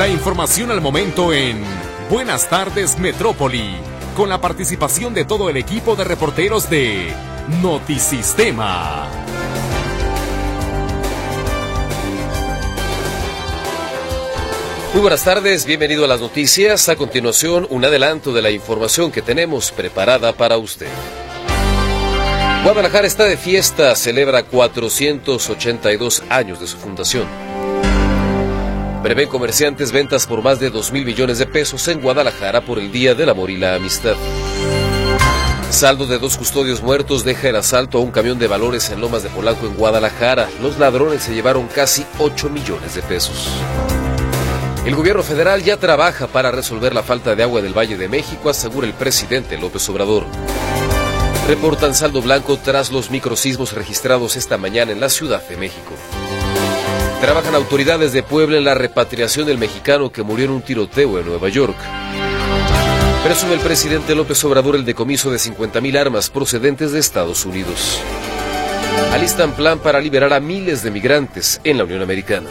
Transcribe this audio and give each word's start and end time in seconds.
La 0.00 0.08
información 0.08 0.70
al 0.70 0.80
momento 0.80 1.34
en 1.34 1.62
Buenas 2.08 2.48
tardes 2.48 2.98
Metrópoli, 2.98 3.74
con 4.16 4.30
la 4.30 4.40
participación 4.40 5.12
de 5.12 5.26
todo 5.26 5.50
el 5.50 5.58
equipo 5.58 5.94
de 5.94 6.04
reporteros 6.04 6.70
de 6.70 7.12
Notisistema. 7.60 9.06
Muy 14.94 15.02
buenas 15.02 15.22
tardes, 15.22 15.66
bienvenido 15.66 16.06
a 16.06 16.08
las 16.08 16.22
noticias. 16.22 16.88
A 16.88 16.96
continuación, 16.96 17.66
un 17.68 17.84
adelanto 17.84 18.32
de 18.32 18.40
la 18.40 18.50
información 18.50 19.12
que 19.12 19.20
tenemos 19.20 19.70
preparada 19.70 20.32
para 20.32 20.56
usted. 20.56 20.88
Guadalajara 22.64 23.06
está 23.06 23.24
de 23.24 23.36
fiesta, 23.36 23.94
celebra 23.94 24.44
482 24.44 26.22
años 26.30 26.58
de 26.58 26.66
su 26.66 26.78
fundación. 26.78 27.49
Prevén 29.02 29.30
comerciantes 29.30 29.92
ventas 29.92 30.26
por 30.26 30.42
más 30.42 30.60
de 30.60 30.68
2 30.68 30.92
mil 30.92 31.06
millones 31.06 31.38
de 31.38 31.46
pesos 31.46 31.88
en 31.88 32.02
Guadalajara 32.02 32.60
por 32.60 32.78
el 32.78 32.92
Día 32.92 33.14
del 33.14 33.30
Amor 33.30 33.50
y 33.50 33.56
la 33.56 33.74
Amistad. 33.74 34.14
Saldo 35.70 36.06
de 36.06 36.18
dos 36.18 36.36
custodios 36.36 36.82
muertos 36.82 37.24
deja 37.24 37.48
el 37.48 37.56
asalto 37.56 37.96
a 37.96 38.00
un 38.02 38.10
camión 38.10 38.38
de 38.38 38.46
valores 38.46 38.90
en 38.90 39.00
Lomas 39.00 39.22
de 39.22 39.30
Polanco 39.30 39.66
en 39.66 39.74
Guadalajara. 39.74 40.50
Los 40.60 40.78
ladrones 40.78 41.22
se 41.22 41.32
llevaron 41.32 41.66
casi 41.68 42.04
8 42.18 42.50
millones 42.50 42.94
de 42.94 43.00
pesos. 43.02 43.48
El 44.84 44.94
gobierno 44.94 45.22
federal 45.22 45.62
ya 45.62 45.78
trabaja 45.78 46.26
para 46.26 46.50
resolver 46.50 46.94
la 46.94 47.02
falta 47.02 47.34
de 47.34 47.42
agua 47.42 47.62
del 47.62 47.76
Valle 47.76 47.96
de 47.96 48.08
México, 48.08 48.50
asegura 48.50 48.86
el 48.86 48.94
presidente 48.94 49.56
López 49.56 49.88
Obrador. 49.88 50.26
Reportan 51.48 51.94
saldo 51.94 52.20
blanco 52.20 52.58
tras 52.58 52.90
los 52.90 53.10
microsismos 53.10 53.72
registrados 53.72 54.36
esta 54.36 54.58
mañana 54.58 54.92
en 54.92 55.00
la 55.00 55.08
Ciudad 55.08 55.42
de 55.48 55.56
México. 55.56 55.94
Trabajan 57.20 57.54
autoridades 57.54 58.12
de 58.12 58.22
Puebla 58.22 58.56
en 58.56 58.64
la 58.64 58.74
repatriación 58.74 59.46
del 59.46 59.58
mexicano 59.58 60.10
que 60.10 60.22
murió 60.22 60.46
en 60.46 60.52
un 60.52 60.62
tiroteo 60.62 61.18
en 61.18 61.26
Nueva 61.26 61.50
York. 61.50 61.76
Presume 63.22 63.54
el 63.54 63.60
presidente 63.60 64.14
López 64.14 64.42
Obrador 64.44 64.74
el 64.74 64.86
decomiso 64.86 65.30
de 65.30 65.36
50.000 65.36 65.98
armas 65.98 66.30
procedentes 66.30 66.92
de 66.92 66.98
Estados 66.98 67.44
Unidos. 67.44 68.00
Alistan 69.12 69.52
plan 69.52 69.78
para 69.78 70.00
liberar 70.00 70.32
a 70.32 70.40
miles 70.40 70.82
de 70.82 70.90
migrantes 70.90 71.60
en 71.62 71.76
la 71.76 71.84
Unión 71.84 72.00
Americana. 72.00 72.48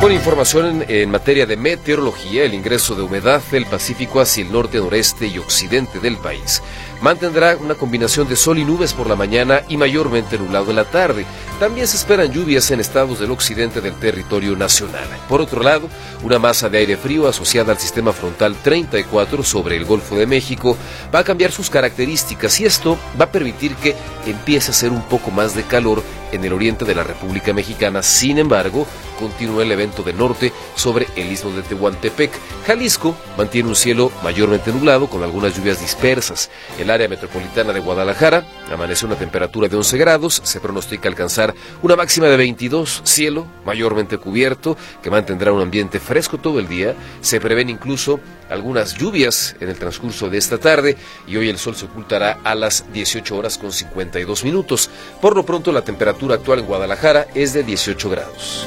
Con 0.00 0.12
información 0.12 0.82
en, 0.82 0.90
en, 0.90 1.10
materia 1.10 1.44
de 1.44 1.56
meteorología, 1.56 2.44
el 2.44 2.54
ingreso 2.54 2.94
de 2.94 3.02
humedad 3.02 3.42
del 3.50 3.66
Pacífico 3.66 4.20
hacia 4.20 4.44
el 4.44 4.52
norte, 4.52 4.78
noreste 4.78 5.26
y 5.26 5.38
occidente 5.38 5.98
del 5.98 6.16
país 6.16 6.62
mantendrá 7.00 7.56
una 7.56 7.74
combinación 7.74 8.28
de 8.28 8.36
sol 8.36 8.58
y 8.58 8.64
nubes 8.64 8.92
por 8.92 9.08
la 9.08 9.16
mañana 9.16 9.62
y 9.68 9.76
mayormente 9.76 10.38
nublado 10.38 10.70
en 10.70 10.76
la 10.76 10.84
tarde. 10.84 11.24
También 11.60 11.86
se 11.86 11.96
esperan 11.96 12.32
lluvias 12.32 12.70
en 12.70 12.80
estados 12.80 13.18
del 13.20 13.30
occidente 13.30 13.80
del 13.80 13.94
territorio 13.94 14.56
nacional. 14.56 15.08
Por 15.28 15.40
otro 15.40 15.62
lado, 15.62 15.88
una 16.22 16.38
masa 16.38 16.68
de 16.68 16.78
aire 16.78 16.96
frío 16.96 17.28
asociada 17.28 17.72
al 17.72 17.78
sistema 17.78 18.12
frontal 18.12 18.56
34 18.62 19.42
sobre 19.42 19.76
el 19.76 19.84
Golfo 19.84 20.16
de 20.16 20.26
México 20.26 20.76
va 21.14 21.20
a 21.20 21.24
cambiar 21.24 21.52
sus 21.52 21.70
características 21.70 22.60
y 22.60 22.64
esto 22.64 22.98
va 23.20 23.26
a 23.26 23.32
permitir 23.32 23.74
que 23.76 23.94
empiece 24.26 24.70
a 24.70 24.74
hacer 24.74 24.90
un 24.90 25.02
poco 25.02 25.30
más 25.30 25.54
de 25.54 25.64
calor 25.64 26.02
en 26.32 26.44
el 26.44 26.52
oriente 26.52 26.84
de 26.84 26.94
la 26.94 27.04
República 27.04 27.52
Mexicana. 27.52 28.02
Sin 28.02 28.38
embargo, 28.38 28.86
continúa 29.18 29.62
el 29.62 29.72
evento 29.72 30.02
de 30.02 30.12
norte 30.12 30.52
sobre 30.74 31.06
el 31.16 31.32
istmo 31.32 31.50
de 31.50 31.62
Tehuantepec. 31.62 32.30
Jalisco 32.66 33.16
mantiene 33.36 33.68
un 33.68 33.76
cielo 33.76 34.12
mayormente 34.22 34.72
nublado 34.72 35.08
con 35.08 35.22
algunas 35.22 35.56
lluvias 35.56 35.80
dispersas. 35.80 36.50
El 36.78 36.90
área 36.90 37.08
metropolitana 37.08 37.72
de 37.72 37.80
Guadalajara 37.80 38.46
amanece 38.72 39.06
una 39.06 39.16
temperatura 39.16 39.68
de 39.68 39.76
11 39.76 39.98
grados, 39.98 40.40
se 40.44 40.60
pronostica 40.60 41.08
alcanzar 41.08 41.54
una 41.82 41.96
máxima 41.96 42.26
de 42.26 42.36
22, 42.36 43.02
cielo 43.04 43.46
mayormente 43.64 44.18
cubierto 44.18 44.76
que 45.02 45.10
mantendrá 45.10 45.52
un 45.52 45.62
ambiente 45.62 46.00
fresco 46.00 46.38
todo 46.38 46.58
el 46.58 46.68
día. 46.68 46.94
Se 47.20 47.40
prevén 47.40 47.70
incluso 47.70 48.20
algunas 48.48 48.94
lluvias 48.94 49.56
en 49.60 49.68
el 49.68 49.78
transcurso 49.78 50.28
de 50.28 50.38
esta 50.38 50.58
tarde 50.58 50.96
y 51.26 51.36
hoy 51.36 51.48
el 51.48 51.58
sol 51.58 51.76
se 51.76 51.86
ocultará 51.86 52.38
a 52.44 52.54
las 52.54 52.90
18 52.92 53.36
horas 53.36 53.58
con 53.58 53.72
52 53.72 54.44
minutos. 54.44 54.90
Por 55.20 55.36
lo 55.36 55.44
pronto 55.44 55.72
la 55.72 55.82
temperatura 55.82 56.36
actual 56.36 56.60
en 56.60 56.66
Guadalajara 56.66 57.26
es 57.34 57.52
de 57.52 57.62
18 57.62 58.10
grados. 58.10 58.66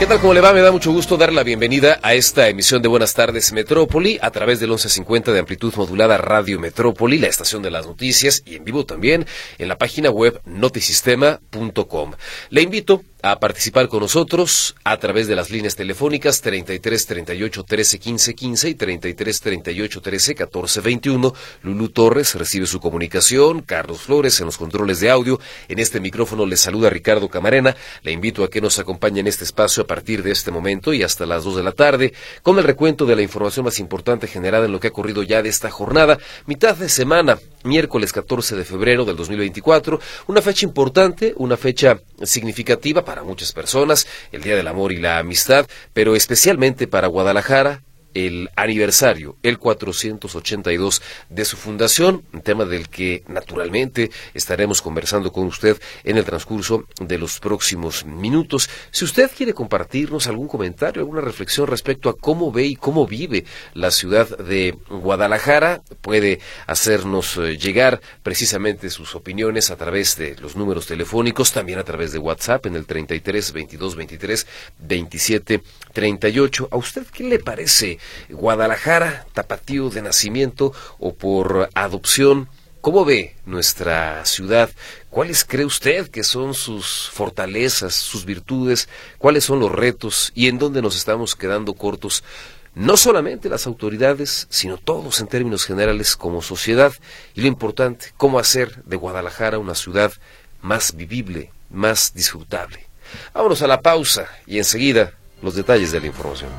¿Qué 0.00 0.06
tal? 0.06 0.18
¿Cómo 0.18 0.32
le 0.32 0.40
va? 0.40 0.54
Me 0.54 0.62
da 0.62 0.72
mucho 0.72 0.92
gusto 0.92 1.18
dar 1.18 1.30
la 1.30 1.42
bienvenida 1.42 2.00
a 2.02 2.14
esta 2.14 2.48
emisión 2.48 2.80
de 2.80 2.88
Buenas 2.88 3.12
tardes 3.12 3.52
Metrópoli 3.52 4.18
a 4.22 4.30
través 4.30 4.58
del 4.58 4.70
1150 4.70 5.30
de 5.30 5.38
amplitud 5.40 5.74
modulada 5.76 6.16
Radio 6.16 6.58
Metrópoli, 6.58 7.18
la 7.18 7.26
estación 7.26 7.60
de 7.60 7.70
las 7.70 7.86
noticias 7.86 8.42
y 8.46 8.56
en 8.56 8.64
vivo 8.64 8.86
también 8.86 9.26
en 9.58 9.68
la 9.68 9.76
página 9.76 10.08
web 10.08 10.40
notisistema.com. 10.46 12.12
Le 12.48 12.62
invito 12.62 13.04
a 13.22 13.38
participar 13.38 13.88
con 13.88 14.00
nosotros 14.00 14.74
a 14.84 14.96
través 14.98 15.26
de 15.26 15.36
las 15.36 15.50
líneas 15.50 15.76
telefónicas 15.76 16.40
33 16.40 17.06
38 17.06 17.64
13 17.64 17.98
15 17.98 18.34
15 18.34 18.68
y 18.68 18.74
33 18.74 19.40
38 19.40 20.00
13 20.00 20.34
14 20.34 20.80
21. 20.80 21.34
Lulu 21.62 21.88
Torres 21.88 22.34
recibe 22.34 22.66
su 22.66 22.80
comunicación, 22.80 23.62
Carlos 23.62 24.02
Flores 24.02 24.40
en 24.40 24.46
los 24.46 24.58
controles 24.58 25.00
de 25.00 25.10
audio. 25.10 25.40
En 25.68 25.78
este 25.78 26.00
micrófono 26.00 26.46
le 26.46 26.56
saluda 26.56 26.90
Ricardo 26.90 27.28
Camarena. 27.28 27.76
Le 28.02 28.12
invito 28.12 28.44
a 28.44 28.50
que 28.50 28.60
nos 28.60 28.78
acompañe 28.78 29.20
en 29.20 29.26
este 29.26 29.44
espacio 29.44 29.82
a 29.82 29.86
partir 29.86 30.22
de 30.22 30.32
este 30.32 30.50
momento 30.50 30.92
y 30.92 31.02
hasta 31.02 31.26
las 31.26 31.44
2 31.44 31.56
de 31.56 31.62
la 31.62 31.72
tarde 31.72 32.12
con 32.42 32.58
el 32.58 32.64
recuento 32.64 33.06
de 33.06 33.16
la 33.16 33.22
información 33.22 33.64
más 33.64 33.78
importante 33.78 34.26
generada 34.26 34.66
en 34.66 34.72
lo 34.72 34.80
que 34.80 34.88
ha 34.88 34.90
ocurrido 34.90 35.22
ya 35.22 35.42
de 35.42 35.48
esta 35.48 35.70
jornada, 35.70 36.18
mitad 36.46 36.76
de 36.76 36.88
semana, 36.88 37.38
miércoles 37.64 38.12
14 38.12 38.56
de 38.56 38.64
febrero 38.64 39.04
del 39.04 39.16
2024, 39.16 40.00
una 40.26 40.42
fecha 40.42 40.66
importante, 40.66 41.34
una 41.36 41.56
fecha 41.56 42.00
significativa 42.22 43.04
para 43.10 43.24
muchas 43.24 43.50
personas, 43.52 44.06
el 44.30 44.40
Día 44.40 44.54
del 44.54 44.68
Amor 44.68 44.92
y 44.92 44.98
la 44.98 45.18
Amistad, 45.18 45.66
pero 45.92 46.14
especialmente 46.14 46.86
para 46.86 47.08
Guadalajara, 47.08 47.82
el 48.14 48.50
aniversario, 48.56 49.36
el 49.42 49.58
482 49.58 51.02
de 51.28 51.44
su 51.44 51.56
fundación, 51.56 52.24
un 52.32 52.42
tema 52.42 52.64
del 52.64 52.88
que 52.88 53.22
naturalmente 53.28 54.10
estaremos 54.34 54.82
conversando 54.82 55.32
con 55.32 55.46
usted 55.46 55.80
en 56.04 56.16
el 56.16 56.24
transcurso 56.24 56.84
de 57.00 57.18
los 57.18 57.40
próximos 57.40 58.04
minutos. 58.04 58.68
Si 58.90 59.04
usted 59.04 59.30
quiere 59.36 59.54
compartirnos 59.54 60.26
algún 60.26 60.48
comentario, 60.48 61.02
alguna 61.02 61.20
reflexión 61.20 61.66
respecto 61.66 62.08
a 62.08 62.16
cómo 62.16 62.52
ve 62.52 62.66
y 62.66 62.76
cómo 62.76 63.06
vive 63.06 63.44
la 63.74 63.90
ciudad 63.90 64.28
de 64.38 64.76
Guadalajara, 64.88 65.82
puede 66.00 66.40
hacernos 66.66 67.36
eh, 67.36 67.56
llegar 67.56 68.00
precisamente 68.22 68.90
sus 68.90 69.14
opiniones 69.14 69.70
a 69.70 69.76
través 69.76 70.16
de 70.16 70.36
los 70.36 70.56
números 70.56 70.86
telefónicos, 70.86 71.52
también 71.52 71.78
a 71.78 71.84
través 71.84 72.12
de 72.12 72.18
WhatsApp 72.18 72.66
en 72.66 72.76
el 72.76 72.86
33 72.86 73.52
22 73.52 73.96
23 73.96 74.46
27 74.78 75.62
38. 75.92 76.68
¿A 76.70 76.76
usted 76.76 77.06
qué 77.06 77.24
le 77.24 77.38
parece? 77.38 77.98
Guadalajara, 78.28 79.26
tapatío 79.32 79.90
de 79.90 80.02
nacimiento 80.02 80.72
o 80.98 81.14
por 81.14 81.68
adopción. 81.74 82.48
¿Cómo 82.80 83.04
ve 83.04 83.36
nuestra 83.44 84.24
ciudad? 84.24 84.70
¿Cuáles 85.10 85.44
cree 85.44 85.66
usted 85.66 86.08
que 86.08 86.24
son 86.24 86.54
sus 86.54 87.10
fortalezas, 87.12 87.94
sus 87.94 88.24
virtudes? 88.24 88.88
¿Cuáles 89.18 89.44
son 89.44 89.60
los 89.60 89.70
retos 89.70 90.32
y 90.34 90.48
en 90.48 90.58
dónde 90.58 90.80
nos 90.80 90.96
estamos 90.96 91.36
quedando 91.36 91.74
cortos? 91.74 92.24
No 92.74 92.96
solamente 92.96 93.48
las 93.48 93.66
autoridades, 93.66 94.46
sino 94.48 94.78
todos 94.78 95.20
en 95.20 95.26
términos 95.26 95.66
generales 95.66 96.16
como 96.16 96.40
sociedad. 96.40 96.92
Y 97.34 97.42
lo 97.42 97.48
importante, 97.48 98.12
cómo 98.16 98.38
hacer 98.38 98.82
de 98.84 98.96
Guadalajara 98.96 99.58
una 99.58 99.74
ciudad 99.74 100.12
más 100.62 100.94
vivible, 100.94 101.52
más 101.68 102.14
disfrutable. 102.14 102.86
Vámonos 103.34 103.60
a 103.62 103.66
la 103.66 103.80
pausa 103.80 104.26
y 104.46 104.58
enseguida 104.58 105.12
los 105.42 105.54
detalles 105.54 105.92
de 105.92 106.00
la 106.00 106.06
información. 106.06 106.50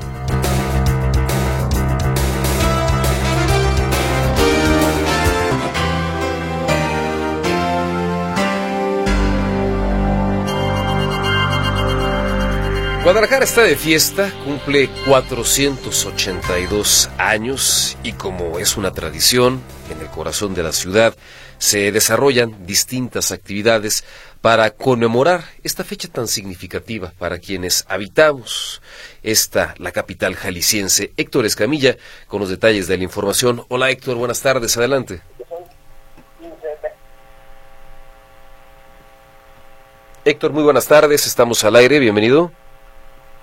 Guadalajara 13.02 13.44
está 13.44 13.62
de 13.62 13.74
fiesta, 13.74 14.32
cumple 14.44 14.88
482 15.08 17.10
años 17.18 17.98
y 18.04 18.12
como 18.12 18.60
es 18.60 18.76
una 18.76 18.92
tradición, 18.92 19.60
en 19.90 20.00
el 20.00 20.06
corazón 20.06 20.54
de 20.54 20.62
la 20.62 20.70
ciudad 20.70 21.16
se 21.58 21.90
desarrollan 21.90 22.64
distintas 22.64 23.32
actividades 23.32 24.04
para 24.40 24.70
conmemorar 24.70 25.42
esta 25.64 25.82
fecha 25.82 26.06
tan 26.06 26.28
significativa 26.28 27.12
para 27.18 27.40
quienes 27.40 27.84
habitamos 27.88 28.80
esta, 29.24 29.74
la 29.78 29.90
capital 29.90 30.36
jalisciense. 30.36 31.12
Héctor 31.16 31.44
Escamilla, 31.44 31.96
con 32.28 32.38
los 32.38 32.50
detalles 32.50 32.86
de 32.86 32.98
la 32.98 33.02
información. 33.02 33.64
Hola 33.66 33.90
Héctor, 33.90 34.14
buenas 34.14 34.42
tardes, 34.42 34.76
adelante. 34.76 35.22
Héctor, 40.24 40.52
muy 40.52 40.62
buenas 40.62 40.86
tardes, 40.86 41.26
estamos 41.26 41.64
al 41.64 41.74
aire, 41.74 41.98
bienvenido. 41.98 42.52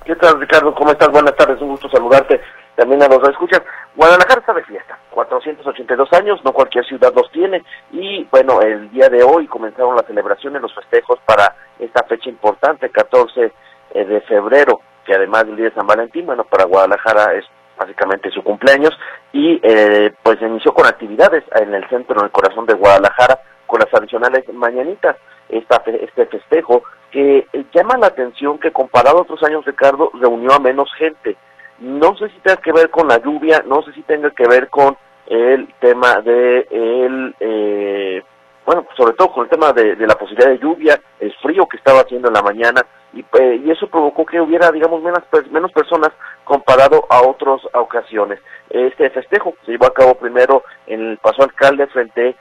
¿Qué 0.10 0.16
tal, 0.16 0.40
Ricardo? 0.40 0.74
¿Cómo 0.74 0.90
estás? 0.90 1.12
Buenas 1.12 1.36
tardes, 1.36 1.62
un 1.62 1.70
gusto 1.70 1.88
saludarte. 1.88 2.42
También 2.76 3.04
a 3.04 3.08
los 3.08 3.22
escuchas. 3.30 3.62
Guadalajara 3.96 4.40
está 4.40 4.54
de 4.56 4.64
fiesta, 4.64 4.98
482 5.12 6.12
años, 6.14 6.44
no 6.44 6.52
cualquier 6.52 6.84
ciudad 6.84 7.14
los 7.16 7.32
tiene. 7.32 7.64
Y 7.92 8.24
bueno, 8.32 8.60
el 8.60 8.90
día 8.90 9.08
de 9.08 9.22
hoy 9.22 9.46
comenzaron 9.46 9.96
las 9.96 10.08
celebraciones, 10.08 10.64
los 10.64 10.74
festejos 10.74 11.20
para 11.28 11.56
esta 11.78 12.04
fecha 12.06 12.28
importante, 12.28 12.90
14 12.90 13.54
eh, 13.94 14.04
de 14.04 14.22
febrero, 14.22 14.82
que 15.06 15.14
además 15.14 15.46
del 15.46 15.58
día 15.58 15.70
de 15.70 15.76
San 15.76 15.86
Valentín, 15.86 16.26
bueno, 16.26 16.44
para 16.44 16.66
Guadalajara 16.66 17.36
es 17.36 17.46
básicamente 17.78 18.32
su 18.32 18.42
cumpleaños, 18.42 18.98
y 19.32 19.60
eh, 19.62 20.12
pues 20.24 20.42
inició 20.42 20.74
con 20.74 20.88
actividades 20.88 21.44
en 21.54 21.72
el 21.76 21.88
centro, 21.88 22.18
en 22.18 22.26
el 22.26 22.32
corazón 22.32 22.66
de 22.66 22.74
Guadalajara, 22.74 23.42
con 23.68 23.80
las 23.80 23.92
tradicionales 23.92 24.52
mañanitas, 24.52 25.18
esta, 25.50 25.84
este 25.86 26.26
festejo 26.26 26.82
que 27.12 27.48
llama 27.74 27.98
la 27.98 28.08
atención 28.08 28.60
que 28.60 28.72
comparado 28.72 29.20
a 29.20 29.22
otros 29.22 29.42
años, 29.44 29.66
Ricardo, 29.66 30.12
reunió 30.14 30.54
a 30.54 30.60
menos 30.60 30.92
gente. 30.98 31.38
No 31.80 32.16
sé 32.18 32.30
si 32.30 32.40
tenga 32.40 32.62
que 32.62 32.72
ver 32.72 32.90
con 32.90 33.08
la 33.08 33.20
lluvia, 33.20 33.64
no 33.66 33.82
sé 33.84 33.94
si 33.94 34.02
tenga 34.04 34.30
que 34.32 34.48
ver 34.48 34.70
con 34.70 34.98
el 35.28 35.68
tema 35.80 36.22
de 36.22 36.68
el 36.70 37.36
eh, 37.40 38.24
bueno, 38.70 38.86
sobre 38.96 39.14
todo 39.14 39.32
con 39.32 39.46
el 39.46 39.50
tema 39.50 39.74
de, 39.74 39.96
la 39.96 40.14
posibilidad 40.14 40.52
de 40.52 40.60
lluvia, 40.60 41.02
el 41.20 41.34
frío 41.38 41.68
que 41.68 41.78
estaba 41.78 42.02
haciendo 42.02 42.28
en 42.28 42.36
la 42.36 42.44
mañana, 42.44 42.86
y, 43.14 43.22
eh, 43.22 43.64
eso 43.66 43.88
provocó 43.88 44.28
que 44.28 44.40
hubiera, 44.40 44.72
digamos, 44.72 45.02
menos, 45.02 45.24
menos 45.50 45.72
personas 45.72 46.12
comparado 46.44 47.04
a 47.10 47.20
otras 47.28 47.62
ocasiones. 47.74 48.40
Este 48.70 49.10
festejo 49.10 49.56
se 49.66 49.72
llevó 49.72 49.88
a 49.88 49.94
cabo 49.96 50.14
primero 50.14 50.64
en 50.86 51.02
el 51.02 51.18
Paso 51.18 51.42
Alcalde 51.42 51.88
frente 51.88 52.30
a 52.30 52.36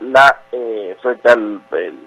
la, 0.00 0.42
eh, 0.52 0.96
frente 1.02 1.28
al 1.28 1.60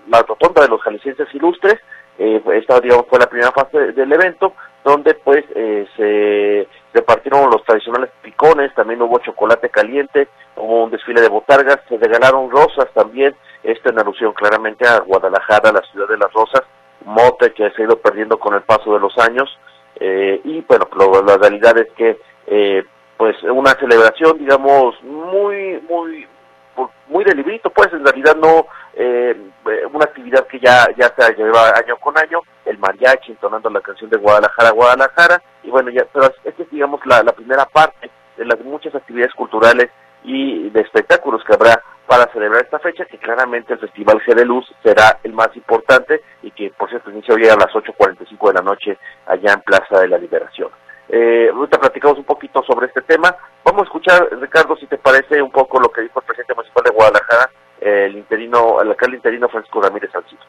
la 0.07 0.21
rotonda 0.21 0.61
de 0.61 0.69
los 0.69 0.81
jaliscienses 0.81 1.27
ilustres, 1.33 1.75
eh, 2.17 2.41
esta 2.53 2.79
digamos 2.79 3.05
fue 3.09 3.19
la 3.19 3.29
primera 3.29 3.51
fase 3.51 3.91
del 3.91 4.11
evento 4.11 4.53
donde 4.83 5.13
pues 5.13 5.43
eh, 5.55 5.85
se 5.97 6.67
repartieron 6.93 7.49
los 7.49 7.63
tradicionales 7.63 8.11
picones, 8.21 8.73
también 8.75 9.01
hubo 9.01 9.19
chocolate 9.19 9.69
caliente, 9.69 10.29
hubo 10.55 10.85
un 10.85 10.91
desfile 10.91 11.21
de 11.21 11.27
botargas, 11.27 11.79
se 11.89 11.97
regalaron 11.97 12.49
rosas 12.49 12.87
también, 12.93 13.35
esto 13.63 13.89
en 13.89 13.99
alusión 13.99 14.33
claramente 14.33 14.87
a 14.87 14.99
Guadalajara, 14.99 15.73
la 15.73 15.81
ciudad 15.91 16.07
de 16.07 16.17
las 16.17 16.31
rosas, 16.31 16.63
mote 17.05 17.51
que 17.53 17.69
se 17.71 17.81
ha 17.81 17.85
ido 17.85 17.99
perdiendo 17.99 18.39
con 18.39 18.53
el 18.53 18.61
paso 18.61 18.93
de 18.93 18.99
los 18.99 19.17
años, 19.17 19.49
eh, 19.99 20.39
y 20.45 20.61
bueno, 20.61 20.87
la 21.25 21.37
realidad 21.37 21.77
es 21.77 21.91
que 21.91 22.17
eh, 22.47 22.83
pues 23.17 23.35
una 23.43 23.71
celebración 23.71 24.37
digamos 24.37 24.95
muy, 25.03 25.81
muy, 25.89 26.25
muy 27.07 27.23
de 27.23 27.35
librito, 27.35 27.69
pues 27.69 27.91
en 27.93 28.05
realidad 28.05 28.35
no 28.35 28.67
eh, 28.93 29.35
una 29.91 30.05
actividad 30.05 30.47
que 30.47 30.59
ya 30.59 30.87
ya 30.97 31.13
se 31.17 31.33
lleva 31.35 31.69
año 31.69 31.97
con 31.97 32.17
año, 32.17 32.41
el 32.65 32.77
mariachi 32.77 33.31
entonando 33.31 33.69
la 33.69 33.81
canción 33.81 34.09
de 34.09 34.17
Guadalajara, 34.17 34.71
Guadalajara, 34.71 35.41
y 35.63 35.69
bueno, 35.69 35.89
ya, 35.89 36.05
pero 36.11 36.31
esta 36.43 36.63
es 36.63 36.69
digamos 36.69 37.05
la, 37.05 37.23
la 37.23 37.33
primera 37.33 37.65
parte 37.65 38.09
de 38.37 38.45
las 38.45 38.59
muchas 38.61 38.95
actividades 38.95 39.33
culturales 39.33 39.89
y 40.23 40.69
de 40.69 40.81
espectáculos 40.81 41.43
que 41.45 41.53
habrá 41.53 41.81
para 42.07 42.31
celebrar 42.33 42.63
esta 42.63 42.79
fecha, 42.79 43.05
que 43.05 43.19
claramente 43.19 43.73
el 43.73 43.79
Festival 43.79 44.19
G 44.25 44.33
de 44.33 44.43
Luz 44.43 44.65
será 44.83 45.19
el 45.23 45.33
más 45.33 45.49
importante 45.55 46.21
y 46.41 46.49
que 46.51 46.71
por 46.71 46.89
cierto 46.89 47.11
inicia 47.11 47.35
hoy 47.35 47.47
a 47.47 47.55
las 47.55 47.71
8.45 47.71 48.47
de 48.47 48.53
la 48.53 48.61
noche 48.61 48.97
allá 49.27 49.53
en 49.53 49.61
Plaza 49.61 50.01
de 50.01 50.07
la 50.07 50.17
Liberación. 50.17 50.69
Eh, 51.09 51.49
ahorita 51.51 51.79
platicamos 51.79 52.19
un 52.19 52.23
poquito 52.23 52.61
sobre 52.63 52.87
este 52.87 53.01
tema. 53.01 53.35
Vamos 53.63 53.81
a 53.81 53.85
escuchar, 53.85 54.29
Ricardo, 54.39 54.75
si 54.77 54.85
te 54.85 54.97
parece 54.97 55.41
un 55.41 55.51
poco 55.51 55.79
lo 55.79 55.91
que 55.91 56.01
dijo 56.01 56.19
el 56.19 56.25
presidente 56.25 56.53
municipal 56.53 56.83
de 56.83 56.91
Guadalajara, 56.91 57.51
el 57.81 58.17
interino, 58.17 58.81
el 58.81 58.89
alcalde 58.89 59.17
interino 59.17 59.49
Francisco 59.49 59.81
Ramírez 59.81 60.11
Salcido. 60.11 60.41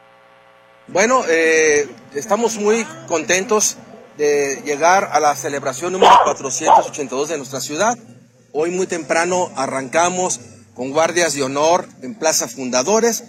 Bueno, 0.87 1.21
eh, 1.27 1.89
estamos 2.13 2.57
muy 2.57 2.85
contentos 3.07 3.77
de 4.17 4.61
llegar 4.63 5.09
a 5.11 5.19
la 5.19 5.35
celebración 5.35 5.93
número 5.93 6.11
482 6.23 7.29
de 7.29 7.37
nuestra 7.37 7.59
ciudad. 7.59 7.97
Hoy 8.53 8.69
muy 8.71 8.85
temprano 8.85 9.49
arrancamos 9.55 10.39
con 10.75 10.91
guardias 10.91 11.33
de 11.33 11.43
honor 11.43 11.85
en 12.03 12.19
Plaza 12.19 12.47
Fundadores. 12.47 13.23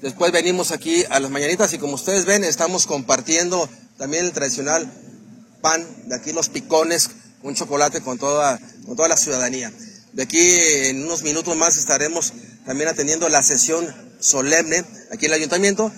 Después 0.00 0.32
venimos 0.32 0.72
aquí 0.72 1.04
a 1.10 1.20
las 1.20 1.30
mañanitas 1.30 1.74
y 1.74 1.78
como 1.78 1.94
ustedes 1.94 2.24
ven 2.24 2.44
estamos 2.44 2.86
compartiendo 2.86 3.68
también 3.98 4.24
el 4.24 4.32
tradicional 4.32 4.90
pan, 5.60 5.80
de 6.08 6.16
aquí 6.16 6.32
los 6.32 6.48
picones, 6.48 7.38
un 7.42 7.54
chocolate 7.54 8.02
con 8.02 8.18
toda, 8.18 8.58
con 8.86 8.96
toda 8.96 9.08
la 9.08 9.16
ciudadanía. 9.16 9.70
De 10.12 10.22
aquí 10.24 10.88
en 10.90 11.04
unos 11.04 11.22
minutos 11.22 11.56
más 11.56 11.76
estaremos 11.76 12.32
también 12.66 12.88
atendiendo 12.88 13.28
la 13.28 13.42
sesión 13.42 13.84
solemne 14.18 14.82
aquí 15.12 15.26
en 15.26 15.32
el 15.32 15.38
ayuntamiento. 15.38 15.90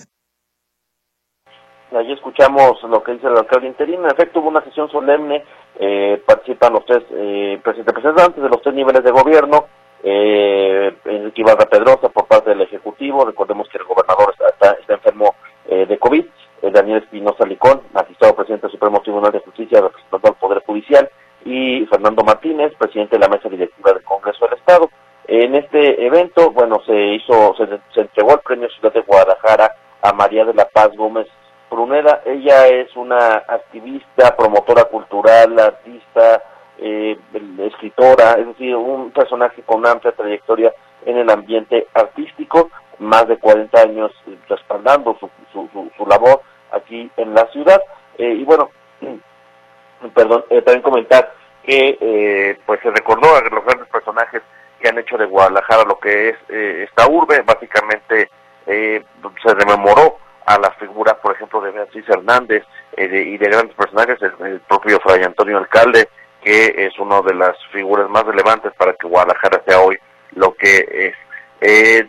Allí 1.91 2.11
escuchamos 2.13 2.81
lo 2.89 3.03
que 3.03 3.13
dice 3.13 3.27
el 3.27 3.37
alcalde 3.37 3.67
interino. 3.67 4.05
En 4.05 4.11
efecto, 4.11 4.39
hubo 4.39 4.49
una 4.49 4.63
sesión 4.63 4.89
solemne. 4.89 5.43
Eh, 5.79 6.21
participan 6.25 6.73
los 6.73 6.85
tres 6.85 7.03
eh, 7.11 7.61
representantes 7.63 8.41
de 8.41 8.49
los 8.49 8.61
tres 8.61 8.73
niveles 8.73 9.03
de 9.03 9.11
gobierno. 9.11 9.67
Eh, 10.03 10.97
Enrique 11.05 11.41
Ibarra 11.41 11.69
Pedrosa 11.69 12.09
por 12.09 12.25
parte 12.25 12.49
del 12.49 12.61
Ejecutivo. 12.61 13.25
Recordemos 13.25 13.67
que 13.69 13.77
el 13.77 13.83
gobernador 13.83 14.33
está, 14.33 14.71
está 14.71 14.93
enfermo 14.93 15.35
eh, 15.67 15.85
de 15.85 15.99
COVID. 15.99 16.25
Daniel 16.71 16.99
Espinosa 16.99 17.45
Licón, 17.45 17.81
magistrado 17.93 18.35
presidente 18.35 18.67
del 18.67 18.71
Supremo 18.71 19.01
Tribunal 19.01 19.31
de 19.31 19.39
Justicia, 19.39 19.81
representante 19.81 20.27
del 20.27 20.37
Poder 20.37 20.63
Judicial, 20.65 21.09
y 21.45 21.85
Fernando 21.87 22.23
Martínez, 22.23 22.73
presidente 22.77 23.17
de 23.17 23.19
la 23.19 23.27
mesa 23.27 23.49
directiva 23.49 23.91
del 23.91 24.03
Congreso 24.03 24.45
del 24.45 24.57
Estado. 24.57 24.89
En 25.27 25.55
este 25.55 26.05
evento, 26.05 26.51
bueno, 26.51 26.81
se 26.85 26.95
hizo, 26.95 27.55
se, 27.55 28.01
entregó 28.01 28.33
el 28.33 28.39
premio 28.39 28.69
Ciudad 28.69 28.93
de 28.93 29.01
Guadalajara 29.01 29.75
a 30.01 30.13
María 30.13 30.45
de 30.45 30.53
la 30.53 30.65
Paz 30.65 30.89
Gómez 30.95 31.27
Pruneda. 31.69 32.21
Ella 32.25 32.67
es 32.67 32.95
una 32.95 33.43
activista, 33.47 34.35
promotora 34.35 34.85
cultural, 34.85 35.59
artista, 35.59 36.43
eh, 36.77 37.17
escritora, 37.59 38.33
es 38.33 38.47
decir, 38.47 38.75
un 38.75 39.11
personaje 39.11 39.61
con 39.63 39.85
amplia 39.85 40.11
trayectoria 40.13 40.73
en 41.05 41.17
el 41.17 41.29
ambiente 41.29 41.87
artístico, 41.93 42.69
más 42.99 43.27
de 43.27 43.37
40 43.37 43.81
años 43.81 44.11
respaldando 44.47 45.17
su, 45.19 45.29
su, 45.51 45.89
su 45.97 46.05
labor 46.05 46.41
aquí 46.73 47.09
en 47.17 47.33
la 47.33 47.45
ciudad. 47.47 47.81
Eh, 48.17 48.35
y 48.39 48.43
bueno, 48.43 48.69
perdón, 50.13 50.45
eh, 50.49 50.61
también 50.61 50.81
comentar 50.81 51.33
que 51.63 51.97
eh, 51.99 52.59
pues 52.65 52.79
se 52.81 52.91
recordó 52.91 53.35
a 53.35 53.41
los 53.41 53.63
grandes 53.63 53.87
personajes 53.87 54.41
que 54.79 54.89
han 54.89 54.97
hecho 54.97 55.17
de 55.17 55.25
Guadalajara 55.25 55.85
lo 55.85 55.97
que 55.97 56.29
es 56.29 56.35
esta 56.49 57.07
urbe, 57.07 57.41
básicamente 57.41 58.29
se 58.65 59.53
rememoró 59.55 60.17
a 60.45 60.59
las 60.59 60.75
figuras, 60.77 61.15
por 61.21 61.33
ejemplo, 61.33 61.61
de 61.61 61.71
Beatriz 61.71 62.03
Hernández 62.09 62.63
y 62.97 63.37
de 63.37 63.49
grandes 63.49 63.75
personajes, 63.75 64.21
el, 64.21 64.59
propio 64.61 64.99
Fray 64.99 65.23
Antonio 65.23 65.57
Alcalde, 65.57 66.09
que 66.43 66.73
es 66.75 66.99
una 66.99 67.21
de 67.21 67.33
las 67.33 67.55
figuras 67.71 68.09
más 68.09 68.25
relevantes 68.25 68.73
para 68.77 68.93
que 68.93 69.07
Guadalajara 69.07 69.63
sea 69.65 69.79
hoy 69.79 69.97
lo 70.35 70.53
que 70.53 70.85
es. 70.89 71.15
Eh, 71.61 72.05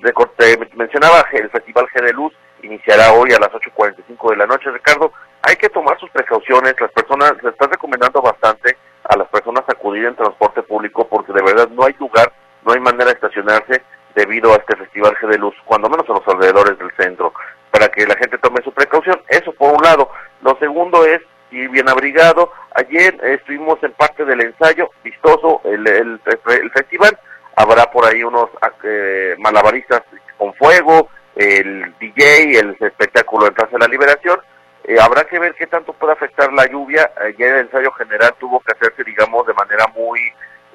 mencionaba 0.74 1.24
el 1.32 1.48
Festival 1.50 1.86
G 1.94 2.02
de 2.02 2.12
Luz, 2.12 2.32
iniciará 2.64 3.12
hoy 3.12 3.32
a 3.32 3.38
las 3.38 3.50
8.45 3.50 4.30
de 4.30 4.36
la 4.36 4.46
noche, 4.46 4.70
Ricardo. 4.70 5.12
Hay 5.42 5.56
que 5.56 5.68
tomar 5.68 5.98
sus 5.98 6.10
precauciones, 6.10 6.74
las 6.80 6.92
personas, 6.92 7.34
se 7.40 7.48
está 7.48 7.66
recomendando 7.66 8.22
bastante 8.22 8.76
a 9.04 9.16
las 9.16 9.28
personas 9.28 9.64
acudir 9.68 10.06
en 10.06 10.16
transporte 10.16 10.62
público 10.62 11.06
porque 11.06 11.32
de 11.32 11.42
verdad 11.42 11.68
no 11.68 11.84
hay 11.84 11.94
lugar, 11.98 12.32
no 12.64 12.72
hay 12.72 12.80
manera 12.80 13.06
de 13.06 13.12
estacionarse 13.12 13.82
debido 14.14 14.52
a 14.52 14.56
este 14.56 14.76
Festival 14.76 15.14
G 15.16 15.28
de 15.28 15.38
Luz, 15.38 15.54
cuando 15.64 15.90
menos 15.90 16.08
en 16.08 16.14
los 16.14 16.28
alrededores 16.28 16.78
del 16.78 16.90
centro, 16.96 17.34
para 17.70 17.88
que 17.88 18.06
la 18.06 18.16
gente 18.16 18.38
tome 18.38 18.62
su 18.62 18.72
precaución. 18.72 19.20
Eso 19.28 19.52
por 19.52 19.74
un 19.74 19.82
lado. 19.82 20.08
Lo 20.42 20.56
segundo 20.58 21.04
es 21.04 21.20
ir 21.50 21.68
bien 21.70 21.88
abrigado. 21.88 22.50
Ayer 22.74 23.18
estuvimos 23.24 23.82
en 23.82 23.92
parte 23.92 24.24
del 24.24 24.40
ensayo, 24.40 24.90
vistoso 25.02 25.60
el, 25.64 25.86
el, 25.86 26.20
el 26.46 26.70
festival. 26.70 27.18
Habrá 27.56 27.90
por 27.90 28.04
ahí 28.04 28.22
unos 28.22 28.48
eh, 28.82 29.34
malabaristas 29.38 30.02
con 30.38 30.54
fuego, 30.54 31.08
el 31.36 31.94
DJ, 31.98 32.58
el 32.58 32.76
espectáculo 32.80 33.46
en 33.46 33.54
Plaza 33.54 33.72
de 33.72 33.78
la 33.78 33.88
Liberación. 33.88 34.40
Eh, 34.84 34.96
habrá 35.00 35.24
que 35.24 35.38
ver 35.38 35.54
qué 35.54 35.66
tanto 35.66 35.92
puede 35.94 36.12
afectar 36.12 36.52
la 36.52 36.66
lluvia. 36.66 37.10
Ayer 37.16 37.54
el 37.54 37.60
ensayo 37.66 37.90
general 37.92 38.34
tuvo 38.38 38.60
que 38.60 38.72
hacerse, 38.72 39.02
digamos, 39.02 39.46
de 39.46 39.54
manera 39.54 39.86
muy 39.96 40.20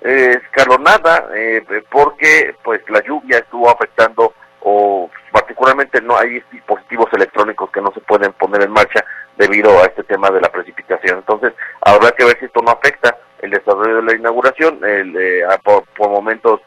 eh, 0.01 0.39
escalonada, 0.43 1.29
eh, 1.35 1.63
porque 1.91 2.55
pues 2.63 2.81
la 2.89 3.01
lluvia 3.03 3.37
estuvo 3.37 3.69
afectando 3.69 4.33
o 4.61 5.09
particularmente 5.31 6.01
no 6.01 6.17
hay 6.17 6.43
dispositivos 6.51 7.07
electrónicos 7.13 7.69
que 7.71 7.81
no 7.81 7.91
se 7.93 8.01
pueden 8.01 8.33
poner 8.33 8.63
en 8.63 8.71
marcha 8.71 9.05
debido 9.37 9.79
a 9.79 9.85
este 9.85 10.03
tema 10.03 10.29
de 10.31 10.41
la 10.41 10.51
precipitación. 10.51 11.19
Entonces, 11.19 11.53
habrá 11.81 12.11
que 12.11 12.25
ver 12.25 12.37
si 12.39 12.45
esto 12.45 12.61
no 12.61 12.71
afecta 12.71 13.15
el 13.41 13.51
desarrollo 13.51 13.97
de 13.97 14.03
la 14.03 14.15
inauguración. 14.15 14.83
El, 14.83 15.15
por, 15.63 15.85
por, 15.95 16.09
momentos 16.09 16.59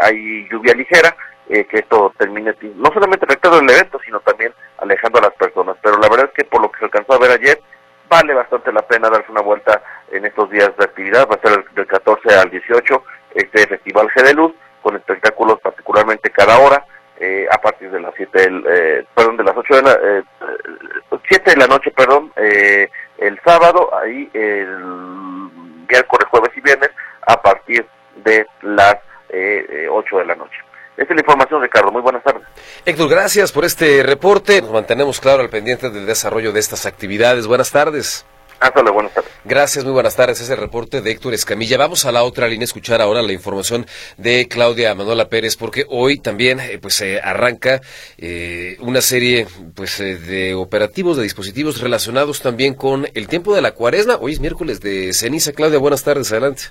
hay 0.00 0.46
lluvia 0.48 0.74
ligera, 0.74 1.16
eh, 1.54 1.66
que 1.66 1.78
esto 1.78 2.12
termine 2.18 2.52
no 2.74 2.92
solamente 2.92 3.26
afectando 3.26 3.60
el 3.60 3.70
evento, 3.70 4.00
sino 4.04 4.18
también 4.20 4.52
alejando 4.78 5.20
a 5.20 5.22
las 5.22 5.34
personas. 5.34 5.76
Pero 5.80 5.98
la 5.98 6.08
verdad 6.08 6.26
es 6.26 6.32
que 6.32 6.44
por 6.44 6.60
lo 6.60 6.70
que 6.70 6.80
se 6.80 6.84
alcanzó 6.86 7.14
a 7.14 7.18
ver 7.18 7.30
ayer, 7.30 7.60
vale 8.08 8.34
bastante 8.34 8.72
la 8.72 8.82
pena 8.82 9.08
darse 9.08 9.30
una 9.30 9.40
vuelta 9.40 9.80
en 10.10 10.24
estos 10.24 10.50
días 10.50 10.76
de 10.76 10.84
actividad. 10.84 11.28
Va 11.30 11.36
a 11.36 11.48
ser 11.48 11.64
del 11.70 11.86
14 11.86 12.34
al 12.34 12.50
18 12.50 13.04
este 13.34 13.66
Festival 13.68 14.08
G 14.08 14.22
de 14.24 14.34
Luz, 14.34 14.52
con 14.82 14.96
espectáculos 14.96 15.60
particularmente 15.60 16.30
cada 16.30 16.58
hora. 16.58 16.84
Eh, 17.20 17.46
a 17.48 17.58
partir 17.58 17.92
de 17.92 18.00
las 18.00 18.12
7 18.16 18.36
del, 18.36 18.64
eh, 18.68 19.06
perdón, 19.14 19.36
de 19.36 19.44
las 19.44 19.56
8 19.56 19.76
de 19.76 19.82
la, 19.82 19.92
eh, 20.02 20.22
7 21.28 21.50
de 21.52 21.56
la 21.56 21.68
noche, 21.68 21.92
perdón, 21.92 22.32
eh, 22.34 22.90
el 23.18 23.40
sábado, 23.44 23.96
ahí 23.96 24.28
el 24.34 24.76
miércoles, 25.88 26.26
jueves 26.28 26.50
y 26.56 26.60
viernes, 26.60 26.90
a 27.24 27.40
partir 27.40 27.86
de 28.16 28.44
las 28.62 28.96
eh, 29.28 29.86
8 29.88 30.18
de 30.18 30.24
la 30.26 30.34
noche. 30.34 30.63
Esta 30.96 31.12
es 31.12 31.16
la 31.16 31.20
información, 31.22 31.60
Ricardo. 31.60 31.90
Muy 31.90 32.02
buenas 32.02 32.22
tardes. 32.22 32.42
Héctor, 32.84 33.08
gracias 33.08 33.50
por 33.50 33.64
este 33.64 34.02
reporte. 34.02 34.62
Nos 34.62 34.70
mantenemos, 34.70 35.20
claro, 35.20 35.42
al 35.42 35.50
pendiente 35.50 35.90
del 35.90 36.06
desarrollo 36.06 36.52
de 36.52 36.60
estas 36.60 36.86
actividades. 36.86 37.46
Buenas 37.46 37.72
tardes. 37.72 38.24
Hasta 38.60 38.80
luego, 38.80 38.94
buenas 38.94 39.12
tardes. 39.12 39.30
Gracias, 39.44 39.84
muy 39.84 39.92
buenas 39.92 40.14
tardes. 40.14 40.40
Ese 40.40 40.54
reporte 40.54 41.02
de 41.02 41.10
Héctor 41.10 41.34
Escamilla. 41.34 41.76
Vamos 41.76 42.04
a 42.04 42.12
la 42.12 42.22
otra 42.22 42.46
línea 42.46 42.62
a 42.62 42.64
escuchar 42.64 43.02
ahora 43.02 43.22
la 43.22 43.32
información 43.32 43.86
de 44.16 44.46
Claudia 44.48 44.94
Manuela 44.94 45.28
Pérez, 45.28 45.56
porque 45.56 45.84
hoy 45.88 46.18
también 46.18 46.60
eh, 46.60 46.78
pues 46.80 46.94
se 46.94 47.20
arranca 47.20 47.80
eh, 48.16 48.76
una 48.80 49.00
serie 49.00 49.48
pues 49.74 49.98
eh, 50.00 50.16
de 50.16 50.54
operativos, 50.54 51.16
de 51.16 51.24
dispositivos 51.24 51.80
relacionados 51.80 52.40
también 52.40 52.74
con 52.74 53.08
el 53.14 53.26
tiempo 53.26 53.54
de 53.54 53.62
la 53.62 53.72
cuaresma. 53.72 54.16
Hoy 54.20 54.32
es 54.32 54.40
miércoles 54.40 54.80
de 54.80 55.12
ceniza. 55.12 55.52
Claudia, 55.52 55.78
buenas 55.78 56.04
tardes, 56.04 56.30
adelante. 56.30 56.62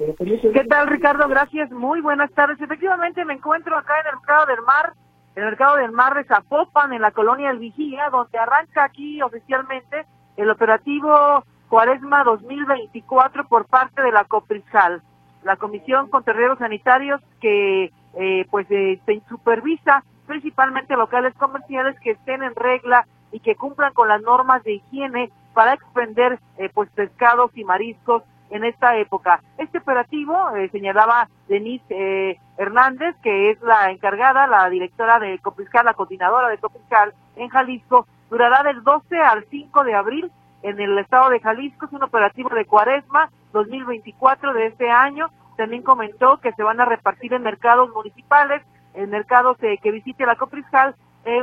¿Qué 0.00 0.64
tal, 0.64 0.86
Ricardo? 0.86 1.28
Gracias. 1.28 1.70
Muy 1.70 2.00
buenas 2.00 2.30
tardes. 2.32 2.58
Efectivamente, 2.58 3.22
me 3.26 3.34
encuentro 3.34 3.76
acá 3.76 4.00
en 4.00 4.06
el 4.06 4.14
Mercado 4.14 4.46
del 4.46 4.62
Mar, 4.62 4.92
en 5.36 5.42
el 5.42 5.48
Mercado 5.50 5.76
del 5.76 5.92
Mar 5.92 6.14
de 6.14 6.24
Zapopan, 6.24 6.94
en 6.94 7.02
la 7.02 7.10
colonia 7.10 7.50
El 7.50 7.58
Vigía, 7.58 8.08
donde 8.08 8.38
arranca 8.38 8.84
aquí 8.84 9.20
oficialmente 9.20 10.06
el 10.38 10.48
operativo 10.48 11.44
Cuaresma 11.68 12.24
2024 12.24 13.46
por 13.46 13.66
parte 13.66 14.00
de 14.00 14.10
la 14.10 14.24
Coprisal, 14.24 15.02
la 15.44 15.56
Comisión 15.56 16.08
con 16.08 16.24
Terreros 16.24 16.58
Sanitarios 16.58 17.20
que 17.40 17.92
eh, 18.14 18.46
pues 18.50 18.66
eh, 18.70 18.98
supervisa 19.28 20.02
principalmente 20.26 20.96
locales 20.96 21.34
comerciales 21.34 21.98
que 22.00 22.12
estén 22.12 22.42
en 22.42 22.54
regla 22.54 23.06
y 23.32 23.40
que 23.40 23.54
cumplan 23.54 23.92
con 23.92 24.08
las 24.08 24.22
normas 24.22 24.64
de 24.64 24.74
higiene 24.74 25.30
para 25.52 25.74
expender 25.74 26.38
eh, 26.56 26.70
pues 26.72 26.88
pescados 26.90 27.50
y 27.54 27.64
mariscos 27.64 28.22
en 28.50 28.64
esta 28.64 28.96
época. 28.96 29.40
Este 29.58 29.78
operativo, 29.78 30.54
eh, 30.56 30.68
señalaba 30.70 31.28
Denise 31.48 31.84
eh, 31.90 32.38
Hernández, 32.58 33.16
que 33.22 33.50
es 33.50 33.60
la 33.62 33.90
encargada, 33.90 34.46
la 34.46 34.68
directora 34.68 35.18
de 35.18 35.38
Copriscal, 35.38 35.84
la 35.84 35.94
coordinadora 35.94 36.48
de 36.48 36.58
Copriscal 36.58 37.14
en 37.36 37.48
Jalisco, 37.48 38.06
durará 38.28 38.62
del 38.62 38.82
12 38.82 39.16
al 39.18 39.44
5 39.50 39.84
de 39.84 39.94
abril 39.94 40.30
en 40.62 40.80
el 40.80 40.98
estado 40.98 41.30
de 41.30 41.40
Jalisco. 41.40 41.86
Es 41.86 41.92
un 41.92 42.02
operativo 42.02 42.50
de 42.50 42.66
cuaresma 42.66 43.30
2024 43.52 44.52
de 44.52 44.66
este 44.66 44.90
año. 44.90 45.28
También 45.56 45.82
comentó 45.82 46.38
que 46.38 46.52
se 46.52 46.62
van 46.62 46.80
a 46.80 46.84
repartir 46.84 47.32
en 47.32 47.42
mercados 47.42 47.90
municipales, 47.90 48.62
en 48.94 49.10
mercados 49.10 49.56
eh, 49.62 49.78
que 49.82 49.90
visite 49.90 50.26
la 50.26 50.36
Copriscal, 50.36 50.94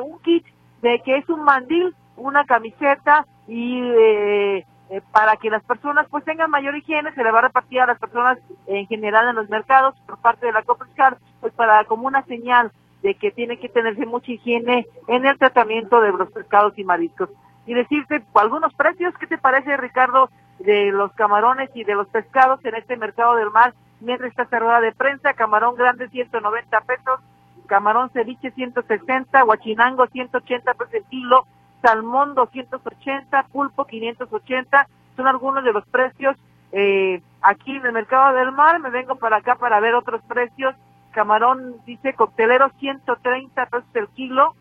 un 0.04 0.20
kit 0.20 0.46
de 0.82 1.02
que 1.04 1.18
es 1.18 1.30
un 1.30 1.44
mandil, 1.44 1.96
una 2.18 2.46
camiseta 2.46 3.26
y 3.48 3.80
eh, 3.82 4.66
eh, 4.90 5.02
para 5.12 5.36
que 5.36 5.50
las 5.50 5.64
personas 5.64 6.08
pues 6.10 6.24
tengan 6.24 6.50
mayor 6.50 6.76
higiene, 6.76 7.14
se 7.14 7.24
le 7.24 7.32
va 7.32 7.40
a 7.40 7.44
repartir 7.44 7.82
a 7.82 7.88
las 7.88 8.00
personas 8.00 8.38
en 8.68 8.88
general 8.88 9.28
en 9.28 9.36
los 9.36 9.50
mercados 9.50 9.96
por 10.06 10.18
parte 10.20 10.46
de 10.46 10.54
la 10.54 10.64
Copriscar, 10.64 11.18
pues 11.42 11.54
para 11.54 11.84
como 11.86 12.08
una 12.08 12.24
señal 12.24 12.72
de 13.04 13.16
que 13.16 13.32
tiene 13.32 13.60
que 13.60 13.70
tenerse 13.70 14.06
mucha 14.06 14.32
higiene 14.32 14.88
en 15.08 15.26
el 15.26 15.38
tratamiento 15.38 16.02
de 16.02 16.12
los 16.12 16.32
pescados 16.32 16.78
y 16.78 16.84
mariscos. 16.84 17.30
Y 17.66 17.74
decirte 17.74 18.24
algunos 18.34 18.74
precios, 18.76 19.14
¿qué 19.20 19.28
te 19.28 19.38
parece 19.38 19.76
Ricardo 19.76 20.30
de 20.60 20.92
los 20.92 21.12
camarones 21.14 21.70
y 21.74 21.84
de 21.84 21.96
los 21.96 22.08
pescados 22.08 22.64
en 22.64 22.76
este 22.76 22.96
mercado 22.96 23.36
del 23.36 23.52
mar? 23.52 23.74
Mientras 24.00 24.32
esta 24.38 24.60
rueda 24.60 24.80
de 24.80 24.94
prensa, 24.94 25.34
camarón 25.34 25.76
grande 25.76 26.08
190 26.08 26.82
pesos, 26.82 27.20
camarón 27.68 28.10
ceviche 28.12 28.52
160, 28.52 29.42
guachinango 29.42 30.08
180 30.08 30.74
pesos 30.74 30.94
el 30.94 31.04
kilo, 31.06 31.46
salmón 31.82 32.36
280, 32.36 33.44
pulpo 33.52 33.86
580, 33.86 34.88
son 35.16 35.28
algunos 35.28 35.64
de 35.64 35.74
los 35.74 35.86
precios 35.88 36.36
eh, 36.72 37.22
aquí 37.42 37.76
en 37.76 37.86
el 37.86 37.92
mercado 37.92 38.36
del 38.36 38.52
mar. 38.52 38.80
Me 38.80 38.90
vengo 38.90 39.16
para 39.16 39.38
acá 39.38 39.56
para 39.56 39.80
ver 39.80 39.96
otros 39.96 40.22
precios. 40.28 40.76
Camarón, 41.12 41.78
dice 41.86 42.14
coctelero 42.14 42.70
130 42.80 43.66
pesos 43.66 43.88
el 43.96 44.08
kilo, 44.10 44.54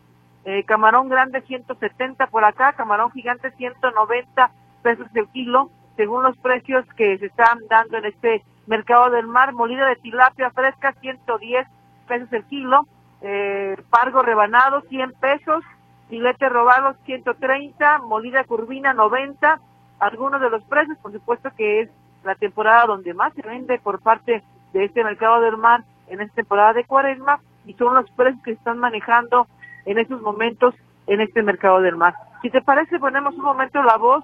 eh, 0.45 0.63
camarón 0.63 1.07
grande 1.07 1.41
170 1.41 2.27
por 2.27 2.43
acá, 2.43 2.73
camarón 2.73 3.11
gigante 3.11 3.51
190 3.51 4.51
pesos 4.81 5.07
el 5.13 5.27
kilo, 5.27 5.69
según 5.97 6.23
los 6.23 6.35
precios 6.37 6.85
que 6.95 7.17
se 7.19 7.27
están 7.27 7.59
dando 7.69 7.97
en 7.97 8.05
este 8.05 8.43
mercado 8.65 9.11
del 9.11 9.27
mar. 9.27 9.53
Molida 9.53 9.85
de 9.87 9.97
tilapia 9.97 10.49
fresca 10.49 10.93
110 10.93 11.67
pesos 12.07 12.31
el 12.33 12.43
kilo, 12.45 12.87
eh, 13.21 13.75
pargo 13.91 14.23
rebanado 14.23 14.81
100 14.89 15.13
pesos, 15.13 15.63
filete 16.09 16.49
robado 16.49 16.95
130, 17.05 17.99
molida 17.99 18.43
curvina 18.43 18.93
90, 18.93 19.59
algunos 19.99 20.41
de 20.41 20.49
los 20.49 20.63
precios, 20.63 20.97
por 20.99 21.11
supuesto 21.11 21.49
que 21.55 21.81
es 21.81 21.89
la 22.23 22.35
temporada 22.35 22.85
donde 22.85 23.13
más 23.13 23.33
se 23.33 23.41
vende 23.41 23.79
por 23.79 24.01
parte 24.01 24.43
de 24.73 24.85
este 24.85 25.03
mercado 25.03 25.41
del 25.41 25.57
mar 25.57 25.83
en 26.07 26.21
esta 26.21 26.35
temporada 26.35 26.73
de 26.73 26.85
cuaresma 26.85 27.39
y 27.65 27.73
son 27.73 27.95
los 27.95 28.09
precios 28.11 28.41
que 28.43 28.51
están 28.51 28.77
manejando 28.79 29.47
en 29.85 29.97
estos 29.97 30.21
momentos 30.21 30.75
en 31.07 31.21
este 31.21 31.41
mercado 31.41 31.81
del 31.81 31.95
mar. 31.95 32.13
Si 32.41 32.49
te 32.49 32.61
parece, 32.61 32.99
ponemos 32.99 33.35
un 33.35 33.43
momento 33.43 33.81
la 33.81 33.97
voz 33.97 34.23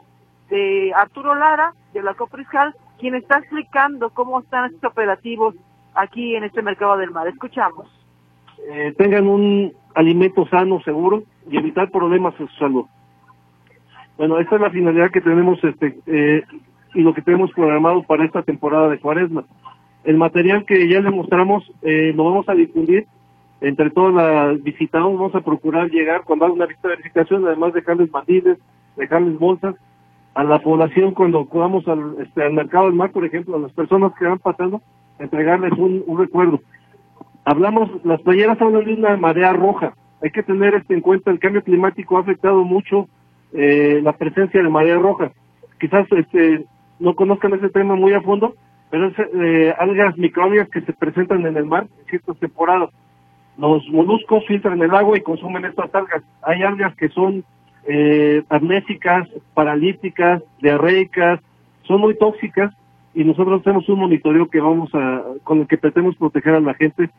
de 0.49 0.93
Arturo 0.95 1.33
Lara, 1.35 1.73
de 1.93 2.03
la 2.03 2.13
Copriscal, 2.13 2.75
quien 2.99 3.15
está 3.15 3.39
explicando 3.39 4.09
cómo 4.11 4.39
están 4.39 4.65
estos 4.65 4.91
operativos 4.91 5.55
aquí 5.93 6.35
en 6.35 6.43
este 6.43 6.61
mercado 6.61 6.97
del 6.97 7.11
mar. 7.11 7.27
Escuchamos. 7.27 7.87
Eh, 8.69 8.93
tengan 8.97 9.27
un 9.27 9.73
alimento 9.93 10.47
sano, 10.47 10.81
seguro 10.81 11.23
y 11.49 11.57
evitar 11.57 11.91
problemas 11.91 12.33
en 12.39 12.47
su 12.47 12.55
salud. 12.55 12.85
Bueno, 14.17 14.39
esta 14.39 14.55
es 14.55 14.61
la 14.61 14.69
finalidad 14.69 15.11
que 15.11 15.21
tenemos 15.21 15.63
este 15.63 15.97
eh, 16.05 16.43
y 16.93 17.01
lo 17.01 17.13
que 17.13 17.21
tenemos 17.21 17.51
programado 17.51 18.03
para 18.03 18.25
esta 18.25 18.43
temporada 18.43 18.89
de 18.89 18.99
cuaresma. 18.99 19.45
El 20.03 20.17
material 20.17 20.65
que 20.65 20.87
ya 20.87 21.01
les 21.01 21.13
mostramos 21.13 21.63
eh, 21.81 22.13
lo 22.15 22.25
vamos 22.25 22.47
a 22.47 22.53
difundir 22.53 23.07
entre 23.61 23.89
todas 23.91 24.13
las 24.13 24.61
visitados, 24.61 25.13
vamos 25.13 25.33
a 25.35 25.41
procurar 25.41 25.89
llegar 25.89 26.23
cuando 26.25 26.45
haga 26.45 26.53
una 26.53 26.65
visita 26.65 26.89
de 26.89 26.95
verificación, 26.97 27.47
además 27.47 27.73
de 27.73 27.79
dejarles 27.79 28.11
mandiles, 28.11 28.57
dejarles 28.97 29.39
bolsas, 29.39 29.75
a 30.35 30.43
la 30.43 30.59
población 30.59 31.13
cuando 31.13 31.39
acudamos 31.39 31.87
al, 31.87 32.15
este, 32.19 32.43
al 32.43 32.53
mercado 32.53 32.85
del 32.85 32.95
mar, 32.95 33.11
por 33.11 33.23
ejemplo, 33.23 33.55
a 33.55 33.59
las 33.59 33.71
personas 33.71 34.11
que 34.17 34.25
van 34.25 34.39
pasando, 34.39 34.81
entregarles 35.19 35.71
un, 35.73 36.03
un 36.05 36.17
recuerdo 36.17 36.59
hablamos, 37.45 37.89
las 38.03 38.21
playeras 38.21 38.61
hablan 38.61 38.85
de 38.85 38.93
una 38.93 39.17
marea 39.17 39.53
roja. 39.53 39.93
Hay 40.21 40.31
que 40.31 40.43
tener 40.43 40.73
este 40.75 40.93
en 40.93 41.01
cuenta, 41.01 41.31
el 41.31 41.39
cambio 41.39 41.63
climático 41.63 42.17
ha 42.17 42.21
afectado 42.21 42.63
mucho 42.63 43.07
eh, 43.53 43.99
la 44.03 44.13
presencia 44.13 44.61
de 44.61 44.69
marea 44.69 44.95
roja. 44.95 45.31
Quizás 45.79 46.07
este, 46.11 46.65
no 46.99 47.15
conozcan 47.15 47.53
ese 47.53 47.69
tema 47.69 47.95
muy 47.95 48.13
a 48.13 48.21
fondo, 48.21 48.55
pero 48.89 49.07
es 49.07 49.15
eh, 49.19 49.73
algas 49.77 50.17
microbias 50.17 50.69
que 50.69 50.81
se 50.81 50.93
presentan 50.93 51.45
en 51.45 51.57
el 51.57 51.65
mar 51.65 51.87
en 51.99 52.05
ciertas 52.05 52.37
temporadas. 52.37 52.89
Los 53.57 53.87
moluscos 53.89 54.45
filtran 54.47 54.81
el 54.81 54.95
agua 54.95 55.17
y 55.17 55.21
consumen 55.21 55.65
estas 55.65 55.93
algas. 55.93 56.23
Hay 56.41 56.63
algas 56.63 56.95
que 56.95 57.09
son 57.09 57.43
eh, 57.85 58.43
amnésicas, 58.49 59.27
paralíticas, 59.53 60.41
diarreicas, 60.61 61.39
son 61.83 62.01
muy 62.01 62.17
tóxicas 62.17 62.73
y 63.13 63.23
nosotros 63.23 63.61
hacemos 63.61 63.87
un 63.89 63.99
monitoreo 63.99 64.47
que 64.47 64.61
vamos 64.61 64.89
a, 64.95 65.23
con 65.43 65.59
el 65.59 65.67
que 65.67 65.77
pretendemos 65.77 66.17
proteger 66.17 66.55
a 66.55 66.61
la 66.61 66.73
gente 66.73 67.09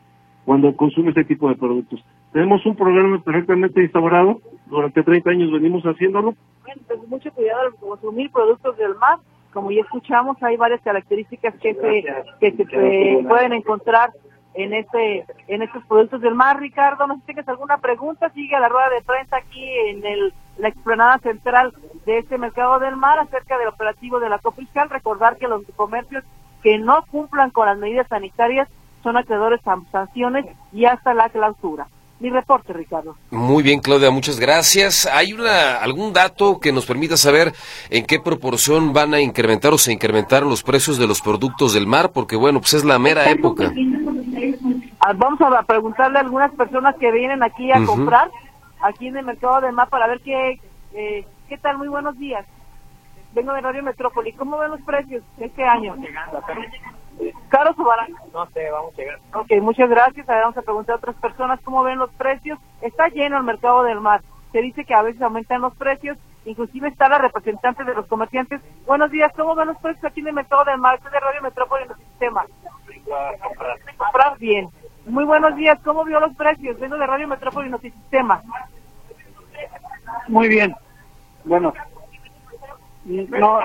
cuando 0.45 0.75
consume 0.75 1.09
este 1.09 1.25
tipo 1.25 1.49
de 1.49 1.55
productos. 1.55 2.03
Tenemos 2.31 2.65
un 2.65 2.75
programa 2.75 3.19
perfectamente 3.21 3.81
instaurado, 3.81 4.39
durante 4.67 5.03
30 5.03 5.29
años 5.29 5.51
venimos 5.51 5.83
haciéndolo. 5.83 6.35
Bueno, 6.63 6.81
pues 6.87 7.07
mucho 7.07 7.31
cuidado 7.31 7.61
al 7.61 7.75
consumir 7.75 8.31
productos 8.31 8.77
del 8.77 8.95
mar, 8.95 9.19
como 9.53 9.71
ya 9.71 9.81
escuchamos, 9.81 10.41
hay 10.43 10.57
varias 10.57 10.81
características 10.81 11.55
que 11.55 11.73
se, 11.73 12.03
que 12.39 12.51
se 12.51 13.25
pueden 13.27 13.53
encontrar 13.53 14.11
en 14.53 14.73
este 14.73 15.25
en 15.47 15.61
estos 15.61 15.83
productos 15.85 16.21
del 16.21 16.35
mar. 16.35 16.59
Ricardo, 16.59 17.07
no 17.07 17.15
sé 17.15 17.19
si 17.21 17.25
tienes 17.27 17.47
alguna 17.47 17.77
pregunta, 17.77 18.29
sigue 18.31 18.59
la 18.59 18.69
rueda 18.69 18.89
de 18.89 19.01
prensa 19.01 19.37
aquí 19.37 19.63
en 19.87 20.05
el, 20.05 20.33
la 20.57 20.69
explanada 20.69 21.19
central 21.19 21.73
de 22.05 22.19
este 22.19 22.37
mercado 22.37 22.79
del 22.79 22.97
mar 22.97 23.17
acerca 23.19 23.57
del 23.57 23.69
operativo 23.69 24.19
de 24.19 24.29
la 24.29 24.39
Copriscal. 24.39 24.89
Recordar 24.89 25.37
que 25.37 25.47
los 25.47 25.63
comercios 25.75 26.23
que 26.61 26.77
no 26.77 27.05
cumplan 27.09 27.51
con 27.51 27.67
las 27.67 27.77
medidas 27.77 28.07
sanitarias 28.07 28.67
son 29.05 29.17
acreedores 29.17 29.61
a 29.67 29.77
sanciones 29.91 30.45
y 30.73 30.85
hasta 30.85 31.13
la 31.13 31.29
clausura. 31.29 31.87
Mi 32.19 32.31
reporte, 32.31 32.73
Ricardo. 32.73 33.15
Muy 33.29 33.61
bien, 33.61 33.81
Claudia, 33.81 34.09
muchas 34.09 34.39
gracias. 34.39 35.05
¿Hay 35.05 35.33
una, 35.33 35.75
algún 35.75 36.11
dato 36.11 36.59
que 36.59 36.71
nos 36.71 36.87
permita 36.87 37.15
saber 37.15 37.53
en 37.91 38.05
qué 38.05 38.19
proporción 38.19 38.93
van 38.93 39.13
a 39.13 39.19
incrementar 39.19 39.73
o 39.73 39.77
se 39.77 39.93
incrementaron 39.93 40.49
los 40.49 40.63
precios 40.63 40.97
de 40.97 41.05
los 41.05 41.21
productos 41.21 41.73
del 41.73 41.85
mar? 41.85 42.11
Porque, 42.13 42.35
bueno, 42.35 42.59
pues 42.61 42.73
es 42.73 42.83
la 42.83 42.97
mera 42.97 43.29
época. 43.29 43.71
Ah, 45.01 45.13
vamos 45.13 45.39
a 45.39 45.61
preguntarle 45.63 46.17
a 46.17 46.21
algunas 46.21 46.51
personas 46.53 46.95
que 46.95 47.11
vienen 47.11 47.43
aquí 47.43 47.71
a 47.71 47.85
comprar, 47.85 48.31
aquí 48.81 49.07
en 49.07 49.17
el 49.17 49.25
mercado 49.25 49.61
del 49.61 49.73
mar, 49.73 49.87
para 49.89 50.07
ver 50.07 50.19
qué, 50.21 50.59
eh, 50.95 51.27
qué 51.47 51.57
tal. 51.59 51.77
Muy 51.77 51.89
buenos 51.89 52.17
días. 52.17 52.43
Vengo 53.33 53.53
de 53.53 53.61
Radio 53.61 53.83
Metrópoli. 53.83 54.33
¿Cómo 54.33 54.57
ven 54.57 54.71
los 54.71 54.81
precios 54.81 55.21
este 55.37 55.63
año? 55.63 55.95
¿Caros 57.49 57.77
o 57.79 57.83
baratos? 57.83 58.15
No 58.33 58.45
sé, 58.47 58.69
vamos 58.69 58.93
a 58.93 58.97
llegar. 58.97 59.19
Ok, 59.33 59.51
muchas 59.61 59.89
gracias. 59.89 60.27
Ahora 60.27 60.41
vamos 60.41 60.57
a 60.57 60.61
preguntar 60.61 60.95
a 60.95 60.97
otras 60.97 61.15
personas 61.15 61.59
cómo 61.63 61.83
ven 61.83 61.99
los 61.99 62.11
precios. 62.11 62.59
Está 62.81 63.07
lleno 63.07 63.37
el 63.37 63.43
mercado 63.43 63.83
del 63.83 64.01
mar. 64.01 64.21
Se 64.51 64.61
dice 64.61 64.85
que 64.85 64.93
a 64.93 65.01
veces 65.01 65.21
aumentan 65.21 65.61
los 65.61 65.75
precios. 65.75 66.17
Inclusive 66.45 66.89
está 66.89 67.09
la 67.09 67.17
representante 67.17 67.83
de 67.83 67.95
los 67.95 68.05
comerciantes. 68.07 68.61
Buenos 68.85 69.09
días, 69.11 69.31
¿cómo 69.35 69.55
ven 69.55 69.67
los 69.67 69.77
precios 69.77 70.05
aquí 70.05 70.19
en 70.19 70.27
el 70.27 70.33
mercado 70.33 70.63
del 70.65 70.77
mar? 70.77 70.99
Soy 71.01 71.11
de 71.11 71.19
Radio 71.19 71.41
Metrópoli 71.41 71.83
en 71.85 71.91
el 71.91 71.97
sistema. 71.97 72.45
Comprar. 73.41 73.77
Comprar 73.97 74.37
bien. 74.37 74.69
Muy 75.07 75.23
buenos 75.23 75.55
días, 75.55 75.79
¿cómo 75.83 76.03
vio 76.03 76.19
los 76.19 76.35
precios? 76.35 76.79
Vengo 76.79 76.97
de 76.97 77.07
Radio 77.07 77.27
Metrópoli 77.27 77.69
Notisistema. 77.69 78.41
Muy 80.27 80.47
bien. 80.47 80.75
Bueno, 81.43 81.73
No, 83.05 83.59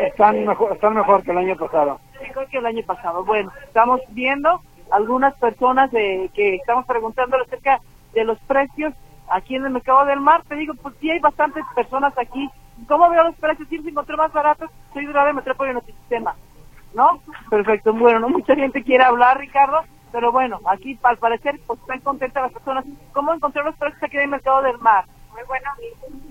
están 0.00 0.44
mejor, 0.44 0.72
están 0.72 0.94
mejor 0.94 1.22
que 1.22 1.30
el 1.30 1.38
año 1.38 1.56
pasado. 1.56 2.00
Que 2.50 2.58
el 2.58 2.66
año 2.66 2.82
pasado. 2.84 3.24
Bueno, 3.24 3.50
estamos 3.64 4.00
viendo 4.10 4.60
algunas 4.90 5.34
personas 5.34 5.90
de, 5.90 6.30
que 6.34 6.56
estamos 6.56 6.84
preguntando 6.84 7.36
acerca 7.36 7.80
de 8.12 8.24
los 8.24 8.38
precios 8.40 8.92
aquí 9.30 9.56
en 9.56 9.64
el 9.64 9.70
mercado 9.70 10.04
del 10.04 10.20
mar. 10.20 10.42
Te 10.48 10.56
digo, 10.56 10.74
pues 10.74 10.94
sí 11.00 11.10
hay 11.10 11.18
bastantes 11.18 11.64
personas 11.74 12.16
aquí. 12.18 12.50
¿Cómo 12.88 13.08
veo 13.08 13.24
los 13.24 13.36
precios? 13.36 13.68
Si 13.68 13.78
los 13.78 13.86
encontré 13.86 14.16
más 14.16 14.32
baratos, 14.32 14.70
soy 14.92 15.06
de 15.06 15.12
la 15.12 15.32
Metrópoli 15.32 15.70
en 15.70 15.84
sistema. 15.84 16.34
¿No? 16.94 17.20
Perfecto. 17.48 17.92
Bueno, 17.92 18.20
no 18.20 18.28
mucha 18.28 18.54
gente 18.54 18.82
quiere 18.82 19.04
hablar, 19.04 19.38
Ricardo, 19.38 19.80
pero 20.12 20.32
bueno, 20.32 20.60
aquí 20.66 20.98
al 21.02 21.18
parecer 21.18 21.60
pues 21.66 21.80
están 21.80 22.00
contentas 22.00 22.44
las 22.44 22.52
personas. 22.52 22.84
¿Cómo 23.12 23.32
encontrar 23.32 23.64
los 23.64 23.76
precios 23.76 24.02
aquí 24.02 24.16
en 24.16 24.24
el 24.24 24.28
mercado 24.28 24.62
del 24.62 24.78
mar? 24.78 25.04
Muy 25.32 25.42
bueno. 25.46 25.70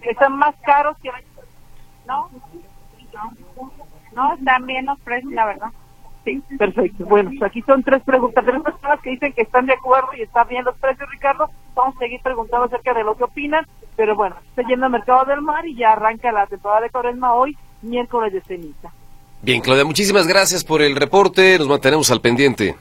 Están 0.02 0.38
más 0.38 0.56
caros 0.66 0.98
que 1.02 1.10
el 1.10 1.16
año 1.16 1.28
¿no? 2.06 2.30
No, 4.16 4.34
están 4.34 4.66
bien 4.66 4.86
los 4.86 5.00
precios, 5.00 5.32
la 5.34 5.46
verdad. 5.46 5.70
Sí. 6.26 6.42
Perfecto. 6.58 7.06
Bueno, 7.06 7.30
pues 7.30 7.44
aquí 7.44 7.62
son 7.62 7.84
tres 7.84 8.04
preguntas. 8.04 8.44
Tres 8.46 8.62
personas 8.62 9.00
que 9.02 9.12
dicen 9.12 9.34
que 9.34 9.42
están 9.42 9.66
de 9.66 9.74
acuerdo 9.74 10.10
y 10.18 10.22
están 10.22 10.48
bien 10.48 10.66
los 10.66 10.76
precios, 10.78 11.10
Ricardo. 11.10 11.50
Vamos 11.76 11.96
a 11.96 12.00
seguir 12.00 12.20
preguntando 12.22 12.66
acerca 12.66 12.94
de 12.94 13.04
lo 13.04 13.16
que 13.16 13.24
opinan. 13.24 13.66
Pero 13.96 14.16
bueno, 14.16 14.36
está 14.50 14.64
yendo 14.68 14.86
al 14.86 14.92
mercado 14.92 15.26
del 15.26 15.42
mar 15.42 15.66
y 15.66 15.76
ya 15.76 15.92
arranca 15.92 16.32
la 16.32 16.48
temporada 16.48 16.82
de 16.82 16.90
Coresma 16.90 17.34
hoy, 17.34 17.58
miércoles 17.82 18.34
de 18.34 18.42
ceniza. 18.42 18.92
Bien, 19.42 19.62
Claudia, 19.62 19.86
muchísimas 19.86 20.28
gracias 20.28 20.64
por 20.64 20.82
el 20.82 20.96
reporte. 20.96 21.58
Nos 21.58 21.68
mantenemos 21.68 22.12
al 22.12 22.20
pendiente. 22.20 22.76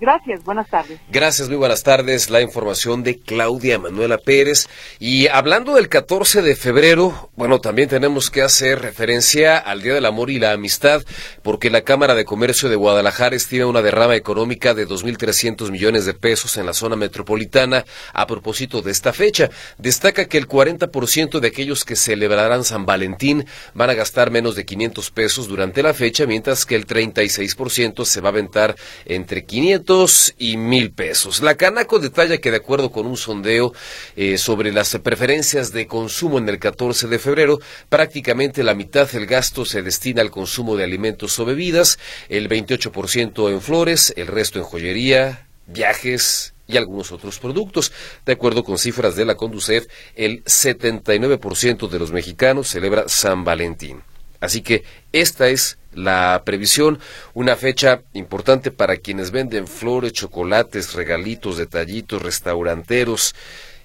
Gracias, 0.00 0.42
buenas 0.44 0.66
tardes. 0.70 0.98
Gracias, 1.10 1.48
muy 1.48 1.58
buenas 1.58 1.82
tardes. 1.82 2.30
La 2.30 2.40
información 2.40 3.02
de 3.02 3.18
Claudia 3.18 3.78
Manuela 3.78 4.16
Pérez. 4.16 4.66
Y 4.98 5.26
hablando 5.28 5.74
del 5.74 5.90
14 5.90 6.40
de 6.40 6.56
febrero, 6.56 7.28
bueno, 7.36 7.60
también 7.60 7.90
tenemos 7.90 8.30
que 8.30 8.40
hacer 8.40 8.80
referencia 8.80 9.58
al 9.58 9.82
Día 9.82 9.92
del 9.92 10.06
Amor 10.06 10.30
y 10.30 10.38
la 10.38 10.52
Amistad, 10.52 11.02
porque 11.42 11.68
la 11.68 11.82
Cámara 11.82 12.14
de 12.14 12.24
Comercio 12.24 12.70
de 12.70 12.76
Guadalajara 12.76 13.36
estima 13.36 13.66
una 13.66 13.82
derrama 13.82 14.16
económica 14.16 14.72
de 14.72 14.88
2.300 14.88 15.70
millones 15.70 16.06
de 16.06 16.14
pesos 16.14 16.56
en 16.56 16.64
la 16.64 16.72
zona 16.72 16.96
metropolitana 16.96 17.84
a 18.14 18.26
propósito 18.26 18.80
de 18.80 18.92
esta 18.92 19.12
fecha. 19.12 19.50
Destaca 19.76 20.24
que 20.24 20.38
el 20.38 20.48
40% 20.48 21.40
de 21.40 21.48
aquellos 21.48 21.84
que 21.84 21.94
celebrarán 21.94 22.64
San 22.64 22.86
Valentín 22.86 23.44
van 23.74 23.90
a 23.90 23.94
gastar 23.94 24.30
menos 24.30 24.54
de 24.54 24.64
500 24.64 25.10
pesos 25.10 25.46
durante 25.46 25.82
la 25.82 25.92
fecha, 25.92 26.24
mientras 26.24 26.64
que 26.64 26.76
el 26.76 26.86
36% 26.86 28.06
se 28.06 28.20
va 28.22 28.30
a 28.30 28.32
aventar 28.32 28.76
entre 29.04 29.44
500 29.44 29.89
y 30.38 30.56
mil 30.56 30.92
pesos. 30.92 31.42
La 31.42 31.56
Canaco 31.56 31.98
detalla 31.98 32.38
que 32.38 32.52
de 32.52 32.58
acuerdo 32.58 32.92
con 32.92 33.06
un 33.06 33.16
sondeo 33.16 33.72
eh, 34.14 34.38
sobre 34.38 34.70
las 34.70 34.96
preferencias 34.98 35.72
de 35.72 35.88
consumo 35.88 36.38
en 36.38 36.48
el 36.48 36.60
14 36.60 37.08
de 37.08 37.18
febrero, 37.18 37.58
prácticamente 37.88 38.62
la 38.62 38.74
mitad 38.74 39.10
del 39.10 39.26
gasto 39.26 39.64
se 39.64 39.82
destina 39.82 40.22
al 40.22 40.30
consumo 40.30 40.76
de 40.76 40.84
alimentos 40.84 41.36
o 41.40 41.44
bebidas, 41.44 41.98
el 42.28 42.48
28% 42.48 43.50
en 43.50 43.60
flores, 43.60 44.14
el 44.16 44.28
resto 44.28 44.60
en 44.60 44.64
joyería, 44.64 45.48
viajes 45.66 46.54
y 46.68 46.76
algunos 46.76 47.10
otros 47.10 47.40
productos. 47.40 47.90
De 48.24 48.34
acuerdo 48.34 48.62
con 48.62 48.78
cifras 48.78 49.16
de 49.16 49.24
la 49.24 49.34
Conducef, 49.34 49.86
el 50.14 50.44
79% 50.44 51.88
de 51.88 51.98
los 51.98 52.12
mexicanos 52.12 52.68
celebra 52.68 53.08
San 53.08 53.42
Valentín. 53.42 54.02
Así 54.38 54.62
que 54.62 54.84
esta 55.12 55.48
es 55.48 55.78
la 55.92 56.42
previsión, 56.44 56.98
una 57.34 57.56
fecha 57.56 58.02
importante 58.12 58.70
para 58.70 58.96
quienes 58.96 59.30
venden 59.30 59.66
flores, 59.66 60.12
chocolates, 60.12 60.94
regalitos, 60.94 61.56
detallitos, 61.56 62.22
restauranteros, 62.22 63.34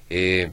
eh, 0.10 0.52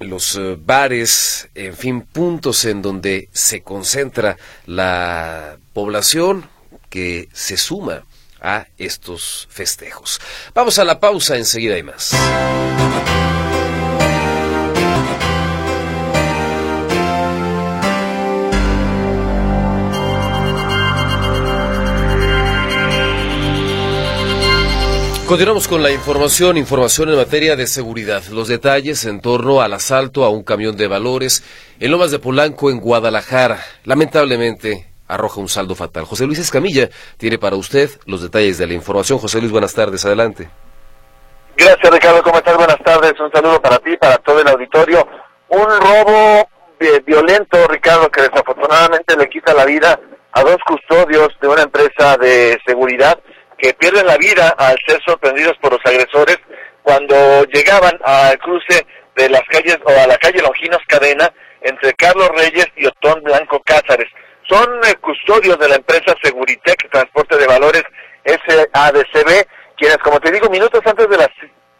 los 0.00 0.36
eh, 0.36 0.56
bares, 0.58 1.48
en 1.54 1.74
fin, 1.74 2.02
puntos 2.02 2.64
en 2.64 2.82
donde 2.82 3.28
se 3.32 3.62
concentra 3.62 4.36
la 4.66 5.58
población 5.72 6.48
que 6.88 7.28
se 7.32 7.56
suma 7.56 8.04
a 8.40 8.66
estos 8.76 9.46
festejos. 9.50 10.20
Vamos 10.54 10.78
a 10.78 10.84
la 10.84 10.98
pausa, 10.98 11.36
enseguida 11.36 11.76
hay 11.76 11.82
más. 11.82 12.12
Continuamos 25.32 25.66
con 25.66 25.82
la 25.82 25.90
información, 25.90 26.58
información 26.58 27.08
en 27.08 27.16
materia 27.16 27.56
de 27.56 27.66
seguridad. 27.66 28.22
Los 28.24 28.48
detalles 28.48 29.06
en 29.06 29.22
torno 29.22 29.62
al 29.62 29.72
asalto 29.72 30.24
a 30.24 30.28
un 30.28 30.44
camión 30.44 30.76
de 30.76 30.88
valores 30.88 31.42
en 31.80 31.90
Lomas 31.90 32.10
de 32.10 32.18
Polanco, 32.18 32.68
en 32.68 32.80
Guadalajara. 32.80 33.58
Lamentablemente, 33.84 34.88
arroja 35.08 35.40
un 35.40 35.48
saldo 35.48 35.74
fatal. 35.74 36.04
José 36.04 36.26
Luis 36.26 36.38
Escamilla 36.38 36.90
tiene 37.16 37.38
para 37.38 37.56
usted 37.56 37.88
los 38.04 38.20
detalles 38.20 38.58
de 38.58 38.66
la 38.66 38.74
información. 38.74 39.18
José 39.18 39.40
Luis, 39.40 39.50
buenas 39.50 39.72
tardes, 39.72 40.04
adelante. 40.04 40.50
Gracias, 41.56 41.90
Ricardo. 41.90 42.22
¿Cómo 42.22 42.36
estás? 42.36 42.54
Buenas 42.54 42.82
tardes. 42.84 43.14
Un 43.18 43.32
saludo 43.32 43.62
para 43.62 43.78
ti, 43.78 43.96
para 43.96 44.18
todo 44.18 44.38
el 44.38 44.48
auditorio. 44.48 45.08
Un 45.48 45.64
robo 45.64 46.46
violento, 47.06 47.66
Ricardo, 47.68 48.10
que 48.10 48.20
desafortunadamente 48.20 49.16
le 49.16 49.30
quita 49.30 49.54
la 49.54 49.64
vida 49.64 49.98
a 50.30 50.42
dos 50.42 50.58
custodios 50.66 51.28
de 51.40 51.48
una 51.48 51.62
empresa 51.62 52.18
de 52.18 52.60
seguridad 52.66 53.18
que 53.62 53.72
pierden 53.74 54.04
la 54.06 54.16
vida 54.16 54.48
al 54.58 54.76
ser 54.84 55.00
sorprendidos 55.06 55.56
por 55.58 55.72
los 55.72 55.80
agresores 55.84 56.36
cuando 56.82 57.44
llegaban 57.44 57.96
al 58.02 58.36
cruce 58.40 58.84
de 59.14 59.28
las 59.28 59.42
calles 59.42 59.78
o 59.84 59.88
a 59.88 60.06
la 60.08 60.18
calle 60.18 60.42
Longinos 60.42 60.80
Cadena 60.88 61.32
entre 61.60 61.94
Carlos 61.94 62.28
Reyes 62.30 62.66
y 62.74 62.86
Otón 62.86 63.22
Blanco 63.22 63.62
Cázares. 63.64 64.08
Son 64.48 64.68
eh, 64.84 64.96
custodios 65.00 65.56
de 65.60 65.68
la 65.68 65.76
empresa 65.76 66.12
Seguritec 66.20 66.90
Transporte 66.90 67.38
de 67.38 67.46
Valores 67.46 67.84
SADCB, 68.24 69.46
quienes, 69.78 69.98
como 69.98 70.18
te 70.18 70.32
digo, 70.32 70.50
minutos 70.50 70.80
antes 70.84 71.08
de 71.08 71.16
las, 71.16 71.30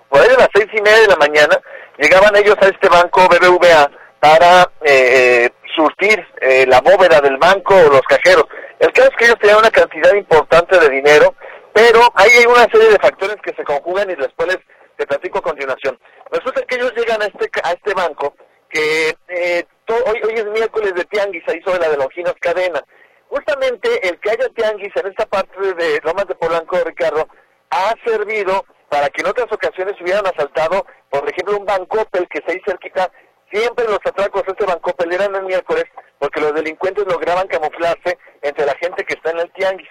por 0.09 0.21
ahí 0.21 0.29
de 0.29 0.37
las 0.37 0.49
seis 0.55 0.68
y 0.73 0.81
media 0.83 1.01
de 1.01 1.09
la 1.09 1.16
mañana, 1.16 1.61
llegaban 1.99 2.37
ellos 2.37 2.57
a 2.61 2.66
este 2.66 2.88
banco 2.88 3.27
BBVA 3.29 3.90
para 4.21 4.71
eh, 4.85 5.51
surtir 5.75 6.25
eh, 6.40 6.64
la 6.68 6.81
bóveda 6.81 7.21
del 7.21 7.38
banco 7.38 7.75
o 7.75 7.90
los 7.90 8.03
cajeros. 8.03 8.45
El 8.79 8.92
caso 8.92 9.09
es 9.11 9.16
que 9.16 9.25
ellos 9.25 9.38
tenían 9.40 9.59
una 9.59 9.71
cantidad 9.71 10.14
importante 10.14 10.79
de 10.79 10.88
dinero 10.88 11.35
pero 11.72 12.00
hay 12.14 12.46
una 12.46 12.64
serie 12.70 12.90
de 12.90 12.98
factores 12.98 13.37
que 13.42 13.54
se 13.54 13.64
conjugan 13.64 14.11
y 14.11 14.14
después 14.14 14.48
les 14.48 14.58
te 14.96 15.06
platico 15.06 15.38
a 15.38 15.42
continuación. 15.42 15.98
Resulta 16.30 16.62
que 16.62 16.76
ellos 16.76 16.92
llegan 16.94 17.22
a 17.22 17.26
este 17.26 17.50
a 17.64 17.72
este 17.72 17.94
banco 17.94 18.35
que 18.68 19.14
eh, 19.28 19.64
hoy, 19.88 20.20
hoy 20.22 20.35
es 20.35 20.46
miércoles 20.46 20.94
de 20.94 21.04
tianguis 21.04 21.42
ahí 21.48 21.61
sobre 21.62 21.80
la 21.80 21.90
de 21.90 21.96
Longinos 21.96 22.35
Cadena. 22.40 22.82
Justamente 23.28 24.08
el 24.08 24.18
que 24.20 24.30
haya 24.30 24.48
tianguis 24.50 24.94
en 24.96 25.06
esta 25.06 25.26
parte 25.26 25.58
de 25.74 26.00
Lomas 26.04 26.26
de 26.26 26.35
Polanco, 26.35 26.76
Ricardo, 26.85 27.28
ha 27.70 27.94
servido 28.04 28.64
para 28.88 29.08
que 29.08 29.22
en 29.22 29.28
otras 29.28 29.50
ocasiones 29.50 29.98
hubieran 30.00 30.26
asaltado, 30.26 30.85
por 31.08 31.28
ejemplo, 31.28 31.56
un 31.56 31.64
Bancopel 31.64 32.28
que 32.28 32.42
se 32.44 32.52
ahí 32.52 32.62
cerquita. 32.66 33.11
Siempre 33.50 33.87
los 33.87 34.00
atracos 34.04 34.44
de 34.44 34.52
este 34.52 34.66
Bancopel 34.66 35.12
eran 35.12 35.35
el 35.35 35.44
miércoles 35.44 35.85
porque 36.18 36.40
los 36.40 36.54
delincuentes 36.54 37.06
lograban 37.06 37.48
camuflarse 37.48 38.18
entre 38.42 38.66
la 38.66 38.74
gente 38.76 39.04
que 39.04 39.14
está 39.14 39.30
en 39.30 39.40
el 39.40 39.52
tianguis. 39.52 39.88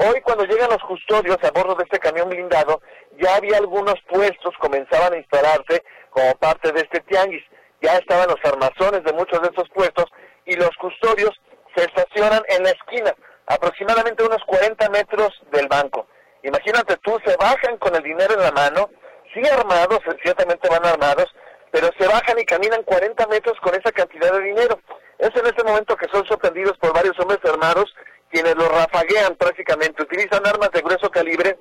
Hoy 0.00 0.20
cuando 0.20 0.44
llegan 0.44 0.70
los 0.70 0.82
custodios 0.84 1.38
a 1.42 1.50
bordo 1.50 1.74
de 1.74 1.82
este 1.82 1.98
camión 1.98 2.28
blindado, 2.28 2.80
ya 3.20 3.34
había 3.34 3.56
algunos 3.56 3.96
puestos, 4.08 4.54
comenzaban 4.60 5.12
a 5.12 5.16
instalarse 5.16 5.82
como 6.10 6.36
parte 6.36 6.70
de 6.70 6.82
este 6.82 7.00
tianguis. 7.00 7.42
Ya 7.82 7.96
estaban 7.96 8.28
los 8.28 8.38
armazones 8.44 9.02
de 9.02 9.12
muchos 9.12 9.42
de 9.42 9.48
estos 9.48 9.68
puestos 9.70 10.04
y 10.44 10.54
los 10.54 10.70
custodios 10.76 11.32
se 11.74 11.82
estacionan 11.82 12.42
en 12.46 12.62
la 12.62 12.70
esquina, 12.70 13.12
aproximadamente 13.48 14.22
unos 14.22 14.38
40 14.46 14.88
metros 14.90 15.30
del 15.50 15.66
banco. 15.66 16.06
Imagínate 16.44 16.96
tú, 16.98 17.18
se 17.26 17.36
bajan 17.36 17.76
con 17.78 17.96
el 17.96 18.02
dinero 18.04 18.34
en 18.34 18.42
la 18.42 18.52
mano, 18.52 18.90
sí 19.34 19.42
armados, 19.48 19.98
ciertamente 20.22 20.68
van 20.68 20.86
armados, 20.86 21.26
pero 21.72 21.90
se 21.98 22.06
bajan 22.06 22.38
y 22.38 22.44
caminan 22.44 22.84
40 22.84 23.26
metros 23.26 23.58
con 23.60 23.74
esa 23.74 23.90
cantidad 23.90 24.30
de 24.30 24.42
dinero. 24.42 24.78
Es 25.18 25.34
en 25.34 25.46
este 25.46 25.64
momento 25.64 25.96
que 25.96 26.08
son 26.12 26.24
sorprendidos 26.26 26.78
por 26.78 26.94
varios 26.94 27.18
hombres 27.18 27.40
armados 27.44 27.92
quienes 28.30 28.54
lo 28.56 28.68
rafaguean 28.68 29.36
prácticamente, 29.36 30.02
utilizan 30.02 30.46
armas 30.46 30.70
de 30.72 30.82
grueso 30.82 31.10
calibre 31.10 31.58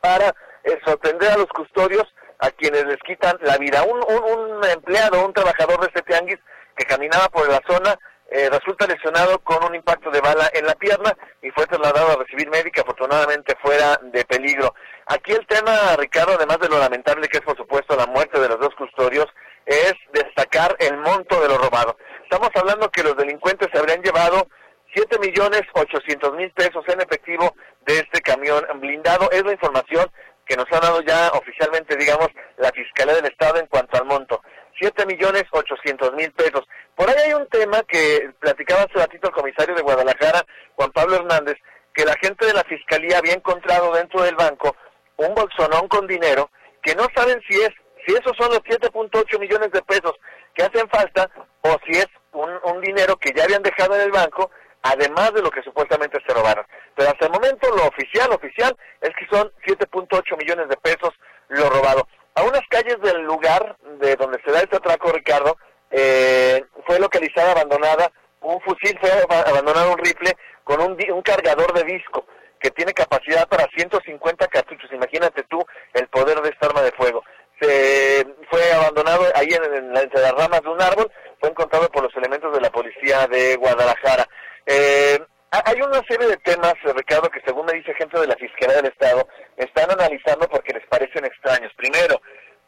para 0.00 0.34
eh, 0.64 0.78
sorprender 0.84 1.30
a 1.30 1.36
los 1.36 1.48
custodios 1.48 2.04
a 2.38 2.50
quienes 2.50 2.84
les 2.86 2.98
quitan 3.06 3.36
la 3.42 3.58
vida. 3.58 3.82
Un, 3.82 4.02
un, 4.02 4.64
empleado, 4.64 5.24
un 5.24 5.32
trabajador 5.32 5.80
de 5.80 5.86
este 5.88 6.02
tianguis 6.02 6.38
que 6.76 6.86
caminaba 6.86 7.28
por 7.28 7.48
la 7.48 7.60
zona, 7.68 7.98
eh, 8.30 8.48
resulta 8.48 8.86
lesionado 8.86 9.40
con 9.40 9.62
un 9.64 9.74
impacto 9.74 10.10
de 10.10 10.20
bala 10.20 10.48
en 10.54 10.64
la 10.64 10.74
pierna 10.74 11.16
y 11.42 11.50
fue 11.50 11.66
trasladado 11.66 12.12
a 12.12 12.16
recibir 12.16 12.48
médica, 12.48 12.82
afortunadamente 12.82 13.56
fuera 13.60 13.98
de 14.02 14.24
peligro. 14.24 14.74
Aquí 15.06 15.32
el 15.32 15.46
tema, 15.46 15.96
Ricardo, 15.98 16.34
además 16.34 16.58
de 16.60 16.68
lo 16.68 16.78
lamentable 16.78 17.28
que 17.28 17.38
es 17.38 17.44
por 17.44 17.56
supuesto 17.56 17.96
la 17.96 18.06
muerte 18.06 18.38
de 18.38 18.48
los 18.48 18.60
dos 18.60 18.74
custodios, 18.76 19.26
es 19.66 19.94
destacar 20.12 20.76
el 20.78 20.96
monto 20.98 21.40
de 21.40 21.48
lo 21.48 21.58
robado. 21.58 21.96
Estamos 22.22 22.50
hablando 22.54 22.90
que 22.90 23.02
los 23.02 23.16
delincuentes 23.16 23.68
se 23.72 23.78
habrían 23.78 24.02
llevado 24.02 24.48
7 24.94 25.18
millones 25.18 25.62
800 25.72 26.34
mil 26.34 26.50
pesos 26.52 26.84
en 26.88 27.00
efectivo 27.00 27.54
de 27.86 27.98
este 27.98 28.20
camión 28.20 28.64
blindado. 28.80 29.30
Es 29.30 29.44
la 29.44 29.52
información 29.52 30.10
que 30.46 30.56
nos 30.56 30.66
ha 30.72 30.80
dado 30.80 31.00
ya 31.02 31.28
oficialmente, 31.28 31.96
digamos, 31.96 32.28
la 32.56 32.70
Fiscalía 32.72 33.14
del 33.14 33.26
Estado 33.26 33.58
en 33.58 33.66
cuanto 33.66 33.96
al 33.96 34.06
monto. 34.06 34.42
7 34.80 35.06
millones 35.06 35.44
800 35.50 36.14
mil 36.14 36.32
pesos. 36.32 36.64
Por 36.96 37.08
ahí 37.08 37.16
hay 37.26 37.34
un 37.34 37.46
tema 37.48 37.82
que 37.82 38.30
platicaba 38.40 38.82
hace 38.82 38.94
ratito 38.94 39.28
el 39.28 39.34
comisario 39.34 39.74
de 39.74 39.82
Guadalajara, 39.82 40.44
Juan 40.74 40.90
Pablo 40.90 41.16
Hernández, 41.16 41.56
que 41.94 42.04
la 42.04 42.16
gente 42.20 42.46
de 42.46 42.54
la 42.54 42.64
fiscalía 42.64 43.18
había 43.18 43.34
encontrado 43.34 43.92
dentro 43.92 44.22
del 44.22 44.34
banco 44.34 44.74
un 45.16 45.34
bolsonón 45.34 45.86
con 45.88 46.06
dinero 46.06 46.50
que 46.82 46.94
no 46.94 47.06
saben 47.14 47.40
si 47.48 47.60
es 47.60 47.70
si 48.06 48.14
esos 48.14 48.34
son 48.38 48.48
los 48.48 48.60
7.8 48.60 49.38
millones 49.38 49.70
de 49.72 49.82
pesos 49.82 50.14
que 50.54 50.62
hacen 50.62 50.88
falta 50.88 51.30
o 51.60 51.76
si 51.84 51.98
es 51.98 52.06
un, 52.32 52.50
un 52.64 52.80
dinero 52.80 53.16
que 53.16 53.32
ya 53.36 53.44
habían 53.44 53.62
dejado 53.62 53.94
en 53.94 54.00
el 54.00 54.10
banco 54.10 54.50
además 54.82 55.32
de 55.34 55.42
lo 55.42 55.50
que 55.50 55.62
supuestamente 55.62 56.18
se 56.26 56.34
robaron. 56.34 56.66
Pero 56.94 57.10
hasta 57.10 57.26
el 57.26 57.32
momento 57.32 57.68
lo 57.76 57.86
oficial, 57.86 58.30
oficial, 58.32 58.76
es 59.00 59.10
que 59.10 59.26
son 59.30 59.50
7.8 59.66 60.36
millones 60.38 60.68
de 60.68 60.76
pesos 60.76 61.10
lo 61.48 61.68
robado. 61.68 62.06
A 62.34 62.42
unas 62.42 62.62
calles 62.68 63.00
del 63.02 63.22
lugar 63.22 63.76
de 64.00 64.16
donde 64.16 64.40
se 64.44 64.52
da 64.52 64.60
este 64.60 64.76
atraco, 64.76 65.12
Ricardo, 65.12 65.56
eh, 65.90 66.64
fue 66.86 67.00
localizada 67.00 67.52
abandonada 67.52 68.10
un 68.40 68.60
fusil, 68.60 68.96
fue 69.00 69.10
abandonado 69.28 69.92
un 69.92 69.98
rifle 69.98 70.36
con 70.64 70.80
un, 70.80 70.96
un 71.12 71.22
cargador 71.22 71.72
de 71.74 71.84
disco 71.84 72.26
que 72.60 72.70
tiene 72.70 72.92
capacidad 72.92 73.48
para 73.48 73.66
150 73.74 74.46
cartuchos. 74.48 74.92
Imagínate 74.92 75.42
tú 75.44 75.64
el 75.94 76.06
poder 76.08 76.40
de 76.40 76.50
esta 76.50 76.66
arma 76.66 76.82
de 76.82 76.92
fuego. 76.92 77.24
Se 77.60 78.26
fue 78.48 78.72
abandonado 78.72 79.26
ahí 79.34 79.48
en, 79.48 79.74
en, 79.74 79.96
entre 79.96 80.20
las 80.20 80.32
ramas 80.32 80.62
de 80.62 80.68
un 80.68 80.80
árbol, 80.80 81.10
fue 81.40 81.50
encontrado 81.50 81.88
por 81.88 82.04
los 82.04 82.14
elementos 82.16 82.52
de 82.52 82.60
la 82.60 82.70
policía 82.70 83.26
de 83.26 83.56
Guadalajara. 83.56 84.26
Eh, 84.72 85.18
hay 85.50 85.82
una 85.82 86.00
serie 86.08 86.28
de 86.28 86.36
temas, 86.36 86.74
Ricardo, 86.94 87.28
que 87.28 87.42
según 87.44 87.66
me 87.66 87.72
dice 87.72 87.92
gente 87.94 88.20
de 88.20 88.28
la 88.28 88.36
Fiscalía 88.36 88.76
del 88.76 88.92
Estado, 88.92 89.26
están 89.56 89.90
analizando 89.90 90.48
porque 90.48 90.72
les 90.72 90.86
parecen 90.86 91.24
extraños. 91.24 91.72
Primero, 91.76 92.22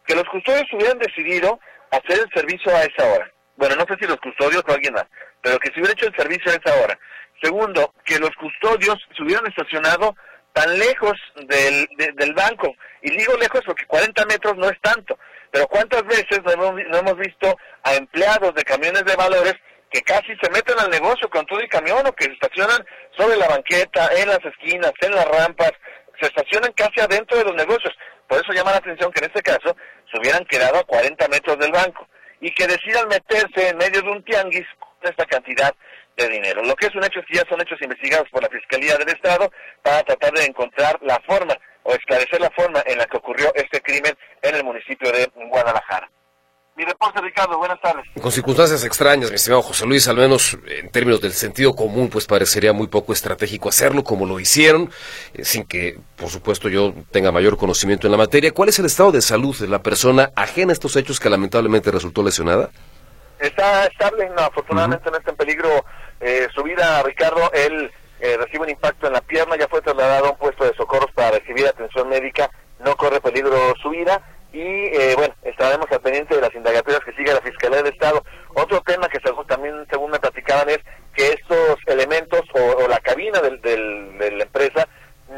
que 0.05 0.17
los 0.17 0.25
custodios 0.25 0.67
hubieran 0.73 0.99
decidido 0.99 1.61
hacer 1.93 2.19
el 2.19 2.29
servicio 2.35 2.75
a 2.75 2.83
esa 2.83 3.07
hora. 3.07 3.33
Bueno, 3.55 3.77
no 3.77 3.85
sé 3.87 3.95
si 4.01 4.07
los 4.09 4.17
custodios 4.17 4.65
o 4.67 4.73
alguien 4.73 4.95
más, 4.95 5.07
pero 5.41 5.61
que 5.61 5.69
se 5.69 5.79
hubiera 5.79 5.93
hecho 5.93 6.09
el 6.09 6.17
servicio 6.17 6.51
a 6.51 6.57
esa 6.57 6.83
hora. 6.83 6.99
Segundo, 7.41 7.95
que 8.05 8.19
los 8.19 8.31
custodios 8.35 8.99
se 9.17 9.23
hubieran 9.23 9.47
estacionado 9.47 10.17
tan 10.53 10.77
lejos 10.77 11.15
del, 11.37 11.87
de, 11.97 12.12
del 12.17 12.35
banco. 12.35 12.75
Y 13.03 13.17
digo 13.17 13.37
lejos 13.37 13.62
porque 13.65 13.87
40 13.87 14.27
metros 14.27 14.57
no 14.57 14.69
es 14.69 14.81
tanto. 14.81 15.17
Pero 15.53 15.69
¿cuántas 15.69 16.03
veces 16.05 16.41
no 16.45 16.51
hemos, 16.51 16.75
no 16.88 16.99
hemos 16.99 17.17
visto 17.17 17.57
a 17.85 17.95
empleados 17.95 18.55
de 18.55 18.65
camiones 18.65 19.05
de 19.05 19.15
valores 19.15 19.55
que 19.93 20.03
casi 20.03 20.35
se 20.43 20.51
meten 20.51 20.79
al 20.79 20.91
negocio 20.91 21.29
con 21.29 21.45
todo 21.47 21.61
el 21.61 21.69
camión 21.69 22.07
o 22.07 22.13
que 22.13 22.25
se 22.25 22.33
estacionan 22.33 22.85
sobre 23.17 23.37
la 23.37 23.47
banqueta, 23.47 24.09
en 24.17 24.29
las 24.29 24.41
esquinas, 24.45 24.93
en 25.01 25.15
las 25.15 25.27
rampas, 25.27 25.73
se 26.19 26.27
estacionan 26.27 26.73
casi 26.73 27.01
adentro 27.01 27.37
de 27.37 27.45
los 27.45 27.55
negocios. 27.55 27.95
Por 28.27 28.41
eso 28.41 28.53
llama 28.53 28.71
la 28.71 28.79
atención 28.79 29.13
que 29.13 29.23
en 29.23 29.31
este 29.31 29.43
caso 29.43 29.77
se 30.11 30.19
hubieran 30.19 30.45
quedado 30.47 30.79
a 30.79 30.85
40 30.85 31.29
metros 31.29 31.59
del 31.59 31.73
banco 31.73 32.09
y 32.41 32.51
que 32.55 32.67
decidan 32.67 33.07
meterse 33.09 33.69
en 33.69 33.77
medio 33.77 34.01
de 34.01 34.11
un 34.11 34.25
tianguis 34.25 34.67
con 34.79 35.11
esta 35.11 35.27
cantidad 35.27 35.75
de 36.17 36.29
dinero. 36.29 36.63
Lo 36.63 36.75
que 36.75 36.87
es 36.87 36.95
un 36.95 37.05
hecho 37.05 37.21
es 37.21 37.27
que 37.27 37.37
ya 37.37 37.45
son 37.49 37.61
hechos 37.61 37.81
investigados 37.83 38.29
por 38.31 38.43
la 38.43 38.49
Fiscalía 38.49 38.97
del 38.97 39.09
Estado 39.09 39.51
para 39.83 40.03
tratar 40.03 40.33
de 40.33 40.47
encontrar 40.47 40.99
la 41.03 41.21
forma 41.27 41.55
o 41.83 41.93
esclarecer 41.93 42.41
la 42.41 42.51
forma 42.51 42.83
en 42.87 42.99
la 42.99 43.07
que 43.07 43.17
ocurrió 43.19 43.53
este 43.55 43.81
crimen 43.83 44.17
en 44.41 44.55
el 44.55 44.65
municipio 44.65 45.13
de 45.13 45.31
Guadalajara. 45.35 46.11
Mi 46.75 46.85
reporte, 46.87 47.21
Ricardo, 47.21 47.59
buenas 47.59 47.79
tardes. 47.83 48.07
Con 48.21 48.33
circunstancias 48.33 48.83
extrañas, 48.85 49.29
mi 49.29 49.37
estimado 49.37 49.61
José 49.61 49.85
Luis, 49.85 50.09
al 50.09 50.17
menos 50.17 50.57
en 50.67 50.89
términos 50.89 51.21
del 51.21 51.33
sentido 51.33 51.75
común, 51.75 52.09
pues 52.09 52.27
parecería 52.27 52.73
muy 52.73 52.87
poco 52.87 53.13
estratégico 53.13 53.69
hacerlo 53.69 54.03
como 54.03 54.25
lo 54.25 54.41
hicieron, 54.41 54.91
eh, 55.35 55.45
sin 55.45 55.65
que, 55.65 55.99
por 56.17 56.31
supuesto, 56.31 56.71
yo 56.71 56.95
tenga 57.11 57.31
mayor 57.31 57.59
conocimiento 57.59 58.07
en 58.07 58.13
la 58.13 58.17
materia. 58.17 58.53
¿Cuál 58.53 58.71
es 58.71 58.79
el 58.79 58.87
estado 58.87 59.13
de 59.13 59.21
salud 59.21 59.55
de 59.59 59.69
la 59.69 59.83
persona 59.83 60.31
ajena 60.35 60.71
a 60.71 60.73
estos 60.73 60.97
hechos 60.97 61.21
que 61.21 61.29
lamentablemente 61.29 61.91
resultó 61.91 62.23
lesionada? 62.23 62.71
Está 63.39 63.85
estable, 63.85 64.31
no, 64.31 64.41
afortunadamente 64.41 65.05
uh 65.05 65.09
-huh. 65.09 65.13
no 65.13 65.19
está 65.19 65.31
en 65.31 65.37
peligro 65.37 65.85
eh, 66.21 66.49
su 66.55 66.63
vida, 66.63 67.03
Ricardo. 67.03 67.53
Él 67.53 67.93
eh, 68.21 68.39
recibe 68.39 68.65
un 68.65 68.71
impacto 68.71 69.09
en 69.09 69.13
la 69.13 69.21
pierna, 69.21 69.57
ya 69.59 69.69
fue 69.69 69.83
trasladado 69.83 70.27
a 70.27 70.31
un 70.31 70.39
puesto 70.39 70.65
de 70.65 70.73
socorros 70.75 71.11
para 71.13 71.33
recibir 71.33 71.67
atención 71.67 72.09
médica, 72.09 72.51
no 72.83 72.97
corre 72.97 73.21
peligro 73.21 73.75
su 73.83 73.91
vida 73.91 74.23
y 74.53 74.61
eh, 74.61 75.15
bueno, 75.17 75.35
estaremos 75.43 75.87
al 75.91 76.01
pendiente 76.01 76.35
de 76.35 76.43
las 76.43 76.55
indagatorias 76.55 77.03
que 77.05 77.12
sigue 77.12 77.33
la 77.33 77.41
Fiscalía 77.41 77.83
del 77.83 77.93
Estado. 77.93 78.23
Otro 78.55 78.83
tema 78.83 79.09
que 79.09 79.19
según, 79.25 79.47
también 79.47 79.87
según 79.91 80.11
me 80.11 80.21
platicaban 80.21 80.69
es 80.69 80.79
que 81.15 81.29
estos 81.29 81.79
elementos 81.87 82.43
o, 82.53 82.85
o 82.85 82.88
la 82.88 82.99
cabina 83.01 83.41
del, 83.41 83.61
del, 83.62 84.19
de 84.19 84.31
la 84.33 84.45
empresa 84.45 84.87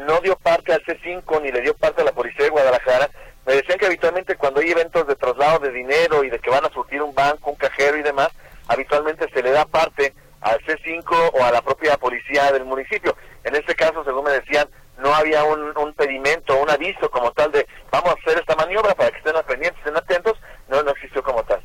no 0.05 0.19
dio 0.19 0.35
parte 0.35 0.73
al 0.73 0.83
C5 0.83 1.41
ni 1.41 1.51
le 1.51 1.61
dio 1.61 1.73
parte 1.75 2.01
a 2.01 2.05
la 2.05 2.11
Policía 2.11 2.45
de 2.45 2.51
Guadalajara. 2.51 3.09
Me 3.45 3.53
decían 3.53 3.77
que 3.77 3.85
habitualmente 3.85 4.35
cuando 4.35 4.59
hay 4.59 4.71
eventos 4.71 5.07
de 5.07 5.15
traslado 5.15 5.59
de 5.59 5.71
dinero 5.71 6.23
y 6.23 6.29
de 6.29 6.39
que 6.39 6.49
van 6.49 6.65
a 6.65 6.73
surtir 6.73 7.01
un 7.01 7.15
banco, 7.15 7.51
un 7.51 7.55
cajero 7.55 7.97
y 7.97 8.03
demás, 8.03 8.29
habitualmente 8.67 9.29
se 9.33 9.41
le 9.41 9.51
da 9.51 9.65
parte 9.65 10.13
al 10.41 10.59
C5 10.65 11.31
o 11.33 11.43
a 11.43 11.51
la 11.51 11.61
propia 11.61 11.97
policía 11.97 12.51
del 12.51 12.65
municipio. 12.65 13.15
En 13.43 13.55
este 13.55 13.75
caso, 13.75 14.03
según 14.03 14.25
me 14.25 14.31
decían, 14.31 14.67
no 14.97 15.13
había 15.13 15.43
un, 15.43 15.77
un 15.77 15.93
pedimento, 15.93 16.57
un 16.61 16.69
aviso 16.69 17.09
como 17.09 17.31
tal 17.31 17.51
de 17.51 17.67
vamos 17.91 18.09
a 18.09 18.13
hacer 18.13 18.39
esta 18.39 18.55
maniobra 18.55 18.95
para 18.95 19.11
que 19.11 19.17
estén 19.17 19.33
pendientes, 19.47 19.79
estén 19.79 19.97
atentos, 19.97 20.33
no, 20.69 20.81
no 20.83 20.91
existió 20.91 21.21
como 21.23 21.43
tal. 21.43 21.61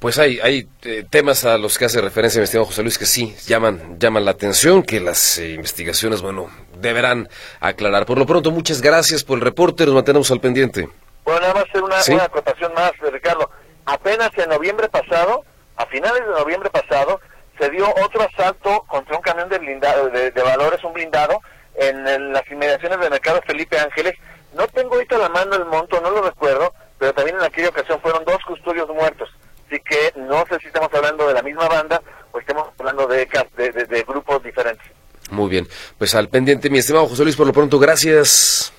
Pues 0.00 0.18
hay, 0.18 0.40
hay 0.40 0.66
eh, 0.82 1.04
temas 1.10 1.44
a 1.44 1.58
los 1.58 1.76
que 1.76 1.84
hace 1.84 2.00
referencia 2.00 2.40
mi 2.40 2.44
estimado 2.44 2.64
José 2.64 2.82
Luis 2.82 2.96
que 2.96 3.04
sí 3.04 3.36
llaman, 3.46 3.98
llaman 3.98 4.24
la 4.24 4.30
atención, 4.30 4.82
que 4.82 4.98
las 4.98 5.36
eh, 5.36 5.50
investigaciones, 5.50 6.22
bueno, 6.22 6.48
deberán 6.78 7.28
aclarar. 7.60 8.06
Por 8.06 8.18
lo 8.18 8.24
pronto, 8.24 8.50
muchas 8.50 8.80
gracias 8.80 9.22
por 9.24 9.36
el 9.36 9.44
reporte, 9.44 9.84
nos 9.84 9.94
mantenemos 9.94 10.30
al 10.30 10.40
pendiente. 10.40 10.88
Bueno, 11.22 11.40
nada 11.40 11.52
más 11.52 11.64
hacer 11.64 11.82
una, 11.82 12.00
¿Sí? 12.00 12.14
una 12.14 12.24
acotación 12.24 12.72
más, 12.72 12.92
Ricardo. 13.12 13.50
Apenas 13.84 14.30
en 14.38 14.48
noviembre 14.48 14.88
pasado, 14.88 15.44
a 15.76 15.84
finales 15.84 16.26
de 16.26 16.32
noviembre 16.32 16.70
pasado, 16.70 17.20
se 17.58 17.68
dio 17.68 17.86
otro 18.02 18.22
asalto 18.22 18.84
contra 18.88 19.16
un 19.16 19.22
camión 19.22 19.50
de, 19.50 19.58
blindado, 19.58 20.08
de, 20.08 20.30
de 20.30 20.42
valores, 20.42 20.82
un 20.82 20.94
blindado, 20.94 21.42
en, 21.80 22.32
las 22.32 22.48
inmediaciones 22.50 23.00
del 23.00 23.10
mercado 23.10 23.40
Felipe 23.46 23.78
Ángeles. 23.78 24.14
No 24.54 24.66
tengo 24.68 24.94
ahorita 24.94 25.18
la 25.18 25.28
mano 25.28 25.56
el 25.56 25.64
monto, 25.64 26.00
no 26.00 26.10
lo 26.10 26.22
recuerdo, 26.22 26.72
pero 26.98 27.12
también 27.14 27.36
en 27.36 27.44
aquella 27.44 27.70
ocasión 27.70 28.00
fueron 28.00 28.24
dos 28.24 28.38
custodios 28.46 28.88
muertos. 28.88 29.28
Así 29.66 29.80
que 29.80 30.12
no 30.16 30.44
sé 30.48 30.58
si 30.60 30.66
estamos 30.66 30.92
hablando 30.92 31.26
de 31.28 31.34
la 31.34 31.42
misma 31.42 31.68
banda 31.68 32.02
o 32.32 32.38
estamos 32.38 32.68
hablando 32.78 33.06
de 33.06 34.04
grupos 34.06 34.42
diferentes. 34.42 34.86
Muy 35.30 35.48
bien, 35.48 35.68
pues 35.96 36.14
al 36.14 36.28
pendiente, 36.28 36.70
mi 36.70 36.78
estimado 36.78 37.06
José 37.06 37.22
Luis, 37.22 37.36
por 37.36 37.46
lo 37.46 37.52
pronto, 37.52 37.78
gracias. 37.78 38.72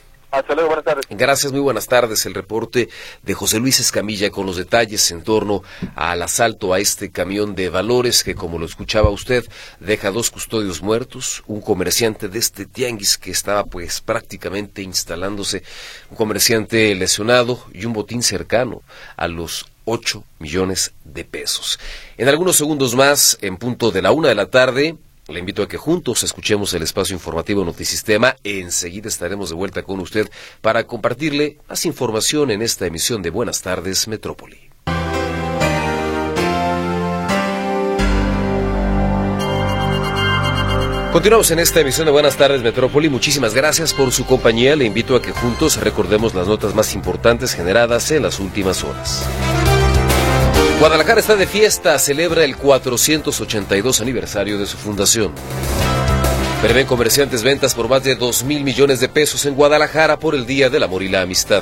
Gracias, 1.10 1.52
muy 1.52 1.60
buenas 1.60 1.88
tardes. 1.88 2.26
El 2.26 2.34
reporte 2.34 2.88
de 3.22 3.34
José 3.34 3.60
Luis 3.60 3.82
Escamilla 3.82 4.32
con 4.32 4.46
los 4.46 4.56
detalles 4.56 5.12
en 5.12 5.24
torno 5.24 5.62
al 5.96 6.22
asalto 6.22 6.74
a 6.74 6.80
este 6.80 7.12
camión 7.12 7.54
de 7.54 7.70
valores 7.70 8.24
que, 8.24 8.34
como 8.34 8.58
lo 8.58 8.66
escuchaba 8.66 9.10
usted, 9.10 9.44
deja 9.82 10.10
dos 10.10 10.32
custodios 10.32 10.82
muertos, 10.82 11.44
un 11.48 11.60
comerciante 11.60 12.30
de 12.30 12.40
este 12.40 12.66
tianguis 12.66 13.18
que 13.18 13.32
estaba 13.32 13.66
pues 13.66 14.00
prácticamente 14.00 14.82
instalándose, 14.82 15.64
un 16.10 16.16
comerciante 16.16 16.96
lesionado 16.96 17.66
y 17.74 17.84
un 17.84 17.92
botín 17.92 18.24
cercano 18.24 18.84
a 19.18 19.28
los 19.28 19.66
8 19.84 20.24
millones 20.40 20.94
de 21.04 21.26
pesos. 21.26 21.78
En 22.18 22.30
algunos 22.30 22.56
segundos 22.56 22.96
más, 22.96 23.38
en 23.42 23.58
punto 23.58 23.92
de 23.92 24.02
la 24.02 24.12
una 24.12 24.30
de 24.30 24.36
la 24.36 24.50
tarde, 24.50 24.96
le 25.32 25.40
invito 25.40 25.64
a 25.64 25.68
que 25.68 25.78
juntos 25.78 26.24
escuchemos 26.24 26.74
el 26.74 26.84
espacio 26.84 27.14
informativo 27.14 27.64
Notisistema. 27.64 28.36
Enseguida 28.44 29.08
estaremos 29.08 29.50
de 29.50 29.56
vuelta 29.56 29.84
con 29.84 30.00
usted 30.00 30.30
para 30.62 30.86
compartirle 30.86 31.58
más 31.68 31.86
información 31.86 32.52
en 32.52 32.62
esta 32.62 32.86
emisión 32.86 33.22
de 33.22 33.30
Buenas 33.30 33.62
tardes, 33.62 34.08
Metrópoli. 34.08 34.72
Continuamos 41.12 41.52
en 41.52 41.60
esta 41.60 41.82
emisión 41.82 42.06
de 42.06 42.12
Buenas 42.14 42.38
tardes 42.38 42.64
Metrópoli. 42.64 43.10
Muchísimas 43.10 43.54
gracias 43.54 43.94
por 43.94 44.14
su 44.14 44.26
compañía. 44.26 44.78
Le 44.78 44.86
invito 44.86 45.16
a 45.16 45.22
que 45.22 45.34
juntos 45.34 45.78
recordemos 45.78 46.34
las 46.34 46.48
notas 46.48 46.74
más 46.74 46.96
importantes 46.96 47.54
generadas 47.54 48.12
en 48.12 48.24
las 48.24 48.40
últimas 48.40 48.82
horas. 48.86 49.28
Guadalajara 50.82 51.20
está 51.20 51.36
de 51.36 51.46
fiesta, 51.46 52.00
celebra 52.00 52.44
el 52.44 52.58
482 52.58 54.02
aniversario 54.02 54.58
de 54.58 54.66
su 54.66 54.78
fundación. 54.78 55.32
Prevén 56.60 56.88
comerciantes 56.88 57.44
ventas 57.44 57.76
por 57.76 57.88
más 57.88 58.04
de 58.04 58.16
2 58.16 58.44
mil 58.46 58.64
millones 58.64 59.00
de 59.00 59.08
pesos 59.08 59.46
en 59.46 59.54
Guadalajara 59.54 60.18
por 60.18 60.34
el 60.34 60.48
Día 60.48 60.72
del 60.72 60.82
Amor 60.82 61.04
y 61.04 61.10
la 61.10 61.22
Amistad. 61.22 61.62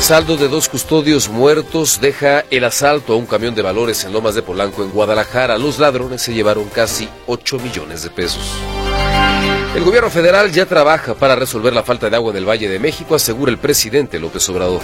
Saldo 0.00 0.36
de 0.36 0.48
dos 0.48 0.68
custodios 0.68 1.28
muertos 1.28 2.00
deja 2.00 2.44
el 2.50 2.64
asalto 2.64 3.12
a 3.12 3.16
un 3.16 3.26
camión 3.26 3.54
de 3.54 3.62
valores 3.62 4.02
en 4.02 4.12
Lomas 4.12 4.34
de 4.34 4.42
Polanco 4.42 4.82
en 4.82 4.90
Guadalajara. 4.90 5.56
Los 5.56 5.78
ladrones 5.78 6.20
se 6.20 6.34
llevaron 6.34 6.68
casi 6.70 7.08
8 7.28 7.60
millones 7.60 8.02
de 8.02 8.10
pesos. 8.10 8.54
El 9.76 9.84
gobierno 9.84 10.10
federal 10.10 10.50
ya 10.50 10.66
trabaja 10.66 11.14
para 11.14 11.36
resolver 11.36 11.72
la 11.72 11.84
falta 11.84 12.10
de 12.10 12.16
agua 12.16 12.32
en 12.32 12.38
el 12.38 12.48
Valle 12.48 12.68
de 12.68 12.80
México, 12.80 13.14
asegura 13.14 13.52
el 13.52 13.58
presidente 13.58 14.18
López 14.18 14.48
Obrador. 14.48 14.80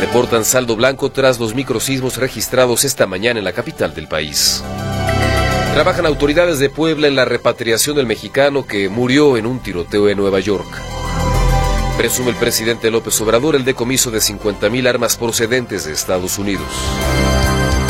Reportan 0.00 0.46
saldo 0.46 0.76
blanco 0.76 1.12
tras 1.12 1.38
los 1.38 1.54
microsismos 1.54 2.16
registrados 2.16 2.84
esta 2.84 3.06
mañana 3.06 3.38
en 3.38 3.44
la 3.44 3.52
capital 3.52 3.94
del 3.94 4.08
país. 4.08 4.64
Trabajan 5.74 6.06
autoridades 6.06 6.58
de 6.58 6.70
Puebla 6.70 7.06
en 7.06 7.14
la 7.14 7.26
repatriación 7.26 7.96
del 7.96 8.06
mexicano 8.06 8.66
que 8.66 8.88
murió 8.88 9.36
en 9.36 9.44
un 9.44 9.60
tiroteo 9.60 10.08
en 10.08 10.16
Nueva 10.16 10.40
York. 10.40 10.66
Presume 11.98 12.30
el 12.30 12.36
presidente 12.36 12.90
López 12.90 13.20
Obrador 13.20 13.54
el 13.54 13.66
decomiso 13.66 14.10
de 14.10 14.20
50.000 14.20 14.88
armas 14.88 15.18
procedentes 15.18 15.84
de 15.84 15.92
Estados 15.92 16.38
Unidos. 16.38 16.66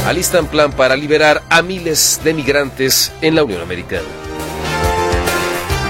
Alistan 0.04 0.48
plan 0.48 0.72
para 0.72 0.96
liberar 0.96 1.44
a 1.48 1.62
miles 1.62 2.20
de 2.24 2.34
migrantes 2.34 3.12
en 3.22 3.36
la 3.36 3.44
Unión 3.44 3.62
Americana. 3.62 4.08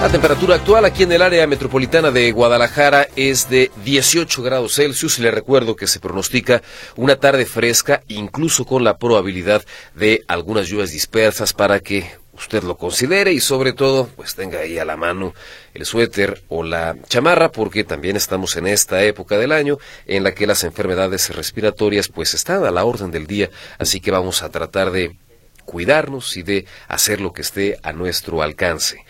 La 0.00 0.08
temperatura 0.08 0.54
actual 0.54 0.86
aquí 0.86 1.02
en 1.02 1.12
el 1.12 1.20
área 1.20 1.46
metropolitana 1.46 2.10
de 2.10 2.32
Guadalajara 2.32 3.06
es 3.16 3.50
de 3.50 3.70
18 3.84 4.42
grados 4.42 4.76
Celsius 4.76 5.18
y 5.18 5.22
le 5.22 5.30
recuerdo 5.30 5.76
que 5.76 5.86
se 5.86 6.00
pronostica 6.00 6.62
una 6.96 7.16
tarde 7.16 7.44
fresca, 7.44 8.02
incluso 8.08 8.64
con 8.64 8.82
la 8.82 8.96
probabilidad 8.96 9.62
de 9.94 10.24
algunas 10.26 10.68
lluvias 10.68 10.92
dispersas 10.92 11.52
para 11.52 11.80
que 11.80 12.10
usted 12.32 12.62
lo 12.62 12.78
considere 12.78 13.34
y 13.34 13.40
sobre 13.40 13.74
todo 13.74 14.08
pues 14.16 14.34
tenga 14.34 14.60
ahí 14.60 14.78
a 14.78 14.86
la 14.86 14.96
mano 14.96 15.34
el 15.74 15.84
suéter 15.84 16.42
o 16.48 16.62
la 16.62 16.96
chamarra 17.06 17.52
porque 17.52 17.84
también 17.84 18.16
estamos 18.16 18.56
en 18.56 18.68
esta 18.68 19.04
época 19.04 19.36
del 19.36 19.52
año 19.52 19.76
en 20.06 20.24
la 20.24 20.32
que 20.32 20.46
las 20.46 20.64
enfermedades 20.64 21.28
respiratorias 21.36 22.08
pues 22.08 22.32
están 22.32 22.64
a 22.64 22.70
la 22.70 22.86
orden 22.86 23.10
del 23.10 23.26
día, 23.26 23.50
así 23.78 24.00
que 24.00 24.10
vamos 24.10 24.42
a 24.42 24.48
tratar 24.48 24.92
de 24.92 25.14
cuidarnos 25.66 26.38
y 26.38 26.42
de 26.42 26.64
hacer 26.88 27.20
lo 27.20 27.34
que 27.34 27.42
esté 27.42 27.78
a 27.82 27.92
nuestro 27.92 28.40
alcance. 28.40 29.04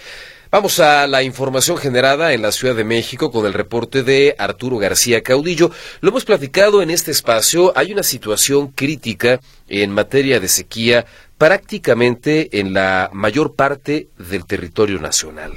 Vamos 0.53 0.81
a 0.81 1.07
la 1.07 1.23
información 1.23 1.77
generada 1.77 2.33
en 2.33 2.43
la 2.43 2.51
Ciudad 2.51 2.75
de 2.75 2.83
México 2.83 3.31
con 3.31 3.47
el 3.47 3.53
reporte 3.53 4.03
de 4.03 4.35
Arturo 4.37 4.79
García 4.79 5.23
Caudillo. 5.23 5.71
Lo 6.01 6.09
hemos 6.09 6.25
platicado 6.25 6.83
en 6.83 6.91
este 6.91 7.13
espacio. 7.13 7.73
Hay 7.77 7.93
una 7.93 8.03
situación 8.03 8.73
crítica 8.73 9.39
en 9.69 9.93
materia 9.93 10.41
de 10.41 10.49
sequía 10.49 11.07
prácticamente 11.39 12.59
en 12.59 12.75
la 12.75 13.11
mayor 13.13 13.55
parte 13.55 14.09
del 14.19 14.45
territorio 14.45 14.99
nacional. 14.99 15.53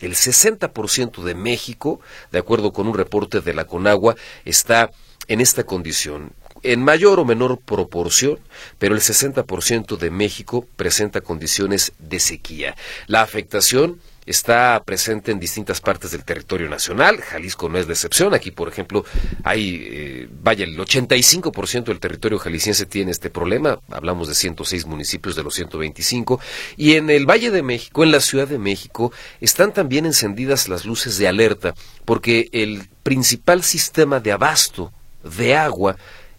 El 0.00 0.16
60% 0.16 1.22
de 1.22 1.34
México, 1.36 2.00
de 2.32 2.40
acuerdo 2.40 2.72
con 2.72 2.88
un 2.88 2.94
reporte 2.94 3.40
de 3.40 3.54
la 3.54 3.66
Conagua, 3.66 4.16
está 4.44 4.90
en 5.28 5.40
esta 5.40 5.62
condición 5.62 6.32
en 6.64 6.82
mayor 6.82 7.20
o 7.20 7.24
menor 7.24 7.60
proporción, 7.60 8.38
pero 8.78 8.94
el 8.94 9.00
60% 9.02 9.98
de 9.98 10.10
México 10.10 10.66
presenta 10.76 11.20
condiciones 11.20 11.92
de 11.98 12.18
sequía. 12.18 12.74
La 13.06 13.20
afectación 13.20 14.00
está 14.26 14.82
presente 14.84 15.32
en 15.32 15.38
distintas 15.38 15.80
partes 15.80 16.10
del 16.10 16.24
territorio 16.24 16.68
nacional. 16.68 17.20
Jalisco 17.20 17.68
no 17.68 17.78
es 17.78 17.86
de 17.86 17.92
excepción. 17.92 18.34
Aquí, 18.34 18.50
por 18.50 18.68
ejemplo, 18.68 19.04
hay, 19.42 19.86
eh, 19.90 20.28
vaya, 20.42 20.64
el 20.64 20.78
85% 20.78 21.84
del 21.84 22.00
territorio 22.00 22.38
jalisciense 22.38 22.86
tiene 22.86 23.10
este 23.10 23.30
problema. 23.30 23.80
Hablamos 23.90 24.28
de 24.28 24.34
106 24.34 24.86
municipios 24.86 25.36
de 25.36 25.42
los 25.42 25.54
125. 25.54 26.40
Y 26.76 26.94
en 26.94 27.10
el 27.10 27.26
Valle 27.26 27.50
de 27.50 27.62
México, 27.62 28.02
en 28.02 28.12
la 28.12 28.20
Ciudad 28.20 28.48
de 28.48 28.58
México, 28.58 29.12
están 29.40 29.72
también 29.72 30.06
encendidas 30.06 30.68
las 30.68 30.84
luces 30.84 31.18
de 31.18 31.28
alerta 31.28 31.74
porque 32.04 32.48
el 32.52 32.88
principal 33.02 33.62
sistema 33.62 34.20
de 34.20 34.32
abasto 34.32 34.92
de 35.22 35.54
agua 35.56 35.96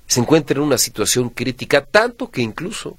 se 0.08 0.20
encuentra 0.20 0.58
en 0.58 0.64
una 0.64 0.78
situación 0.78 1.30
crítica, 1.30 1.84
tanto 1.84 2.30
que 2.30 2.42
incluso 2.42 2.98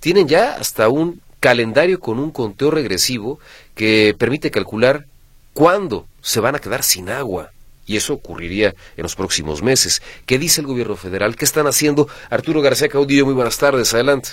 tienen 0.00 0.28
ya 0.28 0.54
hasta 0.54 0.88
un 0.88 1.20
calendario 1.40 2.00
con 2.00 2.18
un 2.18 2.30
conteo 2.30 2.70
regresivo 2.70 3.38
que 3.76 4.14
permite 4.18 4.50
calcular 4.50 5.04
cuándo 5.52 6.06
se 6.20 6.40
van 6.40 6.56
a 6.56 6.58
quedar 6.58 6.82
sin 6.82 7.08
agua. 7.10 7.50
Y 7.86 7.96
eso 7.96 8.14
ocurriría 8.14 8.70
en 8.96 9.02
los 9.02 9.14
próximos 9.14 9.62
meses. 9.62 10.02
¿Qué 10.26 10.38
dice 10.38 10.60
el 10.60 10.66
gobierno 10.66 10.96
federal? 10.96 11.36
¿Qué 11.36 11.44
están 11.44 11.66
haciendo? 11.66 12.08
Arturo 12.30 12.60
García 12.60 12.88
Caudillo, 12.88 13.26
muy 13.26 13.34
buenas 13.34 13.58
tardes. 13.58 13.94
Adelante. 13.94 14.30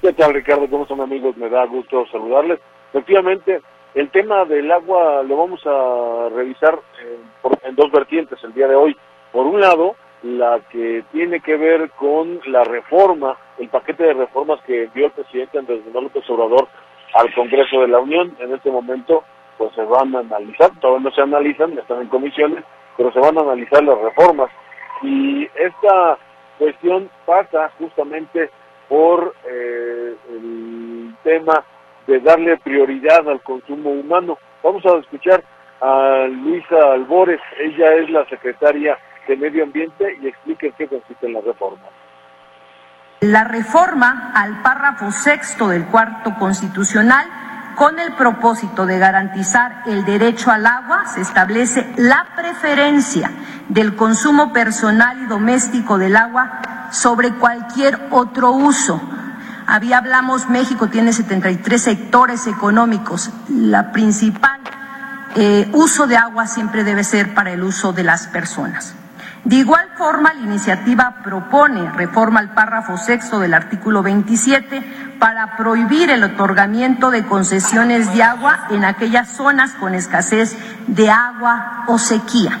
¿Qué 0.00 0.12
tal, 0.12 0.34
Ricardo? 0.34 0.68
¿Cómo 0.70 0.86
son, 0.86 1.00
amigos? 1.00 1.36
Me 1.36 1.48
da 1.48 1.64
gusto 1.66 2.06
saludarles. 2.12 2.60
Efectivamente, 2.90 3.62
el 3.94 4.10
tema 4.10 4.44
del 4.44 4.70
agua 4.70 5.24
lo 5.24 5.36
vamos 5.36 5.60
a 5.66 6.28
revisar 6.34 6.78
en, 7.00 7.68
en 7.68 7.74
dos 7.74 7.90
vertientes 7.90 8.38
el 8.44 8.54
día 8.54 8.68
de 8.68 8.76
hoy. 8.76 8.96
Por 9.32 9.46
un 9.46 9.60
lado, 9.60 9.96
la 10.22 10.60
que 10.70 11.02
tiene 11.10 11.40
que 11.40 11.56
ver 11.56 11.90
con 11.98 12.40
la 12.46 12.62
reforma, 12.62 13.36
el 13.58 13.68
paquete 13.70 14.04
de 14.04 14.14
reformas 14.14 14.60
que 14.64 14.84
envió 14.84 15.06
el 15.06 15.12
presidente 15.12 15.58
Andrés 15.58 15.84
Manuel 15.86 16.04
López 16.04 16.30
Obrador 16.30 16.68
al 17.14 17.32
Congreso 17.34 17.80
de 17.80 17.88
la 17.88 18.00
Unión. 18.00 18.36
En 18.38 18.54
este 18.54 18.70
momento, 18.70 19.24
pues 19.58 19.72
se 19.74 19.84
van 19.84 20.14
a 20.14 20.20
analizar, 20.20 20.70
todavía 20.80 21.08
no 21.08 21.14
se 21.14 21.22
analizan, 21.22 21.78
están 21.78 22.02
en 22.02 22.08
comisiones, 22.08 22.64
pero 22.96 23.12
se 23.12 23.20
van 23.20 23.38
a 23.38 23.42
analizar 23.42 23.82
las 23.82 23.98
reformas. 23.98 24.50
Y 25.02 25.44
esta 25.54 26.18
cuestión 26.58 27.10
pasa 27.26 27.70
justamente 27.78 28.50
por 28.88 29.34
eh, 29.48 30.14
el 30.30 31.14
tema 31.24 31.64
de 32.06 32.20
darle 32.20 32.56
prioridad 32.58 33.28
al 33.28 33.40
consumo 33.42 33.90
humano. 33.90 34.38
Vamos 34.62 34.84
a 34.86 34.98
escuchar 34.98 35.42
a 35.80 36.26
Luisa 36.28 36.92
Albores, 36.92 37.40
ella 37.58 37.94
es 37.94 38.10
la 38.10 38.24
secretaria 38.26 38.98
de 39.26 39.36
Medio 39.36 39.64
Ambiente 39.64 40.16
y 40.20 40.28
explique 40.28 40.68
en 40.68 40.72
qué 40.74 40.86
consiste 40.86 41.28
la 41.28 41.40
reforma. 41.40 41.82
La 43.22 43.44
reforma 43.44 44.32
al 44.34 44.62
párrafo 44.62 45.12
sexto 45.12 45.68
del 45.68 45.86
cuarto 45.86 46.34
constitucional 46.40 47.24
con 47.76 48.00
el 48.00 48.14
propósito 48.14 48.84
de 48.84 48.98
garantizar 48.98 49.84
el 49.86 50.04
derecho 50.04 50.50
al 50.50 50.66
agua, 50.66 51.04
se 51.06 51.20
establece 51.20 51.88
la 51.96 52.26
preferencia 52.34 53.30
del 53.68 53.94
consumo 53.94 54.52
personal 54.52 55.22
y 55.22 55.26
doméstico 55.26 55.98
del 55.98 56.16
agua 56.16 56.88
sobre 56.90 57.32
cualquier 57.34 58.08
otro 58.10 58.50
uso. 58.50 59.00
Había 59.68 59.98
hablamos, 59.98 60.48
México 60.48 60.88
tiene 60.88 61.12
73 61.12 61.80
sectores 61.80 62.48
económicos. 62.48 63.30
La 63.48 63.92
principal 63.92 64.60
eh, 65.36 65.70
uso 65.74 66.08
de 66.08 66.16
agua 66.16 66.48
siempre 66.48 66.82
debe 66.82 67.04
ser 67.04 67.34
para 67.34 67.52
el 67.52 67.62
uso 67.62 67.92
de 67.92 68.02
las 68.02 68.26
personas. 68.26 68.96
De 69.44 69.56
igual 69.56 69.88
forma, 69.98 70.32
la 70.32 70.40
iniciativa 70.40 71.16
propone 71.24 71.90
reforma 71.90 72.38
al 72.38 72.54
párrafo 72.54 72.96
sexto 72.96 73.40
del 73.40 73.54
artículo 73.54 74.02
27 74.02 75.16
para 75.18 75.56
prohibir 75.56 76.10
el 76.10 76.22
otorgamiento 76.22 77.10
de 77.10 77.24
concesiones 77.24 78.14
de 78.14 78.22
agua 78.22 78.68
en 78.70 78.84
aquellas 78.84 79.28
zonas 79.36 79.72
con 79.72 79.94
escasez 79.94 80.56
de 80.86 81.10
agua 81.10 81.84
o 81.88 81.98
sequía. 81.98 82.60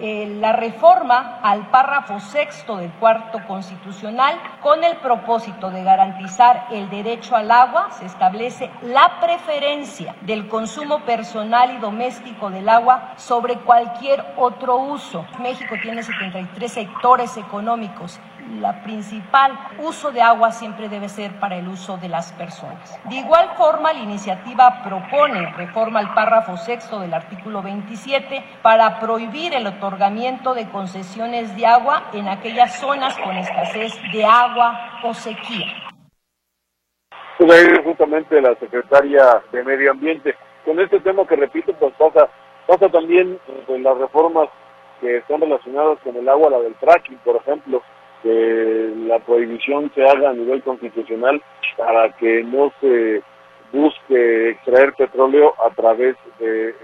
Eh, 0.00 0.36
la 0.40 0.52
reforma 0.52 1.40
al 1.42 1.70
párrafo 1.70 2.20
sexto 2.20 2.76
del 2.76 2.92
cuarto 2.92 3.40
constitucional 3.48 4.36
con 4.62 4.84
el 4.84 4.96
propósito 4.98 5.72
de 5.72 5.82
garantizar 5.82 6.68
el 6.70 6.88
derecho 6.88 7.34
al 7.34 7.50
agua 7.50 7.90
se 7.90 8.06
establece 8.06 8.70
la 8.82 9.18
preferencia 9.18 10.14
del 10.20 10.46
consumo 10.46 11.00
personal 11.00 11.74
y 11.74 11.78
doméstico 11.78 12.48
del 12.48 12.68
agua 12.68 13.14
sobre 13.16 13.56
cualquier 13.56 14.24
otro 14.36 14.76
uso. 14.76 15.26
México 15.40 15.74
tiene 15.82 16.04
73 16.04 16.70
sectores 16.70 17.36
económicos 17.36 18.20
la 18.60 18.82
principal 18.82 19.52
uso 19.78 20.10
de 20.10 20.22
agua 20.22 20.50
siempre 20.50 20.88
debe 20.88 21.08
ser 21.08 21.38
para 21.38 21.56
el 21.56 21.68
uso 21.68 21.96
de 21.98 22.08
las 22.08 22.32
personas. 22.32 22.98
De 23.08 23.16
igual 23.16 23.50
forma, 23.56 23.92
la 23.92 24.00
iniciativa 24.00 24.82
propone 24.82 25.52
reforma 25.52 26.00
al 26.00 26.14
párrafo 26.14 26.56
sexto 26.56 27.00
del 27.00 27.14
artículo 27.14 27.62
27 27.62 28.42
para 28.62 28.98
prohibir 29.00 29.54
el 29.54 29.66
otorgamiento 29.66 30.54
de 30.54 30.68
concesiones 30.70 31.56
de 31.56 31.66
agua 31.66 32.04
en 32.12 32.28
aquellas 32.28 32.78
zonas 32.80 33.16
con 33.18 33.36
escasez 33.36 33.92
de 34.12 34.24
agua 34.24 35.00
o 35.02 35.14
sequía. 35.14 35.66
Pues 37.38 37.68
justamente 37.84 38.40
la 38.40 38.54
secretaria 38.56 39.42
de 39.52 39.62
Medio 39.62 39.92
Ambiente. 39.92 40.34
Con 40.64 40.80
este 40.80 40.98
tema 41.00 41.26
que 41.26 41.36
repito, 41.36 41.72
pues 41.74 41.94
pasa, 41.94 42.28
pasa 42.66 42.88
también 42.88 43.38
en 43.68 43.82
las 43.82 43.96
reformas 43.96 44.48
que 45.00 45.18
están 45.18 45.40
relacionadas 45.40 45.98
con 46.00 46.16
el 46.16 46.28
agua, 46.28 46.50
la 46.50 46.58
del 46.58 46.74
fracking, 46.74 47.18
por 47.18 47.36
ejemplo, 47.36 47.80
que 48.22 48.92
la 49.06 49.18
prohibición 49.20 49.90
se 49.94 50.04
haga 50.04 50.30
a 50.30 50.34
nivel 50.34 50.62
constitucional 50.62 51.42
para 51.76 52.10
que 52.12 52.42
no 52.44 52.72
se 52.80 53.22
busque 53.72 54.50
extraer 54.50 54.94
petróleo 54.94 55.54
a 55.64 55.70
través 55.70 56.16
de 56.38 56.74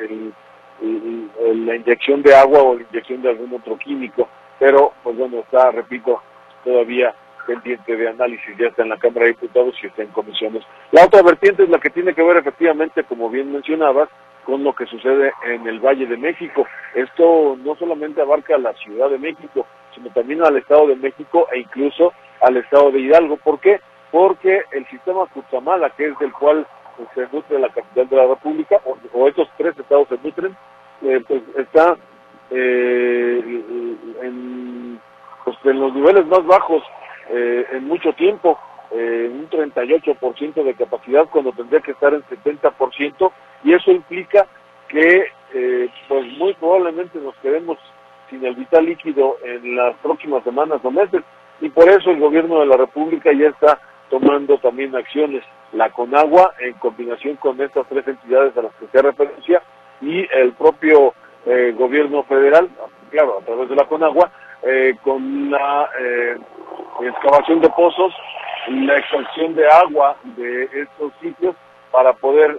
la 0.81 1.77
inyección 1.77 2.23
de 2.23 2.35
agua 2.35 2.63
o 2.63 2.75
la 2.75 2.83
inyección 2.83 3.23
de 3.23 3.31
algún 3.31 3.55
otro 3.55 3.77
químico, 3.79 4.29
pero 4.59 4.93
pues 5.03 5.17
bueno, 5.17 5.39
está, 5.39 5.71
repito, 5.71 6.21
todavía 6.63 7.15
pendiente 7.47 7.97
de 7.97 8.09
análisis, 8.09 8.57
ya 8.59 8.69
está 8.69 8.83
en 8.83 8.89
la 8.89 8.99
Cámara 8.99 9.27
de 9.27 9.33
Diputados 9.33 9.75
y 9.83 9.87
está 9.87 10.03
en 10.03 10.09
comisiones. 10.09 10.65
La 10.93 11.05
otra 11.05 11.23
vertiente 11.23 11.65
es 11.65 11.69
la 11.69 11.79
que 11.79 11.91
tiene 11.91 12.15
que 12.15 12.23
ver 12.23 12.39
efectivamente, 12.39 13.05
como 13.05 13.29
bien 13.29 13.53
mencionabas, 13.53 14.09
con 14.45 14.65
lo 14.65 14.75
que 14.75 14.87
sucede 14.87 15.33
en 15.45 15.67
el 15.67 15.81
Valle 15.81 16.07
de 16.07 16.17
México. 16.17 16.67
Esto 16.95 17.57
no 17.63 17.75
solamente 17.77 18.21
abarca 18.21 18.59
la 18.59 18.73
Ciudad 18.75 19.11
de 19.11 19.19
México, 19.19 19.67
sino 19.95 20.11
también 20.11 20.43
al 20.43 20.57
Estado 20.57 20.89
de 20.89 20.97
México 20.97 21.47
e 21.53 21.61
incluso 21.61 22.13
al 22.41 22.57
Estado 22.57 22.91
de 22.91 23.01
Hidalgo. 23.01 23.37
¿Por 23.39 23.61
qué? 23.61 23.81
Porque 24.11 24.63
el 24.73 24.87
sistema 24.89 25.27
Cutzamala, 25.27 25.91
que 25.91 26.07
es 26.07 26.19
del 26.19 26.33
cual 26.33 26.67
se 27.15 27.27
nutre 27.33 27.59
la 27.59 27.69
capital 27.69 28.09
de 28.09 28.17
la 28.17 28.27
República, 28.27 28.81
o, 29.13 29.29
estos 29.29 29.49
tres 29.57 29.77
estados 29.79 30.09
se 30.09 30.19
nutren, 30.23 30.57
eh, 31.03 31.23
pues 31.27 31.43
está 31.57 31.97
eh, 32.51 33.43
en, 34.23 35.01
pues 35.45 35.57
en 35.65 35.81
los 35.81 35.93
niveles 35.95 36.27
más 36.27 36.45
bajos 36.47 36.83
eh, 37.31 37.67
en 37.73 37.89
mucho 37.89 38.13
tiempo, 38.13 38.59
en 38.93 39.33
un 39.33 39.51
38% 39.51 40.63
de 40.63 40.75
capacidad 40.75 41.27
cuando 41.29 41.51
tendría 41.53 41.81
que 41.81 41.91
estar 41.91 42.15
en 42.15 42.23
70%, 42.23 43.33
y 43.65 43.73
eso 43.73 43.91
implica 43.91 44.47
que 44.89 45.27
pues 46.09 46.27
muy 46.39 46.55
probablemente 46.55 47.19
nos 47.19 47.35
quedemos 47.37 47.79
sin 48.31 48.45
el 48.45 48.55
vital 48.55 48.85
líquido 48.85 49.37
en 49.43 49.77
las 49.77 49.95
próximas 49.97 50.43
semanas 50.45 50.81
o 50.83 50.91
meses 50.91 51.23
y 51.61 51.69
por 51.69 51.89
eso 51.89 52.11
el 52.11 52.21
gobierno 52.21 52.61
de 52.61 52.67
la 52.67 52.77
República 52.77 53.33
ya 53.33 53.49
está 53.49 53.79
tomando 54.11 54.59
también 54.59 54.95
acciones. 54.95 55.43
La 55.73 55.91
Conagua, 55.91 56.53
en 56.61 56.75
combinación 56.75 57.37
con 57.37 57.61
estas 57.61 57.87
tres 57.89 58.07
entidades 58.07 58.57
a 58.57 58.63
las 58.63 58.75
que 58.75 58.87
se 58.93 59.03
referencia, 59.03 59.63
y 60.01 60.27
el 60.33 60.53
propio 60.53 61.15
eh, 61.47 61.75
gobierno 61.77 62.23
federal, 62.25 62.69
claro, 63.11 63.39
a 63.39 63.45
través 63.45 63.69
de 63.69 63.77
la 63.77 63.87
Conagua, 63.87 64.31
eh, 64.63 64.95
con 65.03 65.51
la 65.51 65.91
eh, 65.99 66.37
excavación 67.01 67.61
de 67.61 67.71
pozos, 67.71 68.15
la 68.69 68.99
extracción 68.99 69.55
de 69.55 69.67
agua 69.69 70.17
de 70.37 70.65
estos 70.65 71.13
sitios 71.21 71.55
para 71.91 72.13
poder 72.15 72.59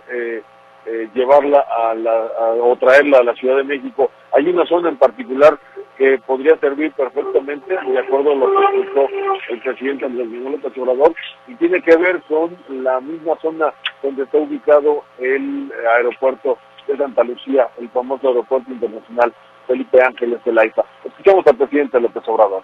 llevarla 1.14 1.60
a 1.60 1.94
la, 1.94 2.30
o 2.62 2.76
traerla 2.78 3.20
a 3.20 3.24
la 3.24 3.34
Ciudad 3.36 3.58
de 3.58 3.64
México. 3.64 4.12
Hay 4.34 4.48
una 4.48 4.66
zona 4.66 4.90
en 4.90 4.98
particular 4.98 5.58
que 5.98 6.20
podría 6.26 6.58
servir 6.58 6.92
perfectamente, 6.92 7.74
de 7.74 8.00
acuerdo 8.00 8.32
a 8.32 8.36
lo 8.36 8.52
que 8.52 8.64
explicó 8.64 9.08
el 9.50 9.62
presidente 9.62 10.06
Andrés 10.06 10.28
Manuel 10.28 10.62
López 10.62 10.78
Obrador, 10.78 11.16
y 11.48 11.56
tiene 11.56 11.82
que 11.82 11.96
ver 11.96 12.22
con 12.24 12.56
la 12.84 13.00
misma 13.00 13.36
zona 13.42 13.74
donde 14.04 14.24
está 14.24 14.38
ubicado 14.38 15.04
el 15.20 15.72
aeropuerto 15.96 16.58
de 16.88 16.98
Santa 16.98 17.24
Lucía, 17.24 17.70
el 17.80 17.90
famoso 17.90 18.28
aeropuerto 18.28 18.72
internacional 18.72 19.34
Felipe 19.68 20.04
Ángeles 20.04 20.44
de 20.44 20.52
la 20.52 20.64
Escuchamos 20.64 21.48
al 21.48 21.56
presidente 21.56 22.00
López 22.00 22.24
Obrador. 22.28 22.64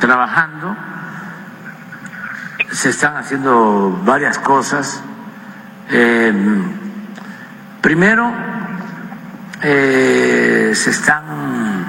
Trabajando, 0.00 0.76
se 2.70 2.90
están 2.90 3.16
haciendo 3.16 3.90
varias 4.04 4.38
cosas. 4.38 5.04
Eh, 5.94 6.32
primero, 7.82 8.32
eh, 9.62 10.72
se 10.74 10.90
están 10.90 11.84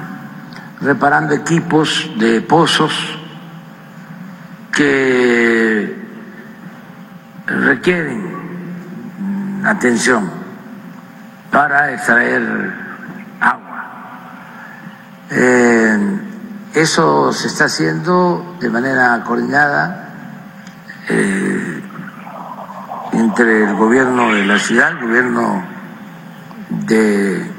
reparando 0.82 1.34
equipos 1.34 2.10
de 2.18 2.42
pozos 2.42 3.18
que 4.70 5.96
requieren 7.46 9.62
atención 9.64 10.30
para 11.50 11.94
extraer 11.94 12.42
agua. 13.40 13.84
Eh, 15.30 16.20
eso 16.74 17.32
se 17.32 17.46
está 17.46 17.64
haciendo 17.64 18.58
de 18.60 18.68
manera 18.68 19.22
coordinada 19.24 20.10
eh, 21.08 21.83
entre 23.18 23.64
el 23.64 23.74
gobierno 23.74 24.32
de 24.32 24.44
la 24.44 24.58
ciudad, 24.58 24.90
el 24.90 25.00
gobierno 25.00 25.64
de 26.68 27.50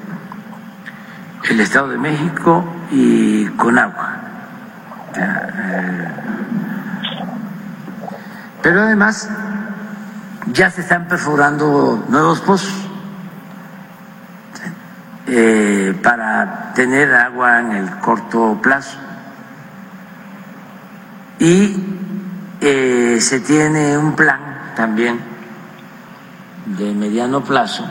el 1.50 1.60
Estado 1.60 1.90
de 1.90 1.98
México 1.98 2.66
y 2.92 3.46
con 3.50 3.78
agua. 3.78 4.18
Eh, 5.16 6.08
pero 8.62 8.82
además 8.82 9.30
ya 10.52 10.70
se 10.70 10.82
están 10.82 11.08
perforando 11.08 12.04
nuevos 12.10 12.42
pozos 12.42 12.74
eh, 15.28 15.98
para 16.04 16.74
tener 16.74 17.14
agua 17.14 17.60
en 17.60 17.72
el 17.74 17.90
corto 17.98 18.60
plazo. 18.62 18.98
Y 21.40 21.76
eh, 22.62 23.18
se 23.20 23.40
tiene 23.42 23.98
un 23.98 24.14
plan 24.14 24.40
también 24.76 25.35
de 26.66 26.94
mediano 26.94 27.44
plazo 27.44 27.84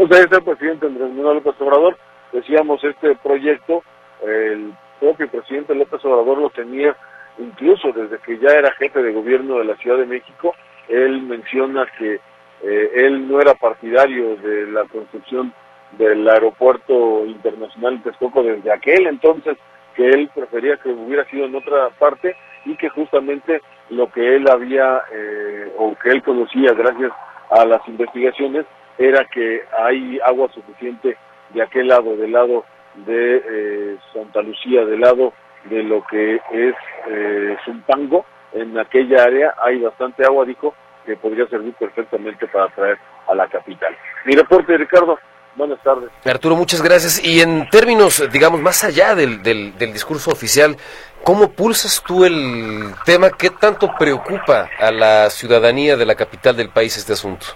Pues 0.00 0.12
ahí 0.12 0.20
está 0.20 0.36
el 0.36 0.44
presidente 0.44 0.86
Andrés 0.86 1.10
Manuel 1.10 1.42
López 1.44 1.60
Obrador. 1.60 1.98
Decíamos, 2.32 2.82
este 2.82 3.16
proyecto, 3.16 3.84
el 4.26 4.72
propio 4.98 5.28
presidente 5.28 5.74
López 5.74 6.02
Obrador 6.06 6.38
lo 6.38 6.48
tenía 6.48 6.96
incluso 7.38 7.92
desde 7.92 8.18
que 8.20 8.38
ya 8.38 8.48
era 8.48 8.72
jefe 8.72 9.02
de 9.02 9.12
gobierno 9.12 9.58
de 9.58 9.66
la 9.66 9.76
Ciudad 9.76 9.98
de 9.98 10.06
México. 10.06 10.54
Él 10.88 11.20
menciona 11.20 11.86
que 11.98 12.18
eh, 12.62 12.90
él 12.94 13.28
no 13.28 13.42
era 13.42 13.52
partidario 13.52 14.36
de 14.36 14.68
la 14.68 14.84
construcción 14.84 15.52
del 15.98 16.26
aeropuerto 16.30 17.26
internacional 17.26 17.98
de 17.98 18.04
Texcoco 18.04 18.42
desde 18.42 18.72
aquel 18.72 19.06
entonces, 19.06 19.58
que 19.94 20.08
él 20.08 20.30
prefería 20.34 20.78
que 20.78 20.88
hubiera 20.88 21.26
sido 21.26 21.44
en 21.44 21.56
otra 21.56 21.90
parte 21.98 22.36
y 22.64 22.76
que 22.76 22.88
justamente 22.90 23.60
lo 23.90 24.10
que 24.10 24.36
él 24.36 24.44
había 24.50 25.02
eh, 25.12 25.72
o 25.78 25.94
que 25.96 26.10
él 26.10 26.22
conocía 26.22 26.72
gracias 26.72 27.12
a 27.50 27.64
las 27.64 27.86
investigaciones 27.88 28.66
era 28.98 29.24
que 29.24 29.62
hay 29.78 30.18
agua 30.24 30.48
suficiente 30.52 31.16
de 31.50 31.62
aquel 31.62 31.88
lado, 31.88 32.16
del 32.16 32.32
lado 32.32 32.64
de 32.94 33.36
eh, 33.36 33.98
Santa 34.12 34.42
Lucía, 34.42 34.84
del 34.84 35.00
lado 35.00 35.32
de 35.64 35.82
lo 35.82 36.04
que 36.06 36.36
es 36.52 36.74
eh, 37.08 37.56
Zumpango, 37.64 38.24
en 38.52 38.78
aquella 38.78 39.24
área 39.24 39.54
hay 39.62 39.78
bastante 39.80 40.24
agua, 40.24 40.44
dijo, 40.44 40.74
que 41.06 41.16
podría 41.16 41.46
servir 41.46 41.74
perfectamente 41.74 42.46
para 42.48 42.68
traer 42.68 42.98
a 43.28 43.34
la 43.34 43.46
capital. 43.48 43.96
Mi 44.24 44.34
reporte, 44.34 44.76
Ricardo. 44.76 45.18
Buenas 45.56 45.82
tardes. 45.82 46.10
Arturo, 46.24 46.54
muchas 46.54 46.80
gracias. 46.80 47.24
Y 47.24 47.40
en 47.40 47.68
términos, 47.70 48.22
digamos, 48.32 48.60
más 48.60 48.84
allá 48.84 49.16
del, 49.16 49.42
del, 49.42 49.76
del 49.76 49.92
discurso 49.92 50.30
oficial, 50.30 50.76
¿cómo 51.24 51.50
pulsas 51.52 52.02
tú 52.06 52.24
el 52.24 52.94
tema? 53.04 53.30
¿Qué 53.30 53.50
tanto 53.50 53.90
preocupa 53.98 54.68
a 54.78 54.90
la 54.90 55.30
ciudadanía 55.30 55.96
de 55.96 56.06
la 56.06 56.14
capital 56.14 56.56
del 56.56 56.70
país 56.70 56.96
este 56.96 57.12
asunto? 57.12 57.46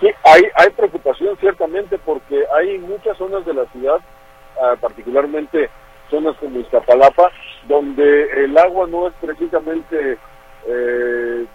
Sí, 0.00 0.08
hay, 0.24 0.42
hay 0.54 0.70
preocupación 0.70 1.36
ciertamente 1.40 1.98
porque 1.98 2.44
hay 2.56 2.78
muchas 2.78 3.16
zonas 3.18 3.44
de 3.44 3.54
la 3.54 3.64
ciudad, 3.66 3.96
uh, 3.96 4.76
particularmente 4.78 5.70
zonas 6.10 6.36
como 6.38 6.60
Iztapalapa, 6.60 7.30
donde 7.66 8.44
el 8.44 8.56
agua 8.56 8.86
no 8.88 9.08
es 9.08 9.14
precisamente 9.20 10.18
eh, 10.66 11.46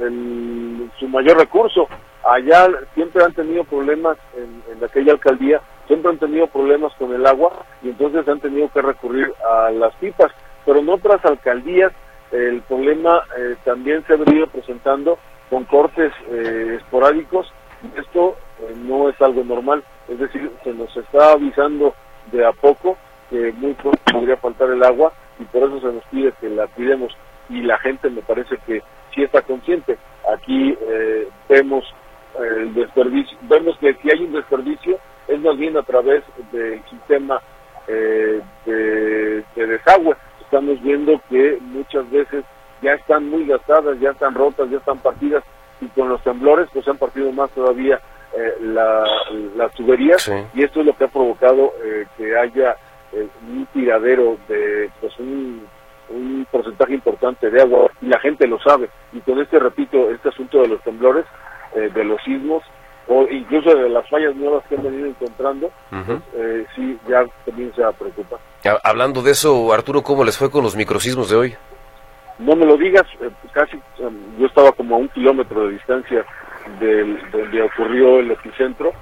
el, 0.00 0.90
su 0.98 1.08
mayor 1.08 1.38
recurso. 1.38 1.88
Allá 2.24 2.68
siempre 2.94 3.24
han 3.24 3.32
tenido 3.32 3.64
problemas 3.64 4.18
en, 4.36 4.84
aquella 4.84 5.12
alcaldía, 5.12 5.60
siempre 5.88 6.12
han 6.12 6.18
tenido 6.18 6.46
problemas 6.46 6.92
con 6.94 7.12
el 7.12 7.26
agua 7.26 7.52
y 7.82 7.88
entonces 7.88 8.28
han 8.28 8.38
tenido 8.38 8.68
que 8.68 8.82
recurrir 8.82 9.32
a 9.44 9.70
las 9.70 9.94
pipas. 9.96 10.30
Pero 10.64 10.78
en 10.78 10.88
otras 10.88 11.24
alcaldías 11.24 11.92
el 12.30 12.60
problema 12.62 13.22
eh, 13.36 13.56
también 13.64 14.04
se 14.06 14.12
ha 14.12 14.16
venido 14.16 14.46
presentando 14.46 15.18
con 15.50 15.64
cortes 15.64 16.12
eh, 16.30 16.76
esporádicos. 16.78 17.52
Esto 17.96 18.36
eh, 18.60 18.74
no 18.76 19.08
es 19.08 19.20
algo 19.20 19.42
normal, 19.42 19.82
es 20.08 20.18
decir, 20.18 20.50
se 20.62 20.72
nos 20.72 20.94
está 20.96 21.32
avisando 21.32 21.94
de 22.30 22.44
a 22.44 22.52
poco 22.52 22.96
que 23.30 23.52
muy 23.52 23.74
pronto 23.74 24.00
podría 24.12 24.36
faltar 24.36 24.70
el 24.70 24.82
agua 24.82 25.12
y 25.38 25.44
por 25.44 25.62
eso 25.62 25.80
se 25.80 25.94
nos 25.94 26.04
pide 26.04 26.32
que 26.40 26.48
la 26.48 26.66
cuidemos 26.68 27.16
y 27.48 27.62
la 27.62 27.78
gente 27.78 28.10
me 28.10 28.22
parece 28.22 28.56
que 28.66 28.82
sí 29.14 29.22
está 29.22 29.42
consciente. 29.42 29.96
Aquí 30.34 30.76
eh, 30.80 31.28
vemos 31.48 31.84
el 32.38 32.74
desperdicio, 32.74 33.38
vemos 33.42 33.76
que 33.78 33.94
si 33.94 34.10
hay 34.10 34.24
un 34.24 34.32
desperdicio 34.32 34.98
es 35.28 35.40
más 35.40 35.56
bien 35.56 35.76
a 35.76 35.82
través 35.82 36.24
del 36.52 36.82
sistema 36.90 37.40
de, 37.86 38.42
de 38.66 39.66
desagüe. 39.66 40.16
Estamos 40.42 40.82
viendo 40.82 41.20
que 41.30 41.58
muchas 41.60 42.10
veces 42.10 42.44
ya 42.82 42.94
están 42.94 43.28
muy 43.28 43.46
gastadas, 43.46 43.98
ya 44.00 44.10
están 44.10 44.34
rotas, 44.34 44.70
ya 44.70 44.78
están 44.78 44.98
partidas 44.98 45.44
y 45.80 45.86
con 45.88 46.08
los 46.08 46.22
temblores 46.22 46.68
pues 46.72 46.86
han 46.88 46.98
partido 46.98 47.32
más 47.32 47.50
todavía 47.50 48.00
eh, 48.36 48.54
la, 48.60 49.04
las 49.56 49.72
tuberías 49.72 50.22
sí. 50.22 50.32
y 50.54 50.64
esto 50.64 50.80
es 50.80 50.86
lo 50.86 50.96
que 50.96 51.04
ha 51.04 51.08
provocado 51.08 51.72
eh, 51.82 52.06
que 52.16 52.36
haya 52.36 52.76
eh, 53.12 53.26
un 53.48 53.66
tiradero 53.72 54.36
de 54.48 54.90
pues 55.00 55.18
un, 55.18 55.66
un, 56.10 56.46
porcentaje 56.50 56.94
importante 56.94 57.50
de 57.50 57.62
agua 57.62 57.90
y 58.02 58.06
la 58.06 58.18
gente 58.20 58.46
lo 58.46 58.58
sabe 58.60 58.90
y 59.12 59.20
con 59.20 59.40
este 59.40 59.58
repito 59.58 60.10
este 60.10 60.28
asunto 60.28 60.60
de 60.60 60.68
los 60.68 60.82
temblores 60.82 61.24
eh, 61.74 61.90
de 61.94 62.04
los 62.04 62.22
sismos 62.22 62.62
incluso 63.50 63.76
de 63.76 63.88
las 63.88 64.08
fallas 64.08 64.34
nuevas 64.36 64.62
que 64.68 64.76
han 64.76 64.82
venido 64.82 65.06
encontrando 65.06 65.66
uh 65.90 65.96
-huh. 65.96 66.20
pues, 66.32 66.66
sí 66.74 66.98
ya 67.08 67.24
comienza 67.44 67.88
a 67.88 67.92
preocupar 67.92 68.38
hablando 68.82 69.22
de 69.22 69.32
eso 69.32 69.72
Arturo 69.72 70.02
cómo 70.02 70.24
les 70.24 70.36
fue 70.36 70.50
con 70.50 70.62
los 70.62 70.76
microsismos 70.76 71.30
de 71.30 71.36
hoy 71.36 71.56
no 72.38 72.54
me 72.54 72.66
lo 72.66 72.76
digas, 72.76 73.04
eh, 73.20 73.30
casi 73.52 73.76
um, 73.98 74.38
yo 74.38 74.46
estaba 74.46 74.70
como 74.72 74.94
a 74.94 74.98
un 74.98 75.08
kilómetro 75.08 75.66
de 75.66 75.72
distancia 75.72 76.24
del, 76.78 77.18
donde 77.32 77.62
ocurrió 77.62 78.20
el 78.20 78.30
epicentro 78.30 78.92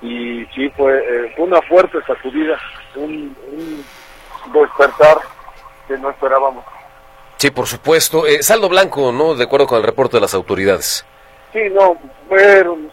y 0.00 0.44
sí 0.54 0.68
fue, 0.76 0.98
eh, 0.98 1.32
fue 1.34 1.46
una 1.46 1.60
fuerte 1.62 1.98
sacudida, 2.06 2.58
un, 2.94 3.36
un, 3.52 3.84
despertar 4.52 5.16
que 5.88 5.96
no 5.98 6.10
esperábamos. 6.10 6.64
Sí, 7.36 7.50
por 7.50 7.66
supuesto. 7.66 8.26
Eh, 8.26 8.42
saldo 8.42 8.68
blanco, 8.68 9.10
¿no? 9.10 9.34
De 9.34 9.44
acuerdo 9.44 9.66
con 9.66 9.78
el 9.78 9.84
reporte 9.84 10.18
de 10.18 10.20
las 10.20 10.34
autoridades. 10.34 11.04
Sí, 11.52 11.60
no, 11.72 11.96
fueron 12.28 12.90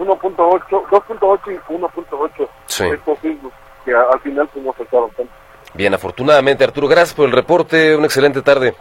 1.8, 0.00 0.66
2.8 0.68 1.52
y 1.52 1.72
1.8 1.72 2.48
sí. 2.66 2.84
estos 2.84 3.18
sismos 3.20 3.52
que 3.84 3.92
al 3.94 4.20
final 4.20 4.48
pues, 4.48 4.64
no 4.64 4.70
afectaron 4.70 5.10
tanto. 5.10 5.32
Bien, 5.74 5.94
afortunadamente, 5.94 6.64
Arturo, 6.64 6.88
gracias 6.88 7.14
por 7.14 7.26
el 7.26 7.32
reporte. 7.32 7.94
Una 7.96 8.06
excelente 8.06 8.42
tarde. 8.42 8.74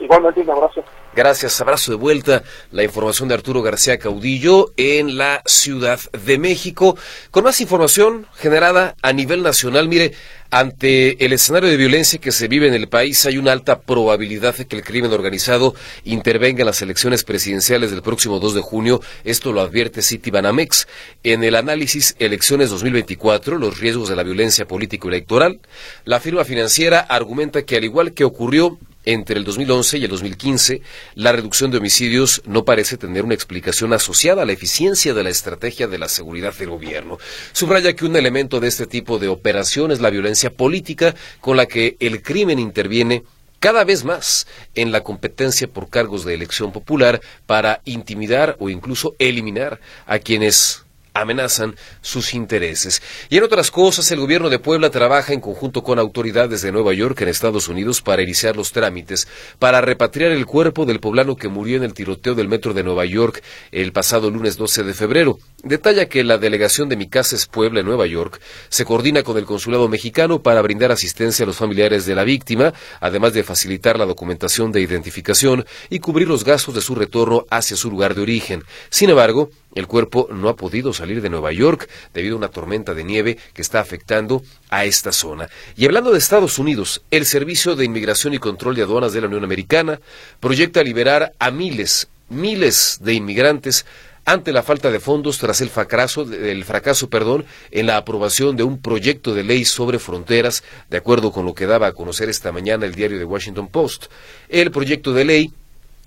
Igualmente, 0.00 0.40
un 0.40 0.50
abrazo. 0.50 0.82
Gracias, 1.16 1.60
abrazo 1.60 1.92
de 1.92 1.96
vuelta. 1.96 2.42
La 2.72 2.82
información 2.82 3.28
de 3.28 3.34
Arturo 3.34 3.62
García 3.62 3.98
Caudillo 3.98 4.72
en 4.76 5.16
la 5.16 5.42
Ciudad 5.46 6.00
de 6.10 6.38
México. 6.38 6.98
Con 7.30 7.44
más 7.44 7.60
información 7.60 8.26
generada 8.34 8.96
a 9.00 9.12
nivel 9.12 9.44
nacional, 9.44 9.88
mire, 9.88 10.12
ante 10.50 11.24
el 11.24 11.32
escenario 11.32 11.68
de 11.68 11.76
violencia 11.76 12.18
que 12.18 12.32
se 12.32 12.48
vive 12.48 12.66
en 12.66 12.74
el 12.74 12.88
país, 12.88 13.24
hay 13.26 13.38
una 13.38 13.52
alta 13.52 13.82
probabilidad 13.82 14.56
de 14.56 14.66
que 14.66 14.74
el 14.74 14.82
crimen 14.82 15.12
organizado 15.12 15.76
intervenga 16.02 16.62
en 16.62 16.66
las 16.66 16.82
elecciones 16.82 17.22
presidenciales 17.22 17.92
del 17.92 18.02
próximo 18.02 18.40
2 18.40 18.54
de 18.54 18.60
junio. 18.60 19.00
Esto 19.22 19.52
lo 19.52 19.60
advierte 19.60 20.02
Citibanamex. 20.02 20.88
En 21.22 21.44
el 21.44 21.54
análisis 21.54 22.16
Elecciones 22.18 22.70
2024, 22.70 23.58
los 23.58 23.78
riesgos 23.78 24.08
de 24.08 24.16
la 24.16 24.24
violencia 24.24 24.66
político-electoral, 24.66 25.60
la 26.04 26.18
firma 26.18 26.44
financiera 26.44 26.98
argumenta 26.98 27.62
que 27.62 27.76
al 27.76 27.84
igual 27.84 28.14
que 28.14 28.24
ocurrió 28.24 28.80
entre 29.04 29.38
el 29.38 29.44
2011 29.44 29.98
y 29.98 30.04
el 30.04 30.10
2015, 30.10 30.82
la 31.14 31.32
reducción 31.32 31.70
de 31.70 31.78
homicidios 31.78 32.42
no 32.46 32.64
parece 32.64 32.96
tener 32.96 33.24
una 33.24 33.34
explicación 33.34 33.92
asociada 33.92 34.42
a 34.42 34.46
la 34.46 34.52
eficiencia 34.52 35.14
de 35.14 35.22
la 35.22 35.30
estrategia 35.30 35.86
de 35.86 35.98
la 35.98 36.08
seguridad 36.08 36.54
del 36.54 36.70
gobierno. 36.70 37.18
Subraya 37.52 37.94
que 37.94 38.04
un 38.04 38.16
elemento 38.16 38.60
de 38.60 38.68
este 38.68 38.86
tipo 38.86 39.18
de 39.18 39.28
operación 39.28 39.90
es 39.90 40.00
la 40.00 40.10
violencia 40.10 40.50
política 40.50 41.14
con 41.40 41.56
la 41.56 41.66
que 41.66 41.96
el 42.00 42.22
crimen 42.22 42.58
interviene 42.58 43.24
cada 43.64 43.84
vez 43.84 44.04
más 44.04 44.46
en 44.74 44.92
la 44.92 45.02
competencia 45.02 45.66
por 45.66 45.88
cargos 45.88 46.24
de 46.24 46.34
elección 46.34 46.70
popular 46.70 47.22
para 47.46 47.80
intimidar 47.86 48.56
o 48.58 48.68
incluso 48.68 49.14
eliminar 49.18 49.80
a 50.06 50.18
quienes 50.18 50.83
amenazan 51.14 51.76
sus 52.02 52.34
intereses. 52.34 53.00
Y 53.28 53.38
en 53.38 53.44
otras 53.44 53.70
cosas, 53.70 54.10
el 54.10 54.18
gobierno 54.18 54.50
de 54.50 54.58
Puebla 54.58 54.90
trabaja 54.90 55.32
en 55.32 55.40
conjunto 55.40 55.84
con 55.84 56.00
autoridades 56.00 56.60
de 56.60 56.72
Nueva 56.72 56.92
York 56.92 57.20
en 57.20 57.28
Estados 57.28 57.68
Unidos 57.68 58.02
para 58.02 58.22
iniciar 58.22 58.56
los 58.56 58.72
trámites 58.72 59.28
para 59.60 59.80
repatriar 59.80 60.32
el 60.32 60.44
cuerpo 60.44 60.84
del 60.86 61.00
poblano 61.00 61.36
que 61.36 61.48
murió 61.48 61.76
en 61.76 61.84
el 61.84 61.94
tiroteo 61.94 62.34
del 62.34 62.48
metro 62.48 62.74
de 62.74 62.82
Nueva 62.82 63.04
York 63.04 63.42
el 63.70 63.92
pasado 63.92 64.30
lunes 64.30 64.56
12 64.56 64.82
de 64.82 64.92
febrero. 64.92 65.38
Detalla 65.62 66.06
que 66.06 66.24
la 66.24 66.36
delegación 66.36 66.88
de 66.88 66.96
Mi 66.96 67.08
es 67.14 67.46
Puebla 67.46 67.80
en 67.80 67.86
Nueva 67.86 68.06
York 68.06 68.40
se 68.68 68.84
coordina 68.84 69.22
con 69.22 69.38
el 69.38 69.44
consulado 69.44 69.88
mexicano 69.88 70.42
para 70.42 70.60
brindar 70.62 70.90
asistencia 70.90 71.44
a 71.44 71.46
los 71.46 71.56
familiares 71.56 72.06
de 72.06 72.14
la 72.14 72.24
víctima, 72.24 72.74
además 73.00 73.32
de 73.32 73.44
facilitar 73.44 73.98
la 73.98 74.04
documentación 74.04 74.72
de 74.72 74.80
identificación 74.80 75.64
y 75.90 76.00
cubrir 76.00 76.28
los 76.28 76.44
gastos 76.44 76.74
de 76.74 76.80
su 76.80 76.94
retorno 76.94 77.46
hacia 77.50 77.76
su 77.76 77.88
lugar 77.88 78.14
de 78.14 78.22
origen. 78.22 78.64
Sin 78.90 79.10
embargo, 79.10 79.50
el 79.74 79.86
cuerpo 79.86 80.28
no 80.30 80.48
ha 80.48 80.56
podido 80.56 80.92
salir 80.92 81.20
de 81.20 81.30
Nueva 81.30 81.52
York 81.52 81.88
debido 82.12 82.34
a 82.34 82.38
una 82.38 82.48
tormenta 82.48 82.94
de 82.94 83.04
nieve 83.04 83.38
que 83.52 83.62
está 83.62 83.80
afectando 83.80 84.42
a 84.70 84.84
esta 84.84 85.12
zona. 85.12 85.48
Y 85.76 85.84
hablando 85.84 86.12
de 86.12 86.18
Estados 86.18 86.58
Unidos, 86.58 87.02
el 87.10 87.26
Servicio 87.26 87.76
de 87.76 87.84
Inmigración 87.84 88.34
y 88.34 88.38
Control 88.38 88.74
de 88.74 88.82
Aduanas 88.82 89.12
de 89.12 89.20
la 89.20 89.26
Unión 89.26 89.44
Americana 89.44 90.00
proyecta 90.40 90.82
liberar 90.82 91.32
a 91.38 91.50
miles, 91.50 92.08
miles 92.28 92.98
de 93.02 93.14
inmigrantes 93.14 93.84
ante 94.26 94.52
la 94.52 94.62
falta 94.62 94.90
de 94.90 95.00
fondos 95.00 95.38
tras 95.38 95.60
el 95.60 95.68
fracaso, 95.68 96.22
el 96.22 96.64
fracaso 96.64 97.10
perdón, 97.10 97.44
en 97.70 97.86
la 97.86 97.98
aprobación 97.98 98.56
de 98.56 98.62
un 98.62 98.80
proyecto 98.80 99.34
de 99.34 99.44
ley 99.44 99.64
sobre 99.64 99.98
fronteras, 99.98 100.64
de 100.88 100.96
acuerdo 100.96 101.30
con 101.30 101.44
lo 101.44 101.54
que 101.54 101.66
daba 101.66 101.88
a 101.88 101.92
conocer 101.92 102.28
esta 102.28 102.50
mañana 102.50 102.86
el 102.86 102.94
diario 102.94 103.18
The 103.18 103.24
Washington 103.24 103.68
Post. 103.68 104.06
El 104.48 104.70
proyecto 104.70 105.12
de 105.12 105.24
ley 105.24 105.52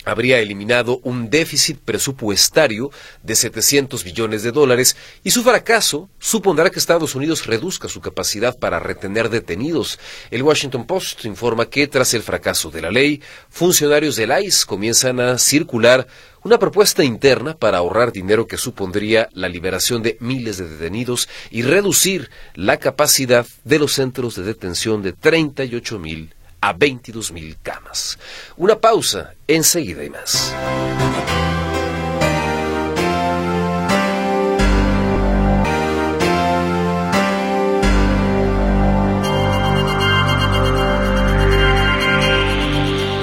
habría 0.08 0.40
eliminado 0.40 1.00
un 1.04 1.30
déficit 1.30 1.80
presupuestario 1.80 2.92
de 3.24 3.36
700 3.36 4.04
billones 4.04 4.44
de 4.44 4.52
dólares 4.52 4.96
y 5.24 5.32
su 5.32 5.44
fracaso 5.44 6.10
supondrá 6.18 6.70
que 6.70 6.80
Estados 6.80 7.16
Unidos 7.16 7.46
reduzca 7.46 7.88
su 7.88 8.00
capacidad 8.02 8.58
para 8.58 8.80
retener 8.80 9.30
detenidos. 9.30 10.00
El 10.32 10.44
Washington 10.44 10.88
Post 10.88 11.26
informa 11.26 11.70
que 11.70 11.88
tras 11.88 12.14
el 12.14 12.24
fracaso 12.24 12.72
de 12.72 12.82
la 12.82 12.92
ley, 12.92 13.22
funcionarios 13.50 14.16
del 14.16 14.32
ICE 14.44 14.66
comienzan 14.66 15.20
a 15.20 15.38
circular 15.38 16.08
una 16.44 16.60
propuesta 16.60 17.04
interna 17.04 17.58
para 17.58 17.80
ahorrar 17.80 18.14
dinero 18.14 18.48
que 18.48 18.58
supondría 18.58 19.28
la 19.34 19.50
liberación 19.50 20.02
de 20.02 20.18
miles 20.22 20.58
de 20.58 20.70
detenidos 20.70 21.28
y 21.52 21.64
reducir 21.64 22.30
la 22.54 22.78
capacidad 22.78 23.46
de 23.66 23.80
los 23.80 23.94
centros 23.94 24.36
de 24.36 24.44
detención 24.44 25.02
de 25.02 25.12
38 25.12 26.00
mil 26.00 26.34
a 26.62 26.74
22.000 26.74 27.58
camas. 27.62 28.18
Una 28.56 28.80
pausa, 28.80 29.34
enseguida 29.48 30.04
y 30.04 30.10
más. 30.10 30.54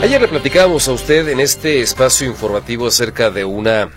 Ayer 0.05 0.21
le 0.21 0.29
platicábamos 0.29 0.87
a 0.87 0.93
usted 0.93 1.29
en 1.31 1.41
este 1.41 1.81
espacio 1.81 2.27
informativo 2.27 2.87
acerca 2.87 3.31
de 3.31 3.47
una 3.47 3.91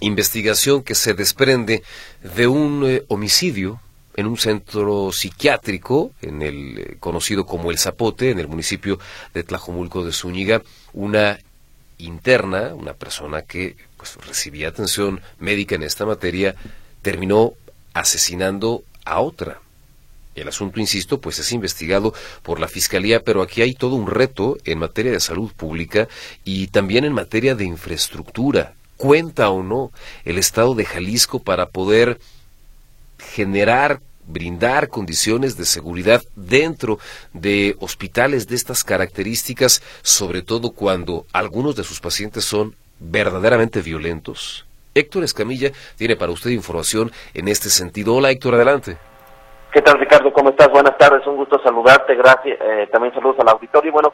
investigación 0.00 0.82
que 0.82 0.96
se 0.96 1.14
desprende 1.14 1.84
de 2.22 2.48
un 2.48 2.82
eh, 2.84 3.04
homicidio 3.06 3.80
en 4.16 4.26
un 4.26 4.36
centro 4.36 5.10
psiquiátrico, 5.12 6.12
en 6.22 6.42
el 6.42 6.78
eh, 6.78 6.96
conocido 7.00 7.46
como 7.46 7.70
El 7.70 7.78
Zapote, 7.78 8.30
en 8.30 8.38
el 8.38 8.48
municipio 8.48 8.98
de 9.32 9.42
Tlajomulco 9.42 10.04
de 10.04 10.12
Zúñiga, 10.12 10.62
una 10.92 11.38
interna, 11.98 12.74
una 12.74 12.94
persona 12.94 13.42
que 13.42 13.76
pues, 13.96 14.16
recibía 14.26 14.68
atención 14.68 15.20
médica 15.38 15.74
en 15.74 15.82
esta 15.82 16.06
materia, 16.06 16.54
terminó 17.02 17.54
asesinando 17.92 18.84
a 19.04 19.20
otra. 19.20 19.60
El 20.34 20.48
asunto, 20.48 20.80
insisto, 20.80 21.20
pues 21.20 21.38
es 21.38 21.52
investigado 21.52 22.12
por 22.42 22.58
la 22.58 22.66
Fiscalía, 22.66 23.22
pero 23.22 23.40
aquí 23.40 23.62
hay 23.62 23.74
todo 23.74 23.94
un 23.94 24.08
reto 24.08 24.58
en 24.64 24.78
materia 24.78 25.12
de 25.12 25.20
salud 25.20 25.52
pública 25.52 26.08
y 26.44 26.66
también 26.68 27.04
en 27.04 27.12
materia 27.12 27.54
de 27.54 27.64
infraestructura. 27.64 28.74
¿Cuenta 28.96 29.50
o 29.50 29.62
no 29.62 29.92
el 30.24 30.38
Estado 30.38 30.74
de 30.74 30.84
Jalisco 30.84 31.40
para 31.40 31.66
poder 31.66 32.18
generar 33.18 34.00
brindar 34.26 34.88
condiciones 34.88 35.56
de 35.56 35.64
seguridad 35.64 36.22
dentro 36.34 36.98
de 37.32 37.76
hospitales 37.80 38.48
de 38.48 38.56
estas 38.56 38.84
características, 38.84 39.82
sobre 40.02 40.42
todo 40.42 40.70
cuando 40.70 41.26
algunos 41.32 41.76
de 41.76 41.84
sus 41.84 42.00
pacientes 42.00 42.44
son 42.44 42.74
verdaderamente 42.98 43.82
violentos? 43.82 44.66
Héctor 44.94 45.24
Escamilla 45.24 45.72
tiene 45.96 46.16
para 46.16 46.32
usted 46.32 46.50
información 46.50 47.10
en 47.34 47.48
este 47.48 47.68
sentido. 47.68 48.14
Hola 48.14 48.30
Héctor, 48.30 48.54
adelante. 48.54 48.96
¿Qué 49.72 49.82
tal 49.82 49.98
Ricardo? 49.98 50.32
¿Cómo 50.32 50.50
estás? 50.50 50.70
Buenas 50.70 50.96
tardes, 50.96 51.26
un 51.26 51.36
gusto 51.36 51.60
saludarte, 51.62 52.14
gracias. 52.14 52.58
Eh, 52.60 52.88
también 52.92 53.12
saludos 53.12 53.36
al 53.40 53.48
auditorio 53.48 53.90
y 53.90 53.92
bueno, 53.92 54.12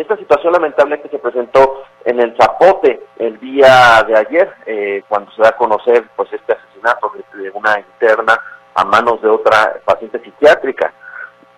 esta 0.00 0.16
situación 0.16 0.52
lamentable 0.52 1.00
que 1.00 1.08
se 1.08 1.18
presentó 1.18 1.82
en 2.04 2.20
el 2.20 2.36
Zapote 2.36 3.00
el 3.18 3.38
día 3.40 4.02
de 4.06 4.16
ayer, 4.16 4.54
eh, 4.66 5.02
cuando 5.08 5.30
se 5.32 5.42
da 5.42 5.48
a 5.48 5.56
conocer 5.56 6.04
pues 6.14 6.32
este 6.32 6.52
asesinato 6.52 7.12
de, 7.34 7.50
una 7.50 7.80
interna 7.80 8.40
a 8.74 8.84
manos 8.84 9.20
de 9.20 9.28
otra 9.28 9.80
paciente 9.84 10.20
psiquiátrica. 10.20 10.92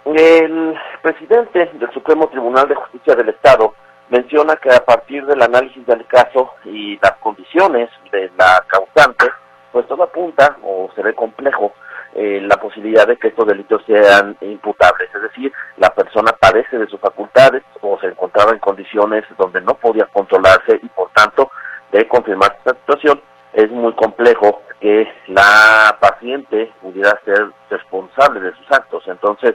El 0.07 0.75
presidente 1.03 1.71
del 1.75 1.93
Supremo 1.93 2.29
Tribunal 2.29 2.67
de 2.67 2.77
Justicia 2.77 3.15
del 3.15 3.29
Estado 3.29 3.75
menciona 4.09 4.57
que 4.57 4.73
a 4.73 4.85
partir 4.85 5.27
del 5.27 5.43
análisis 5.43 5.87
del 5.87 6.07
caso 6.07 6.55
y 6.65 6.99
las 7.03 7.17
condiciones 7.21 7.91
de 8.11 8.31
la 8.39 8.65
causante, 8.67 9.27
pues 9.71 9.87
todo 9.87 10.03
apunta 10.03 10.57
o 10.63 10.89
se 10.95 11.03
ve 11.03 11.15
complejo 11.15 11.75
eh, 12.15 12.41
la 12.43 12.57
posibilidad 12.57 13.07
de 13.07 13.17
que 13.17 13.29
estos 13.29 13.47
delitos 13.47 13.83
sean 13.87 14.37
imputables. 14.41 15.09
Es 15.15 15.23
decir, 15.23 15.53
la 15.77 15.91
persona 15.91 16.33
padece 16.33 16.79
de 16.79 16.89
sus 16.89 16.99
facultades 16.99 17.63
o 17.81 17.99
se 18.01 18.09
encontraba 18.09 18.53
en 18.53 18.59
condiciones 18.59 19.25
donde 19.39 19.61
no 19.61 19.75
podía 19.75 20.07
controlarse 20.07 20.81
y 20.83 20.89
por 20.89 21.11
tanto, 21.11 21.51
de 21.93 22.07
confirmar 22.09 22.57
esta 22.59 22.79
situación, 22.81 23.21
es 23.53 23.71
muy 23.71 23.93
complejo 23.95 24.63
que 24.81 25.07
la 25.29 25.97
paciente 26.01 26.73
pudiera 26.81 27.19
ser 27.25 27.51
responsable 27.69 28.41
de 28.41 28.55
sus 28.55 28.73
actos. 28.73 29.05
Entonces, 29.07 29.55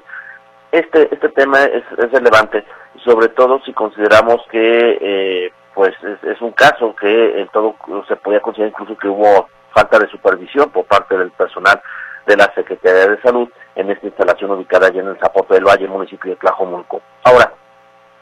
este, 0.71 1.13
este 1.13 1.29
tema 1.29 1.63
es, 1.63 1.83
relevante, 2.11 2.63
sobre 3.03 3.29
todo 3.29 3.61
si 3.65 3.73
consideramos 3.73 4.41
que 4.49 4.97
eh, 5.01 5.53
pues 5.73 5.93
es, 6.03 6.23
es, 6.23 6.41
un 6.41 6.51
caso 6.51 6.95
que 6.95 7.41
en 7.41 7.47
todo 7.49 7.75
se 8.07 8.15
podía 8.15 8.39
considerar 8.39 8.71
incluso 8.71 8.97
que 8.97 9.09
hubo 9.09 9.47
falta 9.73 9.99
de 9.99 10.07
supervisión 10.07 10.69
por 10.69 10.85
parte 10.85 11.17
del 11.17 11.31
personal 11.31 11.81
de 12.25 12.37
la 12.37 12.51
Secretaría 12.53 13.07
de 13.07 13.21
Salud 13.21 13.49
en 13.75 13.89
esta 13.91 14.07
instalación 14.07 14.51
ubicada 14.51 14.87
allá 14.87 15.01
en 15.01 15.09
el 15.09 15.19
Zapote 15.19 15.53
del 15.55 15.65
Valle, 15.65 15.87
municipio 15.87 16.31
de 16.31 16.37
Tlajomulco. 16.37 17.01
Ahora, 17.23 17.53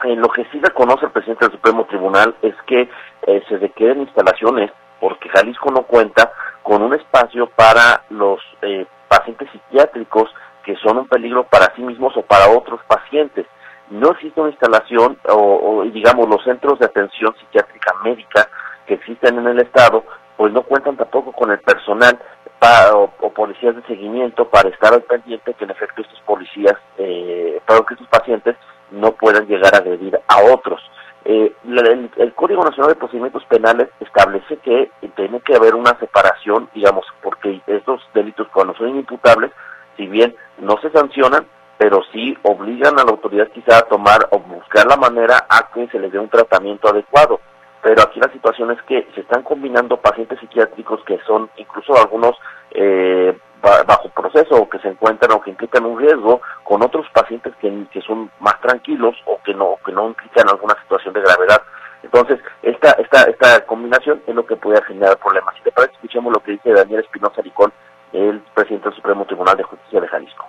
en 0.04 0.20
lo 0.20 0.28
que 0.28 0.44
sí 0.52 0.60
reconoce 0.60 1.06
el 1.06 1.12
presidente 1.12 1.46
del 1.46 1.54
Supremo 1.54 1.86
Tribunal 1.86 2.34
es 2.42 2.54
que 2.66 2.88
eh, 3.26 3.42
se 3.48 3.56
requieren 3.58 4.02
instalaciones 4.02 4.70
porque 5.00 5.28
Jalisco 5.28 5.70
no 5.70 5.82
cuenta 5.82 6.32
con 6.62 6.82
un 6.82 6.94
espacio 6.94 7.48
para 7.48 8.04
los 8.10 8.40
eh, 8.62 8.86
pacientes 9.08 9.48
psiquiátricos 9.50 10.30
que 10.64 10.76
son 10.76 10.98
un 10.98 11.08
peligro 11.08 11.44
para 11.44 11.74
sí 11.74 11.82
mismos 11.82 12.16
o 12.16 12.22
para 12.22 12.48
otros 12.48 12.80
pacientes. 12.86 13.46
No 13.90 14.12
existe 14.12 14.40
una 14.40 14.50
instalación 14.50 15.18
o, 15.28 15.34
o 15.36 15.82
digamos 15.84 16.28
los 16.28 16.42
centros 16.42 16.78
de 16.78 16.86
atención 16.86 17.34
psiquiátrica 17.38 17.94
médica 18.02 18.48
que 18.86 18.94
existen 18.94 19.38
en 19.38 19.46
el 19.46 19.60
estado, 19.60 20.04
pues 20.36 20.52
no 20.52 20.62
cuentan 20.62 20.96
tampoco 20.96 21.32
con 21.32 21.50
el 21.50 21.60
personal 21.60 22.18
o, 22.94 23.30
policías 23.30 23.76
de 23.76 23.82
seguimiento 23.82 24.48
para 24.48 24.68
estar 24.68 24.94
al 24.94 25.02
pendiente 25.02 25.54
que 25.54 25.64
en 25.64 25.70
efecto 25.70 26.02
estos 26.02 26.20
policías, 26.20 26.74
eh, 26.98 27.60
para 27.66 27.80
que 27.80 27.94
estos 27.94 28.08
pacientes 28.08 28.56
no 28.90 29.12
puedan 29.12 29.46
llegar 29.46 29.74
a 29.74 29.78
agredir 29.78 30.18
a 30.28 30.52
otros. 30.52 30.80
eh, 31.24 31.52
el, 31.64 32.10
el, 32.16 32.34
Código 32.34 32.62
Nacional 32.62 32.90
de 32.90 32.98
Procedimientos 32.98 33.44
Penales 33.46 33.88
establece 34.00 34.58
que 34.58 34.90
tiene 35.16 35.40
que 35.40 35.56
haber 35.56 35.74
una 35.74 35.98
separación, 35.98 36.68
digamos, 36.74 37.04
porque 37.22 37.60
estos 37.66 38.02
delitos 38.12 38.46
cuando 38.52 38.74
son 38.74 38.90
imputables, 38.90 39.50
si 39.96 40.06
bien 40.06 40.34
no 40.58 40.76
se 40.82 40.90
sancionan, 40.90 41.46
pero 41.78 42.02
sí 42.12 42.36
obligan 42.42 42.98
a 42.98 43.04
la 43.04 43.10
autoridad 43.10 43.48
quizá 43.48 43.78
a 43.78 43.82
tomar 43.88 44.28
o 44.30 44.38
buscar 44.38 44.86
la 44.86 44.96
manera 44.96 45.46
a 45.48 45.70
que 45.72 45.88
se 45.88 45.98
les 45.98 46.12
dé 46.12 46.18
un 46.18 46.28
tratamiento 46.28 46.88
adecuado. 46.88 47.40
Pero 47.84 48.02
aquí 48.02 48.18
la 48.18 48.32
situación 48.32 48.70
es 48.70 48.80
que 48.84 49.06
se 49.14 49.20
están 49.20 49.42
combinando 49.42 49.98
pacientes 49.98 50.40
psiquiátricos 50.40 51.04
que 51.04 51.18
son 51.26 51.50
incluso 51.58 51.94
algunos 51.94 52.34
eh, 52.70 53.36
bajo 53.60 54.08
proceso 54.08 54.56
o 54.56 54.68
que 54.70 54.78
se 54.78 54.88
encuentran 54.88 55.32
o 55.32 55.42
que 55.42 55.50
implican 55.50 55.84
un 55.84 55.98
riesgo 55.98 56.40
con 56.64 56.82
otros 56.82 57.06
pacientes 57.12 57.52
que, 57.60 57.70
que 57.92 58.00
son 58.00 58.30
más 58.40 58.58
tranquilos 58.62 59.14
o 59.26 59.38
que 59.44 59.52
no 59.52 59.76
que 59.84 59.92
no 59.92 60.08
implican 60.08 60.48
alguna 60.48 60.74
situación 60.80 61.12
de 61.12 61.20
gravedad. 61.20 61.60
Entonces, 62.02 62.40
esta, 62.62 62.92
esta, 62.92 63.24
esta 63.24 63.66
combinación 63.66 64.22
es 64.26 64.34
lo 64.34 64.46
que 64.46 64.56
puede 64.56 64.82
generar 64.84 65.18
problemas. 65.18 65.54
Si 65.56 65.62
te 65.64 65.72
parece, 65.72 65.92
escuchemos 65.92 66.32
lo 66.32 66.42
que 66.42 66.52
dice 66.52 66.72
Daniel 66.72 67.00
Espinosa 67.00 67.42
Ricón, 67.42 67.70
el 68.14 68.40
presidente 68.54 68.88
del 68.88 68.96
Supremo 68.96 69.26
Tribunal 69.26 69.58
de 69.58 69.62
Justicia 69.62 70.00
de 70.00 70.08
Jalisco 70.08 70.46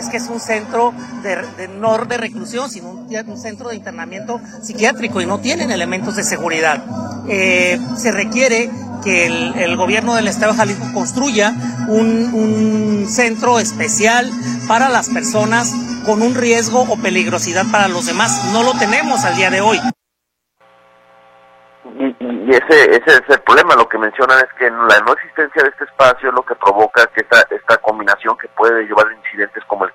es 0.00 0.08
que 0.08 0.16
es 0.16 0.28
un 0.28 0.40
centro 0.40 0.92
de, 1.22 1.68
no 1.68 1.96
de 1.98 2.16
reclusión, 2.16 2.70
sino 2.70 2.90
un, 2.90 3.38
centro 3.38 3.68
de 3.68 3.76
internamiento 3.76 4.40
psiquiátrico 4.62 5.20
y 5.20 5.26
no 5.26 5.38
tienen 5.38 5.70
elementos 5.70 6.16
de 6.16 6.24
seguridad. 6.24 6.82
Eh, 7.28 7.78
se 7.96 8.10
requiere 8.10 8.70
que 9.04 9.26
el, 9.26 9.76
gobierno 9.76 10.14
del 10.14 10.28
Estado 10.28 10.52
de 10.52 10.58
Jalisco 10.58 10.92
construya 10.92 11.54
un, 11.88 12.34
un 12.34 13.06
centro 13.08 13.58
especial 13.58 14.30
para 14.66 14.88
las 14.88 15.08
personas 15.08 15.72
con 16.04 16.22
un 16.22 16.34
riesgo 16.34 16.80
o 16.82 16.96
peligrosidad 16.96 17.66
para 17.70 17.88
los 17.88 18.06
demás. 18.06 18.52
No 18.52 18.62
lo 18.62 18.74
tenemos 18.74 19.24
al 19.24 19.36
día 19.36 19.50
de 19.50 19.60
hoy. 19.60 19.78
Y, 22.50 22.54
ese, 22.54 22.96
ese 22.96 23.12
es 23.12 23.22
el 23.28 23.40
problema, 23.42 23.76
lo 23.76 23.88
que 23.88 23.96
mencionan 23.96 24.38
es 24.38 24.52
que 24.58 24.68
la 24.68 24.98
no 25.06 25.12
existencia 25.12 25.62
de 25.62 25.68
este 25.68 25.84
espacio 25.84 26.30
es 26.30 26.34
lo 26.34 26.42
que 26.42 26.56
provoca 26.56 27.06
que 27.14 27.20
esta, 27.20 27.46
esta 27.48 27.76
combinación 27.76 28.36
que 28.38 28.48
puede 28.48 28.82
llevar 28.86 29.06
a 29.06 29.14
incidentes 29.14 29.62
como 29.68 29.84
el, 29.84 29.92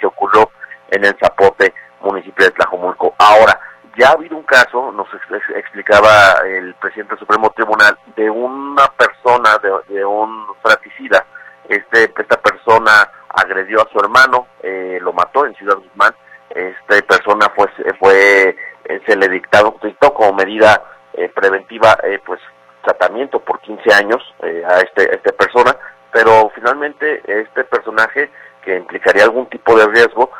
que 0.00 0.06
ocurrió 0.06 0.50
en 0.90 1.04
el 1.04 1.16
Zapote, 1.22 1.72
municipio 2.00 2.44
de 2.44 2.50
Tlajomulco. 2.50 3.14
Ahora, 3.18 3.56
ya 3.96 4.08
ha 4.08 4.12
habido 4.14 4.36
un 4.36 4.42
caso, 4.42 4.90
nos 4.90 5.06
explicaba 5.54 6.42
el 6.44 6.74
presidente 6.74 7.10
del 7.10 7.20
Supremo 7.20 7.50
Tribunal, 7.50 7.96
de 8.16 8.28
una 8.28 8.88
persona, 8.88 9.50
de, 9.88 10.04
un 10.04 10.46
fratricida. 10.60 11.24
Este, 11.68 12.12
esta 12.18 12.36
persona 12.40 13.08
agredió 13.28 13.80
a 13.80 13.88
su 13.92 14.00
hermano, 14.00 14.48
eh, 14.60 14.98
lo 15.00 15.12
mató 15.12 15.46
en 15.46 15.54
Ciudad 15.54 15.76
Guzmán. 15.76 16.12
Esta 16.50 17.00
persona 17.02 17.48
fue, 17.54 17.68
fue 18.00 18.56
eh, 18.86 19.00
se 19.06 19.14
le 19.14 19.28
dictó 19.28 20.12
como 20.12 20.32
medida 20.32 20.82
eh, 21.14 21.28
preventiva, 21.28 21.98
eh, 22.02 22.20
pues 22.24 22.40
tratamiento 22.82 23.40
por 23.40 23.60
15 23.60 23.94
años 23.94 24.22
eh, 24.42 24.62
a, 24.66 24.80
este, 24.80 25.02
a 25.02 25.14
esta 25.14 25.32
persona, 25.32 25.76
pero 26.12 26.50
finalmente 26.54 27.22
este 27.26 27.64
personaje 27.64 28.30
que 28.64 28.76
implicaría 28.76 29.24
algún 29.24 29.46
tipo 29.46 29.76
de 29.76 29.86
riesgo, 29.86 30.30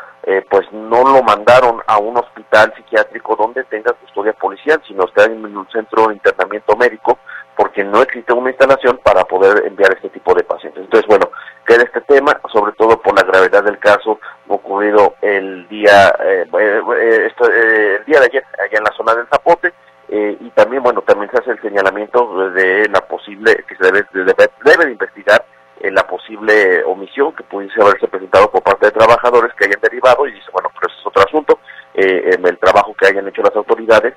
pues 0.48 0.70
no 0.70 1.02
lo 1.02 1.20
mandaron 1.24 1.82
a 1.84 1.98
un 1.98 2.16
hospital 2.16 2.72
psiquiátrico 2.76 3.34
donde 3.34 3.64
tenga 3.64 3.92
custodia 3.92 4.32
policial, 4.32 4.80
sino 4.86 5.04
está 5.04 5.24
en 5.24 5.44
un 5.44 5.68
centro 5.72 6.06
de 6.06 6.14
internamiento 6.14 6.76
médico, 6.76 7.18
porque 7.56 7.84
no 7.84 8.02
existe 8.02 8.32
una 8.32 8.50
instalación 8.50 8.98
para 9.02 9.24
poder 9.24 9.66
enviar 9.66 9.92
este 9.92 10.08
tipo 10.10 10.34
de 10.34 10.44
pacientes. 10.44 10.82
Entonces, 10.84 11.06
bueno, 11.08 11.30
queda 11.66 11.82
este 11.82 12.00
tema, 12.02 12.40
sobre 12.52 12.72
todo 12.72 13.00
por 13.00 13.16
la 13.16 13.24
gravedad 13.24 13.62
del 13.64 13.78
caso 13.78 14.18
ocurrido 14.48 15.14
el 15.20 15.68
día, 15.68 16.14
eh, 16.20 16.46
el 16.52 18.04
día 18.04 18.20
de 18.20 18.26
ayer, 18.26 18.44
allá 18.58 18.78
en 18.78 18.84
la 18.84 18.96
zona 18.96 19.14
del 19.14 19.26
Zapote, 19.28 19.72
eh, 20.08 20.36
y 20.40 20.50
también, 20.50 20.82
bueno, 20.82 21.02
también 21.02 21.30
se 21.30 21.38
hace 21.38 21.52
el 21.52 21.60
señalamiento 21.62 22.50
de 22.50 22.88
la 22.88 23.00
posible, 23.00 23.64
que 23.66 23.76
se 23.76 23.84
debe, 23.84 24.06
debe, 24.12 24.50
debe 24.64 24.84
de 24.86 24.92
investigar 24.92 25.44
eh, 25.80 25.90
la 25.90 26.06
posible 26.06 26.82
omisión 26.84 27.34
que 27.34 27.44
pudiese 27.44 27.80
haberse 27.80 28.08
presentado 28.08 28.50
por 28.50 28.62
parte 28.62 28.86
de 28.86 28.92
trabajadores 28.92 29.52
que 29.54 29.66
hayan 29.66 29.80
derivado, 29.80 30.26
y 30.26 30.32
dice, 30.32 30.46
bueno, 30.52 30.70
pero 30.74 30.92
ese 30.92 31.00
es 31.00 31.06
otro 31.06 31.22
asunto, 31.22 31.58
eh, 31.94 32.34
en 32.34 32.46
el 32.46 32.58
trabajo 32.58 32.94
que 32.94 33.06
hayan 33.06 33.28
hecho 33.28 33.42
las 33.42 33.56
autoridades, 33.56 34.14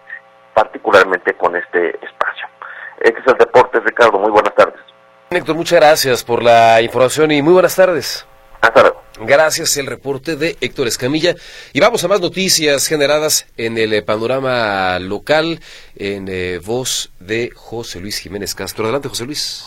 particularmente 0.54 1.34
con 1.34 1.56
este 1.56 1.90
espacio. 1.90 2.48
Este 3.00 3.20
es 3.20 3.28
el 3.28 3.38
deporte, 3.38 3.80
Ricardo, 3.80 4.20
muy 4.20 4.32
buenas 4.32 4.56
tardes. 4.56 4.80
Héctor, 5.30 5.56
muchas 5.56 5.80
gracias 5.80 6.24
por 6.24 6.42
la 6.44 6.82
información 6.82 7.32
y 7.32 7.42
muy 7.42 7.54
buenas 7.54 7.76
tardes. 7.76 8.28
Hasta 8.62 8.82
luego. 8.82 9.05
Gracias 9.20 9.78
el 9.78 9.88
reporte 9.88 10.36
de 10.36 10.58
Héctor 10.60 10.88
Escamilla. 10.88 11.36
Y 11.72 11.80
vamos 11.80 12.04
a 12.04 12.10
más 12.10 12.20
noticias 12.20 12.88
generadas 12.88 13.48
en 13.56 13.78
el 13.78 13.94
eh, 13.94 14.02
panorama 14.02 15.00
local 15.00 15.62
en 15.96 16.28
eh, 16.28 16.60
voz 16.60 17.14
de 17.20 17.52
José 17.56 18.02
Luis 18.02 18.20
Jiménez 18.20 18.54
Castro. 18.54 18.84
Adelante, 18.84 19.08
José 19.08 19.26
Luis. 19.26 19.66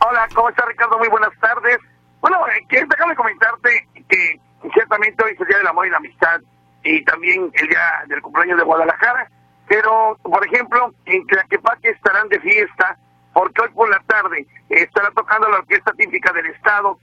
Hola, 0.00 0.26
¿cómo 0.34 0.48
está 0.48 0.64
Ricardo? 0.64 0.98
Muy 0.98 1.08
buenas 1.08 1.32
tardes. 1.40 1.76
Bueno, 2.22 2.38
eh, 2.48 2.86
déjame 2.88 3.14
comentarte 3.14 3.86
que 4.08 4.40
ciertamente 4.72 5.22
hoy 5.24 5.32
es 5.32 5.40
el 5.40 5.46
Día 5.46 5.58
del 5.58 5.66
Amor 5.66 5.86
y 5.86 5.90
la 5.90 5.98
Amistad 5.98 6.40
y 6.82 7.04
también 7.04 7.50
el 7.52 7.68
Día 7.68 8.04
del 8.08 8.22
Cumpleaños 8.22 8.56
de 8.58 8.64
Guadalajara, 8.64 9.28
pero, 9.68 10.16
por 10.22 10.46
ejemplo, 10.46 10.94
en 11.04 11.26
Tlaquepaque 11.26 11.90
estarán 11.90 12.28
de 12.28 12.40
fiesta 12.40 12.96
porque 13.34 13.62
hoy 13.62 13.68
por 13.74 13.90
la 13.90 14.00
tarde 14.06 14.46
estará 14.70 15.10
tocando 15.10 15.48
la 15.48 15.58
Orquesta 15.58 15.92
Típica 15.92 16.32
del 16.32 16.46
Estado 16.46 16.98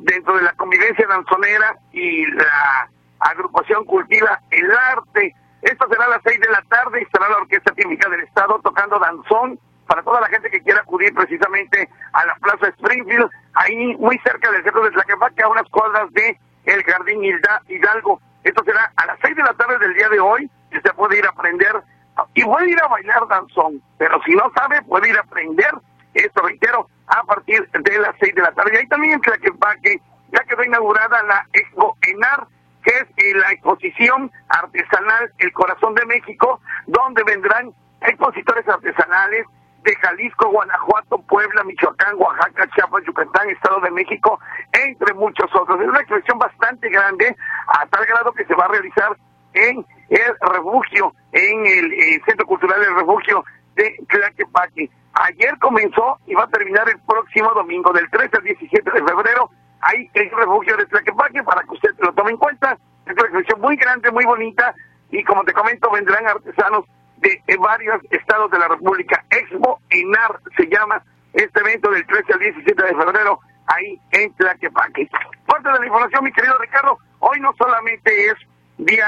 dentro 0.00 0.36
de 0.36 0.42
la 0.42 0.52
convivencia 0.52 1.06
danzonera 1.06 1.76
y 1.92 2.26
la 2.26 2.88
agrupación 3.20 3.84
cultiva 3.84 4.40
El 4.50 4.70
Arte. 4.70 5.34
Esto 5.62 5.86
será 5.88 6.04
a 6.04 6.08
las 6.10 6.22
seis 6.24 6.40
de 6.40 6.48
la 6.48 6.62
tarde 6.68 7.00
y 7.00 7.04
estará 7.04 7.28
la 7.28 7.38
Orquesta 7.38 7.72
Típica 7.74 8.08
del 8.08 8.20
Estado 8.20 8.60
tocando 8.62 8.98
danzón 8.98 9.58
para 9.86 10.02
toda 10.02 10.20
la 10.20 10.28
gente 10.28 10.50
que 10.50 10.62
quiera 10.62 10.80
acudir 10.80 11.14
precisamente 11.14 11.88
a 12.12 12.26
la 12.26 12.34
Plaza 12.36 12.68
Springfield, 12.68 13.30
ahí 13.54 13.96
muy 13.96 14.18
cerca 14.24 14.50
del 14.50 14.62
centro 14.62 14.84
de 14.84 14.90
Tlaquepaque, 14.90 15.42
a 15.42 15.48
unas 15.48 15.68
cuadras 15.68 16.10
de 16.12 16.38
el 16.64 16.82
Jardín 16.84 17.22
Hidalgo. 17.68 18.20
Esto 18.42 18.64
será 18.64 18.92
a 18.96 19.06
las 19.06 19.18
seis 19.22 19.36
de 19.36 19.42
la 19.42 19.54
tarde 19.54 19.78
del 19.78 19.94
día 19.94 20.08
de 20.08 20.20
hoy, 20.20 20.50
y 20.70 20.76
usted 20.76 20.92
puede 20.92 21.18
ir 21.18 21.26
a 21.26 21.30
aprender 21.30 21.82
y 22.34 22.44
puede 22.44 22.70
ir 22.70 22.80
a 22.82 22.88
bailar 22.88 23.26
danzón, 23.28 23.82
pero 23.98 24.20
si 24.24 24.34
no 24.34 24.50
sabe, 24.54 24.80
puede 24.82 25.10
ir 25.10 25.16
a 25.16 25.20
aprender, 25.20 25.72
esto 26.14 26.42
reitero, 26.42 26.88
a 27.06 27.22
partir 27.24 27.68
de 27.70 27.98
las 27.98 28.14
6 28.20 28.34
de 28.34 28.42
la 28.42 28.52
tarde. 28.52 28.72
Y 28.74 28.76
ahí 28.78 28.88
también 28.88 29.14
en 29.14 29.20
Tlaquepaque 29.20 30.00
ya 30.32 30.44
quedó 30.44 30.64
inaugurada 30.64 31.22
la 31.24 31.46
Expo 31.52 31.96
ENAR, 32.02 32.46
que 32.82 32.90
es 32.90 33.04
eh, 33.16 33.34
la 33.36 33.52
exposición 33.52 34.30
artesanal 34.48 35.32
El 35.38 35.52
Corazón 35.52 35.94
de 35.94 36.04
México, 36.06 36.60
donde 36.86 37.22
vendrán 37.24 37.72
expositores 38.00 38.68
artesanales 38.68 39.46
de 39.84 39.94
Jalisco, 39.96 40.48
Guanajuato, 40.50 41.18
Puebla, 41.22 41.62
Michoacán, 41.64 42.16
Oaxaca, 42.16 42.66
Chiapas, 42.74 43.04
Yucatán, 43.06 43.50
Estado 43.50 43.80
de 43.80 43.90
México, 43.90 44.40
entre 44.72 45.14
muchos 45.14 45.48
otros. 45.54 45.80
Es 45.80 45.88
una 45.88 46.00
exposición 46.00 46.38
bastante 46.38 46.88
grande, 46.88 47.36
a 47.68 47.86
tal 47.86 48.04
grado 48.06 48.32
que 48.32 48.44
se 48.46 48.54
va 48.54 48.64
a 48.64 48.68
realizar 48.68 49.16
en 49.52 49.86
el 50.08 50.36
refugio, 50.52 51.14
en 51.32 51.66
el 51.66 51.92
eh, 51.92 52.22
Centro 52.26 52.46
Cultural 52.46 52.80
del 52.80 52.94
Refugio 52.96 53.44
de 53.76 53.96
Tlaquepaque. 54.08 54.90
Ayer 55.14 55.56
comenzó 55.60 56.18
y 56.26 56.34
va 56.34 56.44
a 56.44 56.48
terminar 56.48 56.88
el 56.88 56.98
próximo 57.00 57.52
domingo, 57.54 57.92
del 57.92 58.10
13 58.10 58.36
al 58.36 58.42
17 58.42 58.90
de 58.90 59.04
febrero. 59.04 59.50
Ahí 59.80 60.10
el 60.14 60.30
refugio 60.30 60.76
de 60.76 60.86
Tlaquepaque 60.86 61.42
para 61.44 61.62
que 61.62 61.70
usted 61.70 61.90
lo 61.98 62.12
tome 62.14 62.32
en 62.32 62.36
cuenta. 62.36 62.76
Es 63.06 63.12
una 63.12 63.22
exposición 63.22 63.60
muy 63.60 63.76
grande, 63.76 64.10
muy 64.10 64.24
bonita. 64.24 64.74
Y 65.10 65.22
como 65.22 65.44
te 65.44 65.52
comento, 65.52 65.90
vendrán 65.90 66.26
artesanos 66.26 66.84
de, 67.18 67.40
varios 67.58 68.00
estados 68.10 68.50
de 68.50 68.58
la 68.58 68.68
República. 68.68 69.24
Expo 69.30 69.80
ENAR 69.90 70.40
se 70.56 70.66
llama 70.66 71.02
este 71.32 71.60
evento 71.60 71.90
del 71.90 72.06
13 72.06 72.32
al 72.32 72.38
17 72.40 72.82
de 72.82 72.94
febrero 72.94 73.40
ahí 73.66 74.00
en 74.12 74.32
Tlaquepaque. 74.34 75.08
Parte 75.46 75.70
de 75.70 75.78
la 75.78 75.86
información, 75.86 76.24
mi 76.24 76.32
querido 76.32 76.58
Ricardo, 76.58 76.98
hoy 77.20 77.38
no 77.40 77.52
solamente 77.56 78.26
es 78.26 78.34
día 78.78 79.06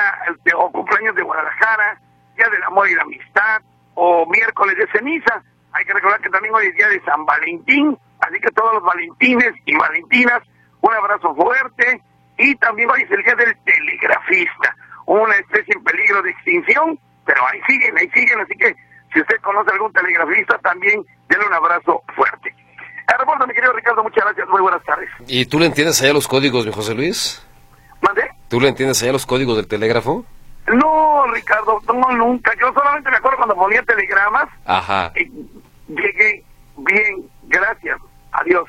o 0.57 0.71
cumpleaños 0.71 1.17
de 1.17 1.23
Guadalajara, 1.23 2.01
día 2.37 2.49
del 2.49 2.63
amor 2.63 2.89
y 2.89 2.95
la 2.95 3.03
amistad, 3.03 3.63
o 3.95 4.27
miércoles 4.27 4.77
de 4.77 4.87
ceniza, 4.93 5.43
hay 5.77 5.85
que 5.85 5.93
recordar 5.93 6.21
que 6.21 6.31
también 6.31 6.55
hoy 6.55 6.67
es 6.67 6.75
día 6.75 6.89
de 6.89 7.01
San 7.03 7.25
Valentín, 7.27 7.99
así 8.21 8.41
que 8.41 8.51
todos 8.53 8.75
los 8.75 8.83
valentines 8.83 9.53
y 9.67 9.77
valentinas, 9.77 10.43
un 10.81 10.95
abrazo 10.95 11.35
fuerte. 11.35 12.01
Y 12.39 12.55
también 12.57 12.91
hoy 12.91 13.03
es 13.03 13.11
el 13.11 13.23
día 13.23 13.35
del 13.35 13.57
telegrafista, 13.65 14.75
una 15.07 15.35
especie 15.37 15.75
en 15.75 15.85
peligro 15.85 16.23
de 16.23 16.31
extinción, 16.31 16.99
pero 17.25 17.47
ahí 17.47 17.61
siguen, 17.67 17.97
ahí 17.99 18.09
siguen, 18.15 18.41
así 18.41 18.55
que 18.57 18.75
si 19.13 19.21
usted 19.21 19.37
conoce 19.43 19.73
algún 19.73 19.93
telegrafista, 19.93 20.59
también 20.59 21.05
denle 21.29 21.47
un 21.47 21.55
abrazo 21.55 22.03
fuerte. 22.15 22.55
Reporta, 23.19 23.47
mi 23.47 23.55
querido 23.55 23.73
Ricardo, 23.73 24.03
muchas 24.03 24.25
gracias, 24.25 24.49
muy 24.49 24.61
buenas 24.61 24.83
tardes. 24.85 25.09
¿Y 25.27 25.47
tú 25.47 25.59
le 25.59 25.67
entiendes 25.67 26.03
allá 26.03 26.13
los 26.13 26.29
códigos, 26.29 26.67
mi 26.67 26.73
José 26.73 26.95
Luis? 26.95 27.47
¿Mande? 28.03 28.29
¿Tú 28.49 28.61
le 28.61 28.69
entiendes 28.69 29.03
allá 29.03 29.13
los 29.13 29.25
códigos 29.25 29.57
del 29.57 29.67
telégrafo? 29.67 30.25
No, 30.67 31.25
Ricardo, 31.33 31.81
no, 31.87 32.17
nunca. 32.17 32.53
Yo 32.61 32.73
solamente 32.73 33.11
me 33.11 33.17
acuerdo 33.17 33.39
cuando 33.39 33.55
ponía 33.55 33.83
telegramas. 33.83 34.49
Ajá. 34.65 35.13
Llegué 35.89 36.45
bien, 36.77 37.29
gracias, 37.45 37.99
adiós. 38.33 38.69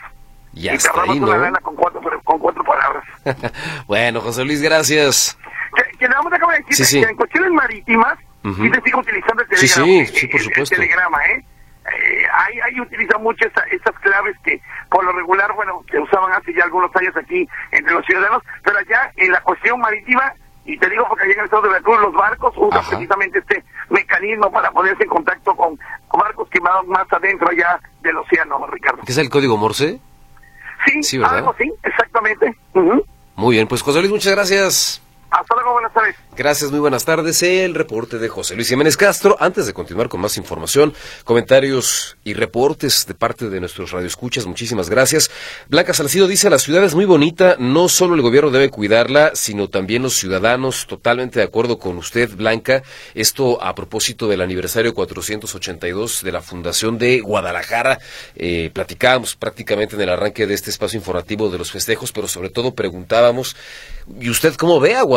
Ya 0.54 0.74
y 0.74 0.76
está 0.76 0.92
ahí, 1.04 1.20
¿no? 1.20 1.28
Una 1.28 1.60
con, 1.62 1.76
cuatro, 1.76 2.02
con 2.24 2.40
cuatro 2.40 2.64
palabras. 2.64 3.04
bueno, 3.88 4.22
José 4.22 4.44
Luis, 4.44 4.62
gracias. 4.62 5.38
Que, 5.76 5.98
que 5.98 6.06
acabo 6.06 6.52
de 6.52 6.58
decir 6.60 6.76
sí, 6.76 6.86
sí. 6.86 7.02
que 7.02 7.10
en 7.10 7.16
cuestiones 7.16 7.52
marítimas, 7.52 8.18
Sí 8.56 8.70
te 8.72 8.82
sigo 8.82 9.00
utilizando 9.02 9.42
el 9.44 9.50
telegrama. 9.50 9.86
sí, 9.86 10.06
sí, 10.06 10.28
por 10.28 10.40
el- 10.40 10.46
el 10.48 10.54
supuesto. 10.54 10.76
telegrama, 10.76 11.18
¿eh? 11.26 11.44
Eh, 11.92 12.24
ahí, 12.34 12.60
ahí 12.62 12.80
utiliza 12.80 13.18
mucho 13.18 13.46
esa- 13.46 13.66
esas 13.72 13.94
claves 14.00 14.36
que 14.44 14.62
por 14.90 15.04
lo 15.04 15.12
regular, 15.12 15.52
bueno, 15.54 15.84
se 15.92 16.00
usaban 16.00 16.32
hace 16.32 16.54
ya 16.54 16.64
algunos 16.64 16.94
años 16.96 17.16
aquí 17.18 17.48
entre 17.72 17.94
los 17.94 18.06
ciudadanos, 18.06 18.42
pero 18.64 18.78
allá 18.80 19.12
en 19.18 19.32
la 19.34 19.42
cuestión 19.42 19.80
marítima, 19.82 20.34
y 20.68 20.78
te 20.78 20.90
digo 20.90 21.06
porque 21.08 21.24
allá 21.24 21.34
en 21.34 21.40
el 21.40 21.46
estado 21.46 21.64
de 21.64 21.70
Veracruz 21.70 22.02
los 22.02 22.14
barcos 22.14 22.54
usan 22.58 22.86
precisamente 22.90 23.40
este 23.40 23.64
mecanismo 23.90 24.52
para 24.52 24.70
ponerse 24.72 25.04
en 25.04 25.10
contacto 25.10 25.56
con, 25.56 25.80
barcos 26.12 26.50
que 26.50 26.60
van 26.60 26.88
más 26.90 27.12
adentro 27.12 27.50
allá 27.50 27.80
del 28.02 28.18
océano, 28.18 28.68
Ricardo. 28.68 29.02
¿Qué 29.06 29.12
es 29.14 29.18
el 29.18 29.30
código 29.30 29.56
Morse? 29.56 30.00
Sí, 30.86 31.04
Sí, 31.04 31.18
¿verdad? 31.18 31.38
algo 31.38 31.52
así, 31.52 31.72
exactamente. 31.84 32.56
Muy 33.36 33.56
bien, 33.56 33.68
pues 33.68 33.82
José 33.82 34.00
Luis, 34.00 34.12
muchas 34.12 34.34
gracias. 34.34 35.02
Hasta 35.30 35.56
luego, 35.56 35.74
buenas 35.74 35.94
tardes. 35.94 36.16
Gracias, 36.38 36.72
muy 36.72 36.80
buenas 36.80 37.04
tardes. 37.04 37.44
El 37.44 37.76
reporte 37.76 38.18
de 38.18 38.30
José 38.30 38.56
Luis 38.56 38.70
Jiménez 38.70 38.96
Castro. 38.96 39.36
Antes 39.40 39.66
de 39.66 39.74
continuar 39.74 40.08
con 40.08 40.22
más 40.22 40.38
información, 40.38 40.94
comentarios 41.26 42.16
y 42.24 42.34
reportes 42.34 43.06
de 43.08 43.14
parte 43.14 43.50
de 43.50 43.60
nuestros 43.60 43.92
radioescuchas, 43.92 44.46
muchísimas 44.46 44.90
gracias. 44.90 45.30
Blanca 45.68 45.94
Salcido 45.94 46.28
dice, 46.28 46.50
la 46.50 46.60
ciudad 46.60 46.84
es 46.84 46.96
muy 46.96 47.06
bonita, 47.06 47.58
no 47.60 47.90
solo 47.90 48.16
el 48.16 48.22
gobierno 48.22 48.52
debe 48.52 48.70
cuidarla, 48.70 49.32
sino 49.34 49.68
también 49.68 50.04
los 50.04 50.16
ciudadanos. 50.16 50.88
Totalmente 50.88 51.40
de 51.40 51.46
acuerdo 51.46 51.78
con 51.78 51.98
usted, 51.98 52.30
Blanca. 52.34 52.84
Esto 53.14 53.62
a 53.62 53.76
propósito 53.76 54.28
del 54.28 54.42
aniversario 54.42 54.94
482 54.94 56.24
de 56.24 56.32
la 56.32 56.42
Fundación 56.42 56.98
de 56.98 57.20
Guadalajara. 57.20 58.00
Eh, 58.36 58.72
platicábamos 58.74 59.36
prácticamente 59.36 59.96
en 59.96 60.02
el 60.04 60.10
arranque 60.10 60.48
de 60.48 60.54
este 60.54 60.70
espacio 60.70 60.98
informativo 60.98 61.50
de 61.50 61.58
los 61.58 61.72
festejos, 61.72 62.14
pero 62.14 62.30
sobre 62.30 62.50
todo 62.50 62.74
preguntábamos, 62.74 63.58
¿y 64.22 64.30
usted 64.30 64.56
cómo 64.56 64.80
ve 64.80 64.96
a 64.96 65.02
Guadalajara? 65.02 65.17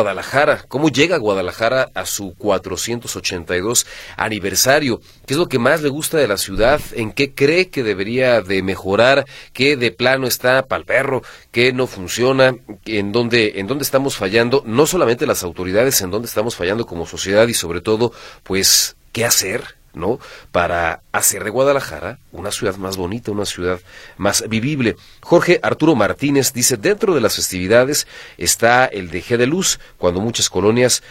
¿Cómo 0.68 0.88
llega 0.88 1.18
Guadalajara 1.18 1.90
a 1.94 2.06
su 2.06 2.34
482 2.36 3.86
aniversario? 4.16 5.00
¿Qué 5.26 5.34
es 5.34 5.38
lo 5.38 5.48
que 5.48 5.58
más 5.58 5.82
le 5.82 5.90
gusta 5.90 6.16
de 6.16 6.26
la 6.26 6.38
ciudad? 6.38 6.80
¿En 6.94 7.12
qué 7.12 7.34
cree 7.34 7.68
que 7.68 7.82
debería 7.82 8.40
de 8.40 8.62
mejorar? 8.62 9.26
¿Qué 9.52 9.76
de 9.76 9.92
plano 9.92 10.26
está 10.26 10.66
pa'l 10.66 10.84
perro? 10.84 11.22
¿Qué 11.50 11.72
no 11.72 11.86
funciona? 11.86 12.56
¿En 12.86 13.12
dónde, 13.12 13.54
en 13.56 13.66
dónde 13.66 13.84
estamos 13.84 14.16
fallando? 14.16 14.62
No 14.64 14.86
solamente 14.86 15.26
las 15.26 15.42
autoridades, 15.42 16.00
en 16.00 16.10
dónde 16.10 16.28
estamos 16.28 16.56
fallando 16.56 16.86
como 16.86 17.06
sociedad 17.06 17.46
y 17.48 17.54
sobre 17.54 17.82
todo, 17.82 18.12
pues, 18.42 18.96
¿qué 19.12 19.24
hacer? 19.26 19.79
¿No? 19.94 20.18
Para 20.52 21.02
hacer 21.12 21.44
de 21.44 21.50
Guadalajara 21.50 22.18
una 22.32 22.50
ciudad 22.50 22.76
más 22.76 22.96
bonita, 22.96 23.30
una 23.30 23.46
ciudad 23.46 23.80
más 24.16 24.48
vivible. 24.48 24.96
Jorge 25.20 25.60
Arturo 25.62 25.94
Martínez 25.94 26.52
dice, 26.52 26.76
dentro 26.76 27.14
de 27.14 27.20
las 27.20 27.36
festividades 27.36 28.06
está 28.38 28.86
el 28.86 29.10
de 29.10 29.22
G 29.22 29.36
de 29.36 29.46
Luz, 29.46 29.80
cuando 29.98 30.20
muchas 30.20 30.50
colonias 30.50 31.02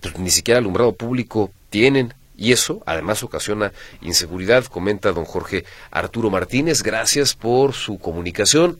pues, 0.00 0.18
ni 0.18 0.30
siquiera 0.30 0.58
alumbrado 0.58 0.92
público 0.92 1.50
tienen. 1.70 2.14
Y 2.36 2.52
eso 2.52 2.82
además 2.86 3.22
ocasiona 3.22 3.72
inseguridad, 4.00 4.64
comenta 4.64 5.12
don 5.12 5.26
Jorge 5.26 5.64
Arturo 5.90 6.30
Martínez. 6.30 6.82
Gracias 6.82 7.34
por 7.34 7.74
su 7.74 7.98
comunicación. 7.98 8.78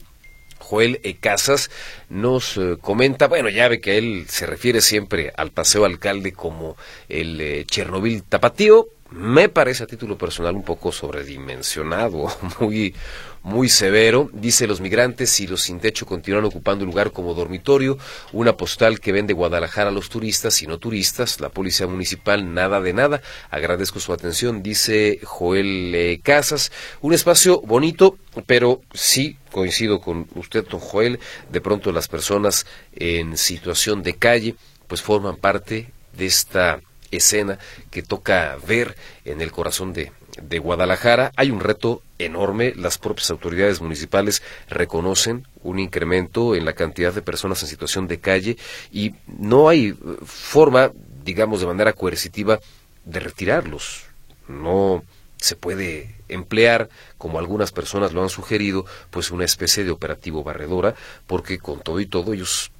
Joel 0.57 0.99
E. 1.03 1.17
Casas 1.17 1.69
nos 2.09 2.57
eh, 2.57 2.77
comenta, 2.79 3.27
bueno, 3.27 3.49
ya 3.49 3.67
ve 3.67 3.81
que 3.81 3.97
él 3.97 4.25
se 4.29 4.45
refiere 4.45 4.81
siempre 4.81 5.33
al 5.35 5.51
paseo 5.51 5.85
alcalde 5.85 6.31
como 6.31 6.77
el 7.09 7.41
eh, 7.41 7.65
Chernobyl 7.65 8.23
tapatío. 8.23 8.87
Me 9.11 9.49
parece 9.49 9.83
a 9.83 9.87
título 9.87 10.17
personal 10.17 10.55
un 10.55 10.63
poco 10.63 10.93
sobredimensionado, 10.93 12.27
muy, 12.61 12.95
muy 13.43 13.67
severo. 13.67 14.29
Dice 14.31 14.67
los 14.67 14.79
migrantes 14.79 15.37
y 15.41 15.47
los 15.47 15.63
sin 15.63 15.81
techo 15.81 16.05
continúan 16.05 16.45
ocupando 16.45 16.85
el 16.85 16.89
lugar 16.89 17.11
como 17.11 17.33
dormitorio. 17.33 17.97
Una 18.31 18.55
postal 18.55 19.01
que 19.01 19.11
vende 19.11 19.33
Guadalajara 19.33 19.89
a 19.89 19.91
los 19.91 20.07
turistas 20.07 20.61
y 20.61 20.67
no 20.67 20.77
turistas. 20.77 21.41
La 21.41 21.49
policía 21.49 21.87
municipal 21.87 22.53
nada 22.53 22.79
de 22.79 22.93
nada. 22.93 23.21
Agradezco 23.49 23.99
su 23.99 24.13
atención, 24.13 24.63
dice 24.63 25.19
Joel 25.25 25.93
eh, 25.93 26.21
Casas. 26.23 26.71
Un 27.01 27.13
espacio 27.13 27.59
bonito, 27.59 28.17
pero 28.45 28.81
sí 28.93 29.35
coincido 29.51 29.99
con 29.99 30.25
usted, 30.35 30.65
don 30.69 30.79
Joel. 30.79 31.19
De 31.51 31.59
pronto 31.59 31.91
las 31.91 32.07
personas 32.07 32.65
en 32.95 33.35
situación 33.35 34.03
de 34.03 34.15
calle, 34.15 34.55
pues 34.87 35.01
forman 35.01 35.35
parte 35.35 35.91
de 36.13 36.25
esta 36.27 36.79
escena 37.11 37.59
que 37.89 38.01
toca 38.01 38.57
ver 38.67 38.95
en 39.25 39.41
el 39.41 39.51
corazón 39.51 39.93
de, 39.93 40.11
Guadalajara. 40.59 41.31
Hay 41.35 41.51
un 41.51 41.59
reto 41.59 42.01
enorme. 42.17 42.73
Las 42.75 42.97
propias 42.97 43.29
autoridades 43.31 43.81
municipales 43.81 44.41
reconocen 44.69 45.45
un 45.61 45.77
incremento 45.77 46.55
en 46.55 46.65
la 46.65 46.73
cantidad 46.73 47.13
de 47.13 47.21
personas 47.21 47.61
en 47.61 47.67
situación 47.67 48.07
de 48.07 48.19
calle 48.19 48.57
y 48.91 49.13
no 49.27 49.67
hay 49.67 49.89
eh, 49.89 49.95
forma, 50.25 50.91
digamos, 51.23 51.59
de 51.59 51.67
manera 51.67 51.93
coercitiva 51.93 52.59
de 53.03 53.19
retirarlos. 53.19 54.05
No 54.47 55.03
se 55.37 55.55
puede 55.55 56.15
emplear, 56.29 56.89
como 57.17 57.39
algunas 57.39 57.71
personas 57.71 58.13
lo 58.13 58.23
han 58.23 58.29
sugerido, 58.29 58.85
pues 59.09 59.31
una 59.31 59.43
especie 59.43 59.83
de 59.83 59.91
operativo 59.91 60.43
barredora, 60.43 60.95
porque 61.27 61.59
con 61.59 61.81
todo 61.81 61.99
y 61.99 62.05
todo 62.05 62.33
ellos 62.33 62.71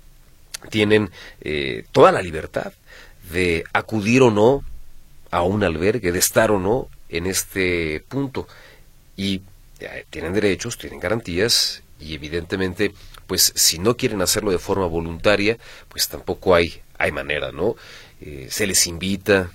tienen 0.69 1.11
eh, 1.41 1.85
toda 1.91 2.11
la 2.11 2.21
libertad 2.21 2.71
de 3.31 3.63
acudir 3.73 4.21
o 4.21 4.31
no 4.31 4.63
a 5.31 5.43
un 5.43 5.63
albergue, 5.63 6.11
de 6.11 6.19
estar 6.19 6.51
o 6.51 6.59
no 6.59 6.89
en 7.09 7.27
este 7.27 8.03
punto. 8.07 8.47
Y 9.15 9.41
eh, 9.79 10.05
tienen 10.09 10.33
derechos, 10.33 10.77
tienen 10.77 10.99
garantías 10.99 11.83
y 11.99 12.15
evidentemente, 12.15 12.93
pues 13.27 13.53
si 13.55 13.79
no 13.79 13.95
quieren 13.95 14.21
hacerlo 14.21 14.51
de 14.51 14.59
forma 14.59 14.85
voluntaria, 14.87 15.57
pues 15.87 16.07
tampoco 16.07 16.55
hay, 16.55 16.81
hay 16.97 17.11
manera, 17.11 17.51
¿no? 17.51 17.75
Eh, 18.19 18.47
se 18.49 18.67
les 18.67 18.87
invita, 18.87 19.51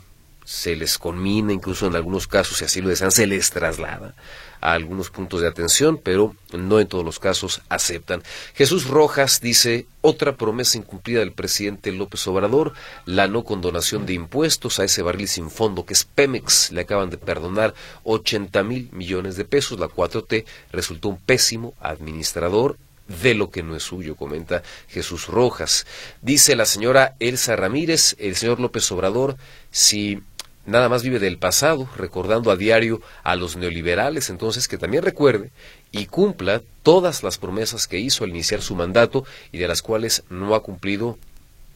se 0.47 0.77
les 0.77 0.97
conmina, 0.97 1.53
incluso 1.53 1.89
en 1.89 1.97
algunos 1.97 2.29
casos, 2.29 2.59
si 2.59 2.65
así 2.65 2.81
lo 2.81 2.89
desean, 2.89 3.11
se 3.11 3.27
les 3.27 3.51
traslada 3.51 4.15
a 4.61 4.73
algunos 4.73 5.11
puntos 5.11 5.41
de 5.41 5.49
atención, 5.49 6.01
pero 6.03 6.37
no 6.57 6.79
en 6.79 6.87
todos 6.87 7.05
los 7.05 7.19
casos 7.19 7.63
aceptan. 7.69 8.23
Jesús 8.55 8.87
Rojas 8.87 9.41
dice, 9.41 9.87
otra 10.03 10.37
promesa 10.37 10.79
incumplida 10.79 11.19
del 11.19 11.33
presidente 11.33 11.91
López 11.91 12.25
Obrador, 12.29 12.75
la 13.07 13.27
no 13.27 13.43
condonación 13.43 14.07
de 14.07 14.13
impuestos 14.15 14.79
a 14.79 14.85
ese 14.85 15.03
barril 15.03 15.27
sin 15.27 15.51
fondo 15.51 15.85
que 15.85 15.95
es 15.95 16.05
Pemex. 16.05 16.71
Le 16.71 16.83
acaban 16.83 17.11
de 17.11 17.19
perdonar 17.19 17.75
80 18.05 18.63
mil 18.63 18.89
millones 18.93 19.37
de 19.37 19.45
pesos. 19.45 19.81
La 19.81 19.89
4T 19.89 20.45
resultó 20.71 21.09
un 21.09 21.19
pésimo 21.19 21.75
administrador 21.81 22.77
de 23.09 23.35
lo 23.35 23.51
que 23.51 23.63
no 23.63 23.77
es 23.77 23.83
suyo, 23.83 24.17
comenta 24.17 24.63
Jesús 24.89 25.27
Rojas. 25.27 25.87
Dice 26.23 26.57
la 26.57 26.67
señora 26.67 27.15
Elsa 27.21 27.57
Ramírez, 27.57 28.17
el 28.19 28.37
señor 28.37 28.61
López 28.61 28.91
Obrador, 28.91 29.37
si 29.71 30.23
nada 30.67 30.89
más 30.89 31.03
vive 31.03 31.19
del 31.19 31.39
pasado, 31.39 31.89
recordando 31.97 32.51
a 32.51 32.57
diario 32.57 33.01
a 33.23 33.37
los 33.37 33.57
neoliberales, 33.57 34.31
entonces 34.31 34.69
que 34.69 34.79
también 34.79 35.03
recuerde 35.03 35.51
y 35.93 36.07
cumpla 36.07 36.63
todas 36.83 37.23
las 37.23 37.39
promesas 37.39 37.87
que 37.87 37.99
hizo 37.99 38.25
al 38.25 38.31
iniciar 38.31 38.63
su 38.63 38.75
mandato 38.75 39.25
y 39.53 39.59
de 39.59 39.69
las 39.69 39.83
cuales 39.83 40.25
no 40.29 40.55
ha 40.55 40.63
cumplido 40.63 41.19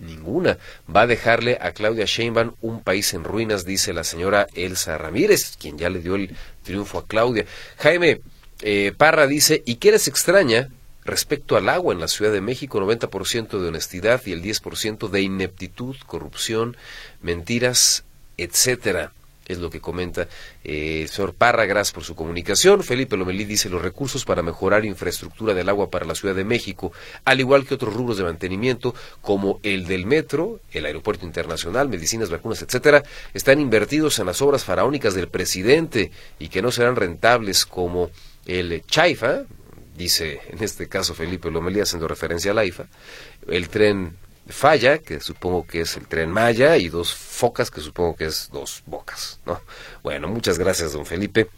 ninguna. 0.01 0.59
Va 0.95 1.03
a 1.03 1.07
dejarle 1.07 1.59
a 1.61 1.73
Claudia 1.73 2.05
Sheinbaum 2.07 2.55
un 2.61 2.83
país 2.83 3.15
en 3.15 3.25
ruinas, 3.25 3.65
dice 3.65 3.93
la 3.93 4.05
señora 4.05 4.47
Elsa 4.55 4.99
Ramírez, 4.99 5.57
quien 5.59 5.79
ya 5.79 5.91
le 5.91 6.01
dio 6.01 6.17
el 6.17 6.35
triunfo 6.65 6.99
a 6.99 7.07
Claudia. 7.07 7.47
Jaime 7.79 8.21
eh, 8.63 8.93
Parra 8.97 9.27
dice, 9.27 9.63
¿y 9.65 9.77
qué 9.77 9.93
les 9.93 10.09
extraña? 10.09 10.69
Respecto 11.05 11.57
al 11.57 11.69
agua 11.69 11.95
en 11.95 12.01
la 12.01 12.09
Ciudad 12.09 12.31
de 12.31 12.43
México, 12.43 12.79
90% 12.79 13.59
de 13.59 13.69
honestidad 13.69 14.21
y 14.27 14.33
el 14.33 14.43
10% 14.43 15.09
de 15.09 15.23
ineptitud, 15.23 15.97
corrupción, 16.07 16.77
mentiras, 17.23 18.05
etcétera. 18.43 19.13
Es 19.51 19.59
lo 19.59 19.69
que 19.69 19.81
comenta 19.81 20.29
eh, 20.63 21.03
el 21.03 21.09
señor 21.09 21.35
Parra, 21.35 21.65
gracias 21.65 21.93
por 21.93 22.05
su 22.05 22.15
comunicación. 22.15 22.85
Felipe 22.85 23.17
Lomelí 23.17 23.45
dice 23.45 23.69
los 23.69 23.83
recursos 23.83 24.25
para 24.25 24.43
mejorar 24.43 24.85
infraestructura 24.85 25.55
del 25.55 25.69
agua 25.69 25.91
para 25.91 26.07
la 26.07 26.15
Ciudad 26.15 26.37
de 26.37 26.45
México, 26.45 26.93
al 27.25 27.41
igual 27.41 27.67
que 27.67 27.75
otros 27.75 27.93
rubros 27.93 28.17
de 28.17 28.23
mantenimiento 28.23 28.95
como 29.23 29.59
el 29.65 29.89
del 29.89 30.07
metro, 30.07 30.61
el 30.71 30.87
aeropuerto 30.87 31.27
internacional, 31.27 31.89
medicinas, 31.89 32.31
vacunas, 32.31 32.63
etcétera, 32.63 33.03
están 33.35 33.59
invertidos 33.59 34.21
en 34.21 34.27
las 34.27 34.41
obras 34.41 34.63
faraónicas 34.63 35.15
del 35.15 35.27
presidente 35.27 36.13
y 36.39 36.49
que 36.49 36.63
no 36.63 36.71
serán 36.71 36.95
rentables 36.95 37.67
como 37.67 38.11
el 38.47 38.85
Chaifa, 38.87 39.43
dice 39.97 40.41
en 40.49 40.63
este 40.63 40.89
caso 40.89 41.13
Felipe 41.13 41.51
Lomelí 41.51 41.81
haciendo 41.81 42.07
referencia 42.07 42.53
al 42.53 42.59
AIFA, 42.59 42.87
el 43.49 43.69
tren 43.69 44.17
falla, 44.51 44.99
que 44.99 45.21
supongo 45.21 45.67
que 45.67 45.83
es 45.83 45.97
el 45.97 46.07
tren 46.07 46.31
Maya, 46.31 46.77
y 46.77 46.89
dos 46.89 47.15
focas, 47.15 47.71
que 47.71 47.81
supongo 47.81 48.17
que 48.17 48.27
es 48.27 48.51
dos 48.53 48.83
bocas, 48.87 49.41
¿no? 49.47 49.61
Bueno, 50.03 50.29
muchas 50.29 50.59
gracias, 50.59 50.93
don 50.93 51.07
Felipe. 51.07 51.49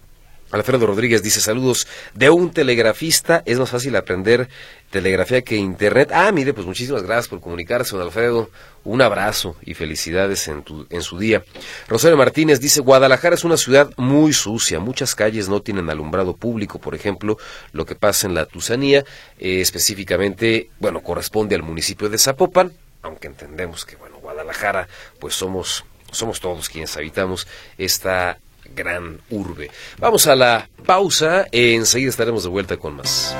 Alfredo 0.52 0.86
Rodríguez 0.86 1.22
dice 1.22 1.40
saludos 1.40 1.88
de 2.14 2.28
un 2.28 2.50
telegrafista, 2.50 3.42
es 3.46 3.58
más 3.58 3.70
fácil 3.70 3.96
aprender 3.96 4.48
telegrafía 4.90 5.40
que 5.40 5.56
internet. 5.56 6.10
Ah, 6.12 6.30
mire, 6.30 6.52
pues 6.52 6.66
muchísimas 6.66 7.02
gracias 7.02 7.28
por 7.28 7.40
comunicarse, 7.40 7.96
don 7.96 8.04
Alfredo. 8.04 8.50
Un 8.84 9.00
abrazo 9.00 9.56
y 9.62 9.72
felicidades 9.72 10.46
en, 10.48 10.62
tu, 10.62 10.86
en 10.90 11.02
su 11.02 11.18
día. 11.18 11.42
Rosario 11.88 12.18
Martínez 12.18 12.60
dice, 12.60 12.80
Guadalajara 12.80 13.34
es 13.34 13.44
una 13.44 13.56
ciudad 13.56 13.90
muy 13.96 14.34
sucia, 14.34 14.78
muchas 14.78 15.14
calles 15.14 15.48
no 15.48 15.62
tienen 15.62 15.88
alumbrado 15.88 16.36
público, 16.36 16.78
por 16.78 16.94
ejemplo, 16.94 17.38
lo 17.72 17.86
que 17.86 17.94
pasa 17.94 18.26
en 18.26 18.34
la 18.34 18.44
Tusanía, 18.44 19.04
eh, 19.38 19.60
específicamente, 19.60 20.68
bueno, 20.80 21.00
corresponde 21.00 21.54
al 21.54 21.62
municipio 21.62 22.10
de 22.10 22.18
Zapopan, 22.18 22.72
aunque 23.02 23.26
entendemos 23.26 23.84
que, 23.84 23.96
bueno, 23.96 24.18
Guadalajara, 24.18 24.88
pues 25.18 25.34
somos 25.34 25.84
somos 26.10 26.40
todos 26.40 26.68
quienes 26.68 26.96
habitamos 26.96 27.48
esta 27.78 28.38
gran 28.74 29.20
urbe. 29.30 29.70
Vamos 29.98 30.26
a 30.26 30.36
la 30.36 30.68
pausa, 30.84 31.46
enseguida 31.50 32.10
estaremos 32.10 32.42
de 32.42 32.50
vuelta 32.50 32.76
con 32.76 32.96
más. 32.96 33.34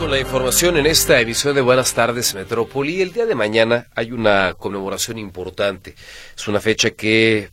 Con 0.00 0.10
la 0.10 0.20
información 0.20 0.76
en 0.76 0.84
esta 0.84 1.18
emisión 1.20 1.54
de 1.54 1.62
Buenas 1.62 1.94
tardes 1.94 2.34
Metrópoli. 2.34 3.00
El 3.00 3.14
día 3.14 3.24
de 3.24 3.34
mañana 3.34 3.86
hay 3.94 4.12
una 4.12 4.52
conmemoración 4.52 5.16
importante. 5.16 5.94
Es 6.36 6.48
una 6.48 6.60
fecha 6.60 6.90
que 6.90 7.50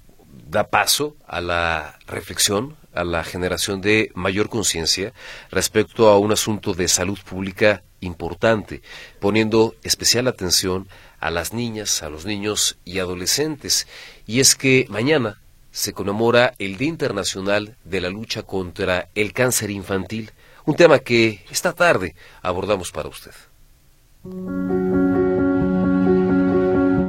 da 0.50 0.68
paso 0.68 1.16
a 1.26 1.40
la 1.40 1.98
reflexión, 2.06 2.76
a 2.94 3.04
la 3.04 3.24
generación 3.24 3.82
de 3.82 4.12
mayor 4.16 4.50
conciencia 4.50 5.14
respecto 5.52 6.10
a 6.10 6.18
un 6.18 6.32
asunto 6.32 6.74
de 6.74 6.88
salud 6.88 7.20
pública 7.20 7.84
importante, 8.02 8.82
poniendo 9.20 9.76
especial 9.84 10.28
atención 10.28 10.88
a 11.20 11.32
las 11.32 11.54
niñas, 11.54 12.04
a 12.04 12.10
los 12.10 12.26
niños 12.26 12.78
y 12.86 13.00
adolescentes. 13.00 13.88
Y 14.28 14.40
es 14.40 14.56
que 14.56 14.86
mañana 14.90 15.40
se 15.72 15.94
conmemora 15.94 16.54
el 16.60 16.78
Día 16.78 16.90
Internacional 16.90 17.76
de 17.84 18.02
la 18.02 18.10
Lucha 18.10 18.44
contra 18.44 19.10
el 19.16 19.34
Cáncer 19.34 19.72
Infantil, 19.72 20.32
un 20.66 20.76
tema 20.76 21.00
que 21.00 21.44
esta 21.50 21.74
tarde 21.74 22.16
abordamos 22.42 22.92
para 22.92 23.10
usted. 23.10 23.34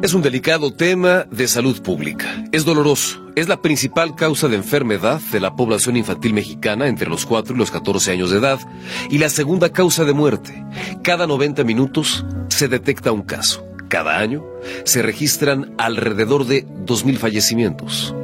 Es 0.04 0.12
un 0.12 0.20
delicado 0.20 0.70
tema 0.70 1.24
de 1.30 1.48
salud 1.48 1.80
pública. 1.80 2.44
Es 2.52 2.66
doloroso. 2.66 3.24
Es 3.36 3.48
la 3.48 3.62
principal 3.62 4.14
causa 4.14 4.48
de 4.48 4.56
enfermedad 4.56 5.18
de 5.32 5.40
la 5.40 5.56
población 5.56 5.96
infantil 5.96 6.34
mexicana 6.34 6.88
entre 6.88 7.08
los 7.08 7.24
4 7.24 7.54
y 7.54 7.58
los 7.58 7.70
14 7.70 8.10
años 8.10 8.30
de 8.30 8.36
edad 8.36 8.60
y 9.08 9.16
la 9.16 9.30
segunda 9.30 9.72
causa 9.72 10.04
de 10.04 10.12
muerte. 10.12 10.62
Cada 11.02 11.26
90 11.26 11.64
minutos 11.64 12.26
se 12.48 12.68
detecta 12.68 13.12
un 13.12 13.22
caso. 13.22 13.64
Cada 13.88 14.18
año 14.18 14.44
se 14.84 15.00
registran 15.00 15.74
alrededor 15.78 16.44
de 16.44 16.66
2.000 16.66 17.16
fallecimientos. 17.16 18.14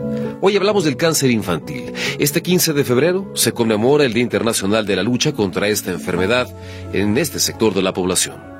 Hoy 0.42 0.58
hablamos 0.58 0.84
del 0.84 0.98
cáncer 0.98 1.30
infantil. 1.30 1.94
Este 2.18 2.42
15 2.42 2.74
de 2.74 2.84
febrero 2.84 3.32
se 3.34 3.52
conmemora 3.52 4.04
el 4.04 4.12
Día 4.12 4.22
Internacional 4.22 4.84
de 4.84 4.96
la 4.96 5.02
Lucha 5.02 5.32
contra 5.32 5.68
esta 5.68 5.92
enfermedad 5.92 6.46
en 6.92 7.16
este 7.16 7.40
sector 7.40 7.72
de 7.72 7.80
la 7.80 7.94
población. 7.94 8.50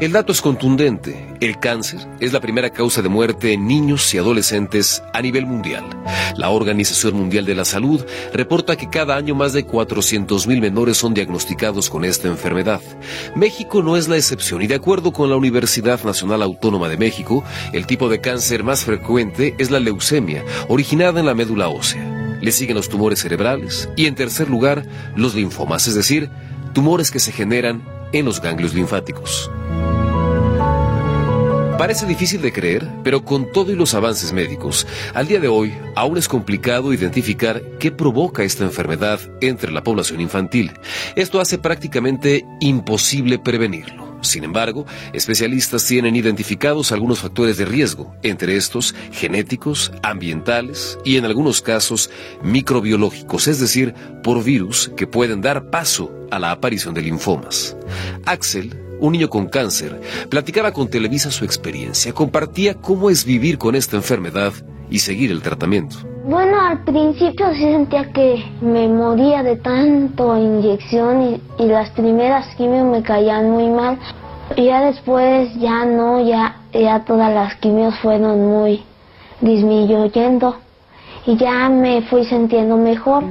El 0.00 0.12
dato 0.12 0.30
es 0.30 0.40
contundente. 0.40 1.34
El 1.40 1.58
cáncer 1.58 1.98
es 2.20 2.32
la 2.32 2.38
primera 2.38 2.70
causa 2.70 3.02
de 3.02 3.08
muerte 3.08 3.52
en 3.52 3.66
niños 3.66 4.14
y 4.14 4.18
adolescentes 4.18 5.02
a 5.12 5.20
nivel 5.20 5.44
mundial. 5.44 5.84
La 6.36 6.50
Organización 6.50 7.14
Mundial 7.14 7.44
de 7.44 7.56
la 7.56 7.64
Salud 7.64 8.04
reporta 8.32 8.76
que 8.76 8.88
cada 8.88 9.16
año 9.16 9.34
más 9.34 9.54
de 9.54 9.66
400.000 9.66 10.60
menores 10.60 10.98
son 10.98 11.14
diagnosticados 11.14 11.90
con 11.90 12.04
esta 12.04 12.28
enfermedad. 12.28 12.80
México 13.34 13.82
no 13.82 13.96
es 13.96 14.06
la 14.06 14.16
excepción 14.16 14.62
y 14.62 14.68
de 14.68 14.76
acuerdo 14.76 15.12
con 15.12 15.30
la 15.30 15.36
Universidad 15.36 16.00
Nacional 16.04 16.42
Autónoma 16.42 16.88
de 16.88 16.96
México, 16.96 17.42
el 17.72 17.88
tipo 17.88 18.08
de 18.08 18.20
cáncer 18.20 18.62
más 18.62 18.84
frecuente 18.84 19.56
es 19.58 19.72
la 19.72 19.80
leucemia, 19.80 20.44
originada 20.68 21.18
en 21.18 21.26
la 21.26 21.34
médula 21.34 21.70
ósea. 21.70 22.38
Le 22.40 22.52
siguen 22.52 22.76
los 22.76 22.88
tumores 22.88 23.18
cerebrales 23.18 23.88
y 23.96 24.06
en 24.06 24.14
tercer 24.14 24.48
lugar 24.48 24.84
los 25.16 25.34
linfomas, 25.34 25.88
es 25.88 25.96
decir, 25.96 26.30
tumores 26.72 27.10
que 27.10 27.18
se 27.18 27.32
generan 27.32 27.97
en 28.12 28.24
los 28.24 28.40
ganglios 28.40 28.74
linfáticos. 28.74 29.50
Parece 31.78 32.06
difícil 32.06 32.42
de 32.42 32.52
creer, 32.52 32.88
pero 33.04 33.24
con 33.24 33.52
todo 33.52 33.70
y 33.70 33.76
los 33.76 33.94
avances 33.94 34.32
médicos, 34.32 34.84
al 35.14 35.28
día 35.28 35.38
de 35.38 35.46
hoy 35.46 35.72
aún 35.94 36.18
es 36.18 36.26
complicado 36.26 36.92
identificar 36.92 37.62
qué 37.78 37.92
provoca 37.92 38.42
esta 38.42 38.64
enfermedad 38.64 39.20
entre 39.40 39.70
la 39.70 39.84
población 39.84 40.20
infantil. 40.20 40.72
Esto 41.14 41.40
hace 41.40 41.56
prácticamente 41.56 42.44
imposible 42.58 43.38
prevenirlo. 43.38 44.07
Sin 44.20 44.44
embargo, 44.44 44.84
especialistas 45.12 45.84
tienen 45.86 46.16
identificados 46.16 46.92
algunos 46.92 47.20
factores 47.20 47.56
de 47.56 47.64
riesgo, 47.64 48.14
entre 48.22 48.56
estos 48.56 48.94
genéticos, 49.12 49.92
ambientales 50.02 50.98
y 51.04 51.16
en 51.16 51.24
algunos 51.24 51.62
casos 51.62 52.10
microbiológicos, 52.42 53.46
es 53.46 53.60
decir, 53.60 53.94
por 54.22 54.42
virus 54.42 54.90
que 54.96 55.06
pueden 55.06 55.40
dar 55.40 55.70
paso 55.70 56.12
a 56.30 56.38
la 56.38 56.50
aparición 56.50 56.94
de 56.94 57.02
linfomas. 57.02 57.76
Axel, 58.24 58.74
un 59.00 59.12
niño 59.12 59.28
con 59.28 59.48
cáncer, 59.48 60.00
platicaba 60.28 60.72
con 60.72 60.88
Televisa 60.88 61.30
su 61.30 61.44
experiencia, 61.44 62.12
compartía 62.12 62.74
cómo 62.74 63.10
es 63.10 63.24
vivir 63.24 63.58
con 63.58 63.74
esta 63.74 63.96
enfermedad 63.96 64.52
y 64.90 64.98
seguir 64.98 65.30
el 65.30 65.42
tratamiento. 65.42 65.96
Bueno, 66.24 66.60
al 66.60 66.84
principio 66.84 67.46
sí 67.54 67.60
sentía 67.60 68.12
que 68.12 68.44
me 68.60 68.86
moría 68.88 69.42
de 69.42 69.56
tanto 69.56 70.36
inyección 70.36 71.40
y, 71.58 71.64
las 71.64 71.90
primeras 71.90 72.54
quimios 72.56 72.84
me 72.84 73.02
caían 73.02 73.50
muy 73.50 73.68
mal. 73.70 73.98
Y 74.56 74.66
ya 74.66 74.82
después 74.82 75.54
ya 75.58 75.84
no, 75.84 76.20
ya, 76.26 76.56
ya 76.72 77.04
todas 77.04 77.32
las 77.32 77.54
quimios 77.56 77.98
fueron 78.00 78.46
muy 78.46 78.82
disminuyendo 79.40 80.56
y 81.26 81.36
ya 81.36 81.68
me 81.68 82.02
fui 82.02 82.24
sintiendo 82.24 82.76
mejor. 82.76 83.24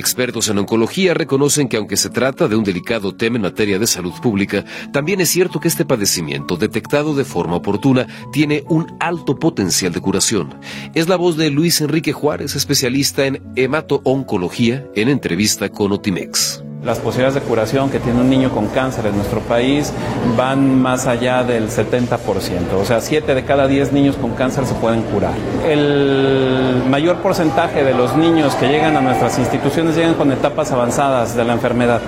Expertos 0.00 0.48
en 0.48 0.56
oncología 0.56 1.12
reconocen 1.12 1.68
que 1.68 1.76
aunque 1.76 1.98
se 1.98 2.08
trata 2.08 2.48
de 2.48 2.56
un 2.56 2.64
delicado 2.64 3.14
tema 3.14 3.36
en 3.36 3.42
materia 3.42 3.78
de 3.78 3.86
salud 3.86 4.14
pública, 4.22 4.64
también 4.94 5.20
es 5.20 5.28
cierto 5.28 5.60
que 5.60 5.68
este 5.68 5.84
padecimiento, 5.84 6.56
detectado 6.56 7.14
de 7.14 7.26
forma 7.26 7.56
oportuna, 7.56 8.06
tiene 8.32 8.64
un 8.70 8.86
alto 8.98 9.38
potencial 9.38 9.92
de 9.92 10.00
curación. 10.00 10.58
Es 10.94 11.06
la 11.06 11.16
voz 11.16 11.36
de 11.36 11.50
Luis 11.50 11.82
Enrique 11.82 12.14
Juárez, 12.14 12.56
especialista 12.56 13.26
en 13.26 13.42
hemato-oncología, 13.56 14.86
en 14.94 15.10
entrevista 15.10 15.68
con 15.68 15.92
Otimex. 15.92 16.64
Las 16.84 16.98
posibilidades 16.98 17.34
de 17.34 17.46
curación 17.46 17.90
que 17.90 18.00
tiene 18.00 18.20
un 18.20 18.30
niño 18.30 18.50
con 18.50 18.66
cáncer 18.68 19.04
en 19.04 19.14
nuestro 19.14 19.40
país 19.40 19.92
van 20.34 20.80
más 20.80 21.06
allá 21.06 21.44
del 21.44 21.68
70%. 21.68 22.16
O 22.80 22.86
sea, 22.86 23.02
7 23.02 23.34
de 23.34 23.44
cada 23.44 23.66
10 23.66 23.92
niños 23.92 24.16
con 24.16 24.30
cáncer 24.30 24.64
se 24.64 24.72
pueden 24.74 25.02
curar. 25.02 25.34
El 25.68 26.82
mayor 26.88 27.16
porcentaje 27.16 27.84
de 27.84 27.92
los 27.92 28.16
niños 28.16 28.54
que 28.54 28.68
llegan 28.68 28.96
a 28.96 29.02
nuestras 29.02 29.38
instituciones 29.38 29.94
llegan 29.94 30.14
con 30.14 30.32
etapas 30.32 30.72
avanzadas 30.72 31.36
de 31.36 31.44
la 31.44 31.52
enfermedad. 31.52 32.00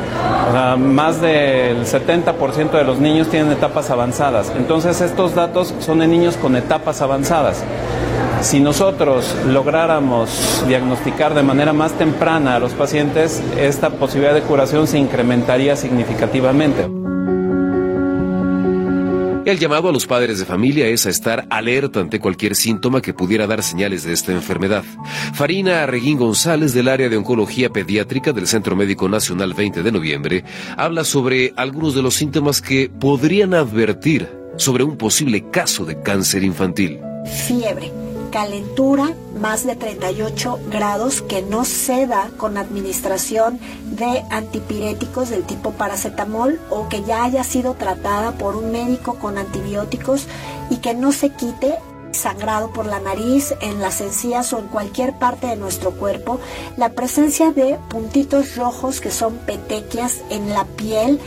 O 0.48 0.52
sea, 0.52 0.76
más 0.76 1.20
del 1.20 1.84
70% 1.84 2.70
de 2.70 2.84
los 2.84 2.98
niños 2.98 3.28
tienen 3.28 3.52
etapas 3.52 3.90
avanzadas. 3.90 4.50
Entonces, 4.56 5.02
estos 5.02 5.34
datos 5.34 5.74
son 5.80 5.98
de 5.98 6.06
niños 6.06 6.38
con 6.38 6.56
etapas 6.56 7.02
avanzadas. 7.02 7.62
Si 8.42 8.58
nosotros 8.58 9.34
lográramos 9.46 10.64
diagnosticar 10.66 11.32
de 11.32 11.44
manera 11.44 11.72
más 11.72 11.96
temprana 11.96 12.56
a 12.56 12.58
los 12.58 12.72
pacientes, 12.72 13.40
esta 13.56 13.90
posibilidad 13.90 14.34
de 14.34 14.42
curación 14.42 14.88
se 14.88 14.98
incrementaría 14.98 15.76
significativamente. 15.76 16.88
El 19.44 19.58
llamado 19.58 19.88
a 19.88 19.92
los 19.92 20.06
padres 20.06 20.40
de 20.40 20.44
familia 20.44 20.88
es 20.88 21.06
a 21.06 21.10
estar 21.10 21.46
alerta 21.50 22.00
ante 22.00 22.18
cualquier 22.18 22.56
síntoma 22.56 23.00
que 23.00 23.14
pudiera 23.14 23.46
dar 23.46 23.62
señales 23.62 24.02
de 24.02 24.12
esta 24.12 24.32
enfermedad. 24.32 24.84
Farina 25.34 25.84
Arreguín 25.84 26.18
González 26.18 26.74
del 26.74 26.88
área 26.88 27.08
de 27.08 27.16
oncología 27.16 27.70
pediátrica 27.70 28.32
del 28.32 28.48
Centro 28.48 28.74
Médico 28.74 29.08
Nacional 29.08 29.54
20 29.54 29.84
de 29.84 29.92
noviembre 29.92 30.44
habla 30.76 31.04
sobre 31.04 31.52
algunos 31.56 31.94
de 31.94 32.02
los 32.02 32.14
síntomas 32.14 32.60
que 32.60 32.90
podrían 32.90 33.54
advertir 33.54 34.28
sobre 34.56 34.82
un 34.82 34.96
posible 34.96 35.48
caso 35.50 35.84
de 35.84 36.00
cáncer 36.02 36.42
infantil. 36.42 37.00
Fiebre 37.46 38.01
calentura 38.32 39.14
más 39.38 39.64
de 39.64 39.76
38 39.76 40.58
grados 40.70 41.22
que 41.22 41.42
no 41.42 41.64
se 41.64 42.06
da 42.06 42.30
con 42.38 42.56
administración 42.56 43.60
de 43.90 44.24
antipiréticos 44.30 45.28
del 45.28 45.44
tipo 45.44 45.72
paracetamol 45.72 46.58
o 46.70 46.88
que 46.88 47.02
ya 47.04 47.24
haya 47.24 47.44
sido 47.44 47.74
tratada 47.74 48.32
por 48.32 48.56
un 48.56 48.72
médico 48.72 49.14
con 49.18 49.38
antibióticos 49.38 50.26
y 50.70 50.78
que 50.78 50.94
no 50.94 51.12
se 51.12 51.30
quite 51.30 51.78
sangrado 52.12 52.70
por 52.70 52.86
la 52.86 53.00
nariz, 53.00 53.54
en 53.60 53.80
las 53.80 54.00
encías 54.00 54.52
o 54.52 54.58
en 54.58 54.68
cualquier 54.68 55.18
parte 55.18 55.46
de 55.46 55.56
nuestro 55.56 55.92
cuerpo, 55.92 56.40
la 56.76 56.90
presencia 56.90 57.52
de 57.52 57.78
puntitos 57.88 58.56
rojos 58.56 59.00
que 59.00 59.10
son 59.10 59.36
petequias 59.38 60.20
en 60.30 60.50
la 60.50 60.64
piel, 60.64 61.20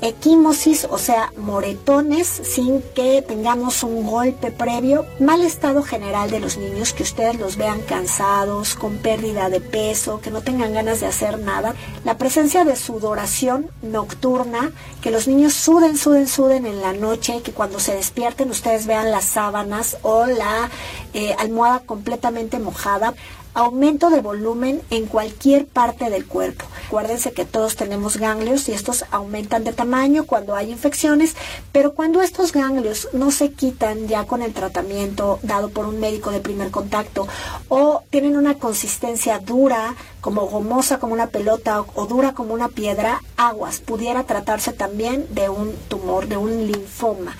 equimosis, 0.00 0.86
o 0.90 0.98
sea, 0.98 1.32
moretones 1.36 2.26
sin 2.26 2.82
que 2.94 3.22
tengamos 3.22 3.82
un 3.82 4.06
golpe 4.06 4.50
previo, 4.50 5.06
mal 5.18 5.42
estado 5.42 5.82
general 5.82 6.30
de 6.30 6.40
los 6.40 6.56
niños, 6.56 6.92
que 6.92 7.02
ustedes 7.02 7.38
los 7.38 7.56
vean 7.56 7.80
cansados, 7.82 8.74
con 8.74 8.98
pérdida 8.98 9.48
de 9.48 9.60
peso, 9.60 10.20
que 10.20 10.30
no 10.30 10.42
tengan 10.42 10.72
ganas 10.72 11.00
de 11.00 11.06
hacer 11.06 11.38
nada, 11.38 11.74
la 12.04 12.16
presencia 12.16 12.64
de 12.64 12.76
sudoración 12.76 13.70
nocturna, 13.82 14.70
que 15.02 15.10
los 15.10 15.26
niños 15.26 15.54
suden, 15.54 15.96
suden, 15.96 16.28
suden 16.28 16.66
en 16.66 16.80
la 16.80 16.92
noche, 16.92 17.42
que 17.42 17.52
cuando 17.52 17.80
se 17.80 17.94
despierten 17.94 18.50
ustedes 18.50 18.86
vean 18.86 19.10
las 19.10 19.24
sábanas 19.24 19.98
o 20.02 20.26
la 20.26 20.70
eh, 21.14 21.34
almohada 21.38 21.80
completamente 21.80 22.58
mojada, 22.58 23.14
aumento 23.54 24.10
de 24.10 24.20
volumen 24.20 24.80
en 24.90 25.06
cualquier 25.06 25.66
parte 25.66 26.10
del 26.10 26.26
cuerpo. 26.26 26.64
Acuérdense 26.86 27.32
que 27.32 27.44
todos 27.44 27.76
tenemos 27.76 28.16
ganglios 28.16 28.68
y 28.68 28.72
estos 28.72 29.04
aumentan 29.10 29.64
de 29.64 29.72
tamaño 29.72 30.24
cuando 30.24 30.54
hay 30.54 30.70
infecciones, 30.70 31.36
pero 31.72 31.94
cuando 31.94 32.22
estos 32.22 32.52
ganglios 32.52 33.08
no 33.12 33.30
se 33.30 33.52
quitan 33.52 34.08
ya 34.08 34.24
con 34.24 34.42
el 34.42 34.52
tratamiento 34.52 35.38
dado 35.42 35.68
por 35.70 35.86
un 35.86 36.00
médico 36.00 36.30
de 36.30 36.40
primer 36.40 36.70
contacto 36.70 37.28
o 37.68 38.02
tienen 38.10 38.36
una 38.36 38.54
consistencia 38.54 39.38
dura, 39.38 39.94
como 40.20 40.46
gomosa 40.46 40.98
como 40.98 41.12
una 41.12 41.28
pelota 41.28 41.84
o, 41.94 42.06
dura 42.06 42.32
como 42.32 42.54
una 42.54 42.68
piedra, 42.68 43.22
aguas, 43.36 43.80
pudiera 43.80 44.24
tratarse 44.24 44.72
también 44.72 45.26
de 45.30 45.48
un 45.48 45.72
tumor, 45.88 46.26
de 46.26 46.36
un 46.36 46.66
linfoma. 46.66 47.36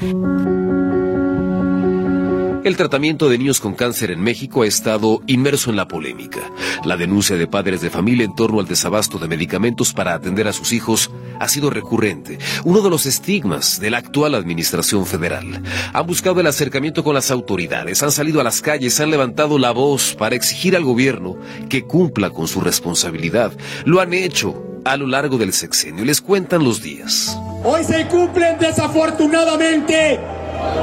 El 2.64 2.76
tratamiento 2.76 3.28
de 3.28 3.38
niños 3.38 3.60
con 3.60 3.74
cáncer 3.74 4.10
en 4.10 4.20
México 4.20 4.62
ha 4.62 4.66
estado 4.66 5.22
inmerso 5.26 5.70
en 5.70 5.76
la 5.76 5.86
polémica. 5.86 6.40
La 6.84 6.96
denuncia 6.96 7.36
de 7.36 7.46
padres 7.46 7.80
de 7.80 7.88
familia 7.88 8.24
en 8.24 8.34
torno 8.34 8.58
al 8.58 8.66
desabasto 8.66 9.18
de 9.18 9.28
medicamentos 9.28 9.92
para 9.92 10.12
atender 10.12 10.48
a 10.48 10.52
sus 10.52 10.72
hijos 10.72 11.10
ha 11.38 11.48
sido 11.48 11.70
recurrente, 11.70 12.38
uno 12.64 12.80
de 12.80 12.90
los 12.90 13.06
estigmas 13.06 13.80
de 13.80 13.90
la 13.90 13.98
actual 13.98 14.34
administración 14.34 15.06
federal. 15.06 15.62
Han 15.92 16.06
buscado 16.06 16.40
el 16.40 16.48
acercamiento 16.48 17.04
con 17.04 17.14
las 17.14 17.30
autoridades, 17.30 18.02
han 18.02 18.10
salido 18.10 18.40
a 18.40 18.44
las 18.44 18.60
calles, 18.60 18.98
han 19.00 19.10
levantado 19.10 19.58
la 19.58 19.70
voz 19.70 20.14
para 20.14 20.34
exigir 20.34 20.74
al 20.74 20.84
gobierno 20.84 21.36
que 21.68 21.84
cumpla 21.84 22.30
con 22.30 22.48
su 22.48 22.60
responsabilidad. 22.60 23.52
Lo 23.84 24.00
han 24.00 24.12
hecho 24.12 24.62
a 24.84 24.96
lo 24.96 25.06
largo 25.06 25.38
del 25.38 25.52
sexenio. 25.52 26.04
Les 26.04 26.20
cuentan 26.20 26.64
los 26.64 26.82
días. 26.82 27.38
Hoy 27.62 27.84
se 27.84 28.06
cumplen 28.08 28.58
desafortunadamente 28.58 30.18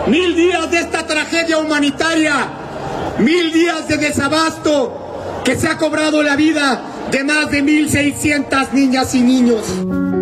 Mil 0.07 0.35
días 0.35 0.69
de 0.71 0.79
esta 0.79 1.05
tragedia 1.05 1.57
humanitaria, 1.57 2.49
mil 3.19 3.51
días 3.51 3.87
de 3.87 3.97
desabasto 3.97 5.41
que 5.43 5.55
se 5.55 5.67
ha 5.67 5.77
cobrado 5.77 6.21
la 6.21 6.35
vida 6.35 6.81
de 7.11 7.23
más 7.23 7.51
de 7.51 7.63
1.600 7.63 8.71
niñas 8.71 9.13
y 9.15 9.21
niños. 9.21 10.14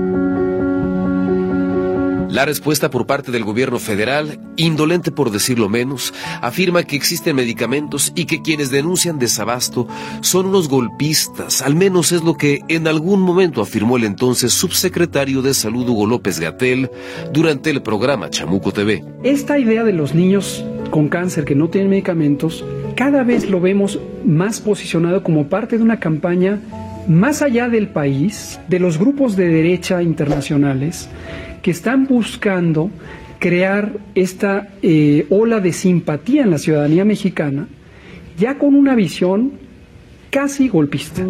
La 2.34 2.46
respuesta 2.46 2.90
por 2.90 3.06
parte 3.06 3.32
del 3.32 3.44
gobierno 3.44 3.78
federal, 3.78 4.40
indolente 4.56 5.12
por 5.12 5.30
decirlo 5.30 5.70
menos, 5.70 6.16
afirma 6.42 6.82
que 6.82 6.96
existen 6.96 7.36
medicamentos 7.36 8.12
y 8.16 8.26
que 8.26 8.42
quienes 8.42 8.72
denuncian 8.72 9.20
desabasto 9.20 9.88
son 10.22 10.48
unos 10.48 10.68
golpistas, 10.68 11.62
al 11.62 11.76
menos 11.76 12.12
es 12.12 12.24
lo 12.24 12.34
que 12.34 12.62
en 12.70 12.88
algún 12.88 13.22
momento 13.22 13.62
afirmó 13.62 13.98
el 13.98 14.04
entonces 14.04 14.52
subsecretario 14.52 15.44
de 15.44 15.54
Salud 15.54 15.88
Hugo 15.88 16.08
López 16.08 16.40
Gatel 16.40 16.90
durante 17.32 17.70
el 17.70 17.84
programa 17.84 18.32
Chamuco 18.32 18.72
TV. 18.72 19.06
Esta 19.22 19.60
idea 19.60 19.84
de 19.84 19.94
los 19.94 20.16
niños 20.16 20.66
con 20.90 21.10
cáncer 21.10 21.46
que 21.46 21.54
no 21.54 21.70
tienen 21.70 21.92
medicamentos, 21.92 22.66
cada 22.96 23.22
vez 23.22 23.48
lo 23.48 23.62
vemos 23.62 24.00
más 24.26 24.60
posicionado 24.60 25.22
como 25.22 25.50
parte 25.50 25.78
de 25.78 25.84
una 25.84 26.00
campaña 26.00 26.60
más 27.08 27.44
allá 27.44 27.70
del 27.70 27.90
país, 27.90 28.60
de 28.70 28.80
los 28.80 28.98
grupos 28.98 29.36
de 29.36 29.50
derecha 29.50 30.02
internacionales, 30.02 31.10
que 31.64 31.72
están 31.72 32.06
buscando 32.06 32.92
crear 33.40 33.94
esta 34.14 34.70
eh, 34.84 35.26
ola 35.30 35.60
de 35.60 35.74
simpatía 35.74 36.44
en 36.44 36.52
la 36.52 36.60
ciudadanía 36.60 37.06
mexicana, 37.06 37.68
ya 38.38 38.60
con 38.60 38.76
una 38.76 38.94
visión 38.96 39.54
casi 40.30 40.68
golpista. 40.68 41.26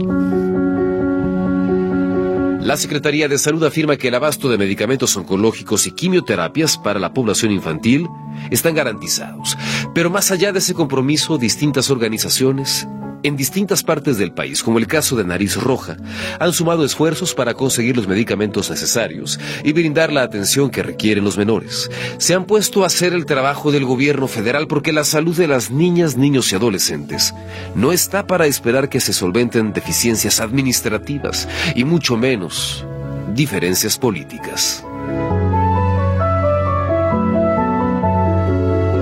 La 2.62 2.78
Secretaría 2.78 3.28
de 3.28 3.38
Salud 3.38 3.64
afirma 3.64 3.98
que 3.98 4.08
el 4.08 4.16
abasto 4.16 4.50
de 4.50 4.58
medicamentos 4.58 5.16
oncológicos 5.18 5.86
y 5.86 5.92
quimioterapias 5.92 6.78
para 6.78 7.00
la 7.00 7.14
población 7.14 7.52
infantil 7.52 8.08
están 8.52 8.74
garantizados. 8.74 9.58
Pero 9.94 10.10
más 10.10 10.32
allá 10.32 10.52
de 10.52 10.60
ese 10.60 10.74
compromiso, 10.74 11.38
distintas 11.38 11.92
organizaciones 11.92 12.88
en 13.24 13.38
distintas 13.38 13.84
partes 13.84 14.18
del 14.18 14.32
país, 14.32 14.62
como 14.62 14.78
el 14.78 14.88
caso 14.88 15.16
de 15.16 15.24
Nariz 15.24 15.56
Roja, 15.56 15.98
han 16.40 16.54
sumado 16.54 16.86
esfuerzos 16.86 17.34
para 17.34 17.54
conseguir 17.54 17.96
los 17.96 18.08
medicamentos 18.08 18.70
necesarios 18.70 19.40
y 19.64 19.72
brindar 19.72 20.12
la 20.12 20.24
atención 20.24 20.70
que 20.70 20.84
requieren 20.84 21.24
los 21.24 21.38
menores. 21.38 21.90
Se 22.18 22.34
han 22.34 22.46
puesto 22.46 22.84
a 22.84 22.88
hacer 22.88 23.14
el 23.14 23.26
trabajo 23.26 23.72
del 23.72 23.86
gobierno 23.86 24.28
federal 24.28 24.68
porque 24.68 24.94
la 24.94 25.04
salud 25.04 25.36
de 25.36 25.48
las 25.48 25.72
niñas, 25.72 26.18
niños 26.18 26.52
y 26.52 26.56
adolescentes 26.56 27.34
no 27.76 27.92
está 27.92 28.28
para 28.28 28.46
esperar 28.46 28.90
que 28.90 29.00
se 29.00 29.14
solventen 29.14 29.74
deficiencias 29.74 30.40
administrativas 30.40 31.48
y 31.76 31.84
mucho 31.84 32.18
menos 32.18 32.86
diferencias 33.34 33.98
políticas. 33.98 34.84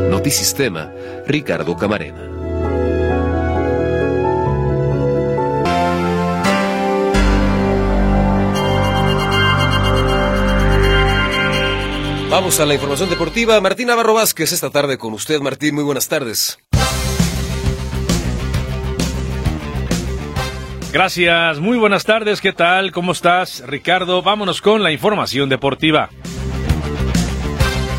Notisistema, 0.10 0.92
Ricardo 1.26 1.76
Camarena. 1.76 2.31
Vamos 12.32 12.62
a 12.62 12.66
la 12.66 12.74
información 12.74 13.10
deportiva. 13.10 13.60
Martín 13.60 13.88
Navarro 13.88 14.14
Vázquez 14.14 14.54
esta 14.54 14.70
tarde 14.70 14.98
con 14.98 15.12
usted. 15.12 15.42
Martín, 15.42 15.76
muy 15.76 15.84
buenas 15.84 16.08
tardes. 16.08 16.60
Gracias, 20.94 21.60
muy 21.60 21.78
buenas 21.78 22.06
tardes. 22.06 22.40
¿Qué 22.40 22.54
tal? 22.54 22.94
¿Cómo 22.94 23.12
estás, 23.12 23.62
Ricardo? 23.68 24.22
Vámonos 24.22 24.62
con 24.62 24.82
la 24.82 24.94
información 24.94 25.50
deportiva. 25.50 26.10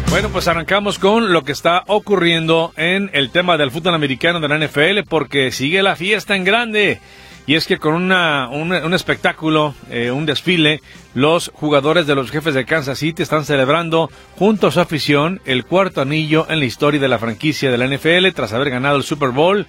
Bueno, 0.08 0.30
pues 0.30 0.48
arrancamos 0.48 0.98
con 0.98 1.34
lo 1.34 1.44
que 1.44 1.52
está 1.52 1.84
ocurriendo 1.86 2.72
en 2.78 3.10
el 3.12 3.30
tema 3.30 3.58
del 3.58 3.70
fútbol 3.70 3.94
americano 3.94 4.40
de 4.40 4.48
la 4.48 4.66
NFL 4.66 5.06
porque 5.10 5.52
sigue 5.52 5.82
la 5.82 5.94
fiesta 5.94 6.36
en 6.36 6.44
grande. 6.44 7.00
Y 7.44 7.56
es 7.56 7.66
que 7.66 7.78
con 7.78 7.94
una, 7.94 8.48
un, 8.50 8.94
espectáculo, 8.94 9.74
eh, 9.90 10.12
un 10.12 10.26
desfile, 10.26 10.80
los 11.12 11.50
jugadores 11.54 12.06
de 12.06 12.14
los 12.14 12.30
jefes 12.30 12.54
de 12.54 12.64
Kansas 12.64 13.00
City 13.00 13.22
están 13.22 13.44
celebrando 13.44 14.10
junto 14.36 14.68
a 14.68 14.70
su 14.70 14.80
afición 14.80 15.40
el 15.44 15.64
cuarto 15.64 16.00
anillo 16.00 16.46
en 16.48 16.60
la 16.60 16.66
historia 16.66 17.00
de 17.00 17.08
la 17.08 17.18
franquicia 17.18 17.70
de 17.70 17.78
la 17.78 17.88
NFL 17.88 18.28
tras 18.32 18.52
haber 18.52 18.70
ganado 18.70 18.96
el 18.96 19.02
Super 19.02 19.30
Bowl, 19.30 19.66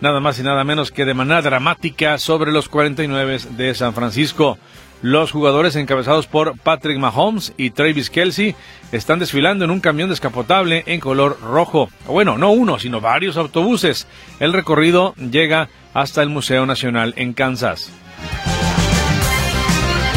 nada 0.00 0.20
más 0.20 0.38
y 0.38 0.42
nada 0.42 0.64
menos 0.64 0.90
que 0.90 1.04
de 1.04 1.12
manera 1.12 1.42
dramática 1.42 2.16
sobre 2.16 2.52
los 2.52 2.70
49 2.70 3.38
de 3.50 3.74
San 3.74 3.92
Francisco. 3.92 4.58
Los 5.02 5.32
jugadores 5.32 5.76
encabezados 5.76 6.26
por 6.26 6.58
Patrick 6.58 6.98
Mahomes 6.98 7.54
y 7.56 7.70
Travis 7.70 8.10
Kelsey 8.10 8.54
están 8.92 9.18
desfilando 9.18 9.64
en 9.64 9.70
un 9.70 9.80
camión 9.80 10.10
descapotable 10.10 10.84
en 10.86 11.00
color 11.00 11.38
rojo. 11.40 11.88
Bueno, 12.06 12.36
no 12.36 12.50
uno, 12.50 12.78
sino 12.78 13.00
varios 13.00 13.38
autobuses. 13.38 14.06
El 14.40 14.52
recorrido 14.52 15.14
llega 15.14 15.70
hasta 15.94 16.22
el 16.22 16.28
Museo 16.28 16.66
Nacional 16.66 17.14
en 17.16 17.32
Kansas. 17.32 17.90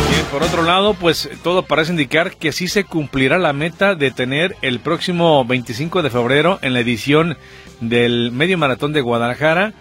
Bien, 0.10 0.26
por 0.30 0.44
otro 0.44 0.64
lado, 0.64 0.96
pues 0.96 1.30
todo 1.44 1.64
parece 1.64 1.92
indicar 1.92 2.36
que 2.36 2.52
sí 2.52 2.68
se 2.68 2.84
cumplirá 2.84 3.38
la 3.38 3.54
meta 3.54 3.96
de 3.96 4.12
tener 4.12 4.58
el 4.62 4.82
próximo 4.82 5.46
25 5.46 6.02
de 6.02 6.10
febrero 6.10 6.60
en 6.62 6.74
la 6.74 6.82
edición 6.82 7.38
del 7.80 8.32
Medio 8.34 8.58
Maratón 8.58 8.92
de 8.92 9.02
Guadalajara 9.02 9.74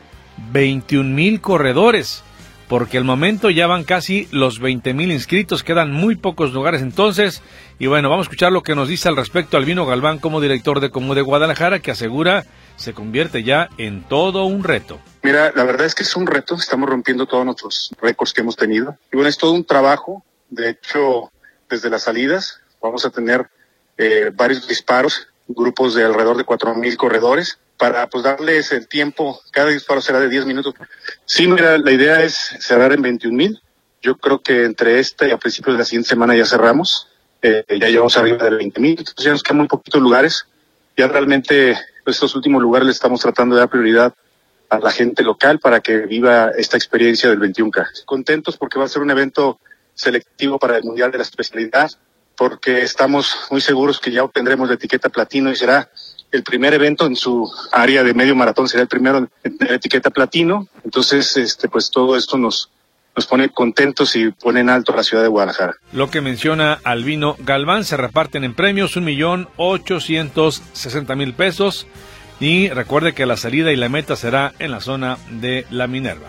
21 0.53 1.11
mil 1.11 1.41
corredores 1.41 2.25
porque 2.73 2.97
al 2.97 3.05
momento 3.05 3.51
ya 3.51 3.67
van 3.67 3.85
casi 3.85 4.29
los 4.33 4.59
20 4.59 4.95
mil 4.95 5.13
inscritos, 5.13 5.63
quedan 5.63 5.91
muy 5.91 6.17
pocos 6.17 6.55
lugares 6.55 6.81
entonces. 6.81 7.43
Y 7.79 7.87
bueno, 7.87 8.09
vamos 8.09 8.25
a 8.25 8.29
escuchar 8.29 8.51
lo 8.51 8.63
que 8.63 8.75
nos 8.75 8.89
dice 8.89 9.11
al 9.11 9.17
respecto 9.17 9.59
Albino 9.59 9.85
Galván 9.85 10.19
como 10.19 10.41
director 10.41 10.81
de 10.81 10.89
Comú 10.89 11.13
de 11.13 11.21
Guadalajara, 11.21 11.81
que 11.81 11.91
asegura 11.91 12.47
se 12.77 12.95
convierte 12.95 13.43
ya 13.43 13.69
en 13.77 14.03
todo 14.05 14.47
un 14.47 14.65
reto. 14.65 14.99
Mira, 15.23 15.53
la 15.55 15.65
verdad 15.65 15.85
es 15.85 15.95
que 15.95 16.03
es 16.03 16.17
un 16.17 16.27
reto, 16.27 16.55
estamos 16.55 16.89
rompiendo 16.89 17.27
todos 17.27 17.45
nuestros 17.45 17.95
récords 18.01 18.33
que 18.33 18.41
hemos 18.41 18.57
tenido. 18.57 18.97
Y 19.13 19.17
bueno, 19.17 19.29
es 19.29 19.37
todo 19.37 19.53
un 19.53 19.67
trabajo, 19.67 20.25
de 20.49 20.71
hecho, 20.71 21.31
desde 21.69 21.91
las 21.91 22.05
salidas 22.05 22.63
vamos 22.81 23.05
a 23.05 23.11
tener 23.11 23.51
eh, 23.99 24.31
varios 24.33 24.67
disparos, 24.67 25.29
grupos 25.49 25.95
de 25.95 26.05
alrededor 26.05 26.37
de 26.37 26.45
4.000 26.45 26.97
corredores 26.97 27.59
para 27.77 28.07
pues 28.09 28.23
darles 28.23 28.71
el 28.73 28.87
tiempo, 28.87 29.41
cada 29.51 29.69
disparo 29.69 30.01
será 30.01 30.21
de 30.21 30.29
10 30.29 30.47
minutos. 30.47 30.75
Sí, 31.25 31.49
mira, 31.49 31.79
la 31.79 31.91
idea 31.91 32.23
es 32.23 32.37
cerrar 32.61 32.93
en 32.93 33.03
21 33.03 33.37
mil. 33.37 33.61
Yo 34.01 34.17
creo 34.17 34.41
que 34.41 34.65
entre 34.65 35.01
esta 35.01 35.27
y 35.27 35.33
a 35.33 35.37
principios 35.37 35.75
de 35.75 35.79
la 35.81 35.85
siguiente 35.85 36.09
semana 36.09 36.37
ya 36.37 36.47
cerramos. 36.47 37.09
Eh, 37.41 37.65
ya 37.81 37.89
llevamos 37.89 38.17
arriba 38.17 38.45
de 38.45 38.57
20 38.57 38.81
mil, 38.81 38.99
entonces 38.99 39.25
ya 39.25 39.33
nos 39.33 39.43
quedan 39.43 39.59
muy 39.59 39.67
poquitos 39.67 40.01
lugares. 40.01 40.47
Ya 40.97 41.09
realmente 41.09 41.77
pues, 42.05 42.17
estos 42.17 42.37
últimos 42.37 42.63
lugares 42.63 42.87
le 42.87 42.93
estamos 42.93 43.21
tratando 43.21 43.57
de 43.57 43.61
dar 43.61 43.69
prioridad 43.69 44.15
a 44.69 44.79
la 44.79 44.93
gente 44.93 45.23
local 45.23 45.59
para 45.59 45.81
que 45.81 45.99
viva 46.07 46.53
esta 46.57 46.77
experiencia 46.77 47.29
del 47.31 47.41
21K. 47.41 48.05
Contentos 48.05 48.57
porque 48.57 48.79
va 48.79 48.85
a 48.85 48.89
ser 48.89 49.03
un 49.03 49.11
evento 49.11 49.59
selectivo 49.95 50.59
para 50.59 50.77
el 50.77 50.85
Mundial 50.85 51.11
de 51.11 51.19
la 51.19 51.25
Especialidad, 51.25 51.91
porque 52.37 52.83
estamos 52.83 53.37
muy 53.51 53.61
seguros 53.61 54.01
que 54.01 54.11
ya 54.11 54.25
obtendremos 54.25 54.69
la 54.69 54.75
etiqueta 54.75 55.09
platino 55.09 55.51
y 55.51 55.57
será 55.57 55.89
el 56.31 56.43
primer 56.43 56.73
evento 56.73 57.07
en 57.07 57.15
su 57.15 57.51
área 57.73 58.03
de 58.03 58.15
medio 58.15 58.35
maratón 58.35 58.67
será 58.67 58.83
el 58.83 58.89
primero 58.89 59.19
en 59.19 59.57
la 59.61 59.75
etiqueta 59.75 60.11
platino. 60.11 60.67
Entonces, 60.85 61.37
este, 61.37 61.69
pues 61.69 61.91
todo 61.91 62.17
esto 62.17 62.39
nos, 62.39 62.71
nos 63.15 63.27
pone 63.27 63.51
contentos 63.51 64.17
y 64.17 64.31
pone 64.31 64.61
en 64.61 64.71
alto 64.71 64.97
la 64.97 65.03
ciudad 65.03 65.23
de 65.23 65.29
Guadalajara. 65.29 65.75
Lo 65.93 66.11
que 66.11 66.23
menciona 66.23 66.79
Albino 66.85 67.37
Galván, 67.41 67.85
se 67.85 67.99
reparten 67.99 68.45
en 68.45 68.55
premios 68.55 68.97
un 68.97 69.05
millón 69.05 69.49
ochocientos 69.57 70.63
sesenta 70.73 71.15
mil 71.15 71.35
pesos, 71.35 71.87
Y 72.41 72.71
recuerde 72.71 73.13
que 73.13 73.25
la 73.25 73.37
salida 73.37 73.71
y 73.71 73.77
la 73.77 73.89
meta 73.89 74.17
será 74.17 74.53
en 74.59 74.73
la 74.73 74.81
zona 74.81 75.17
de 75.31 75.65
la 75.71 75.87
Minerva. 75.87 76.27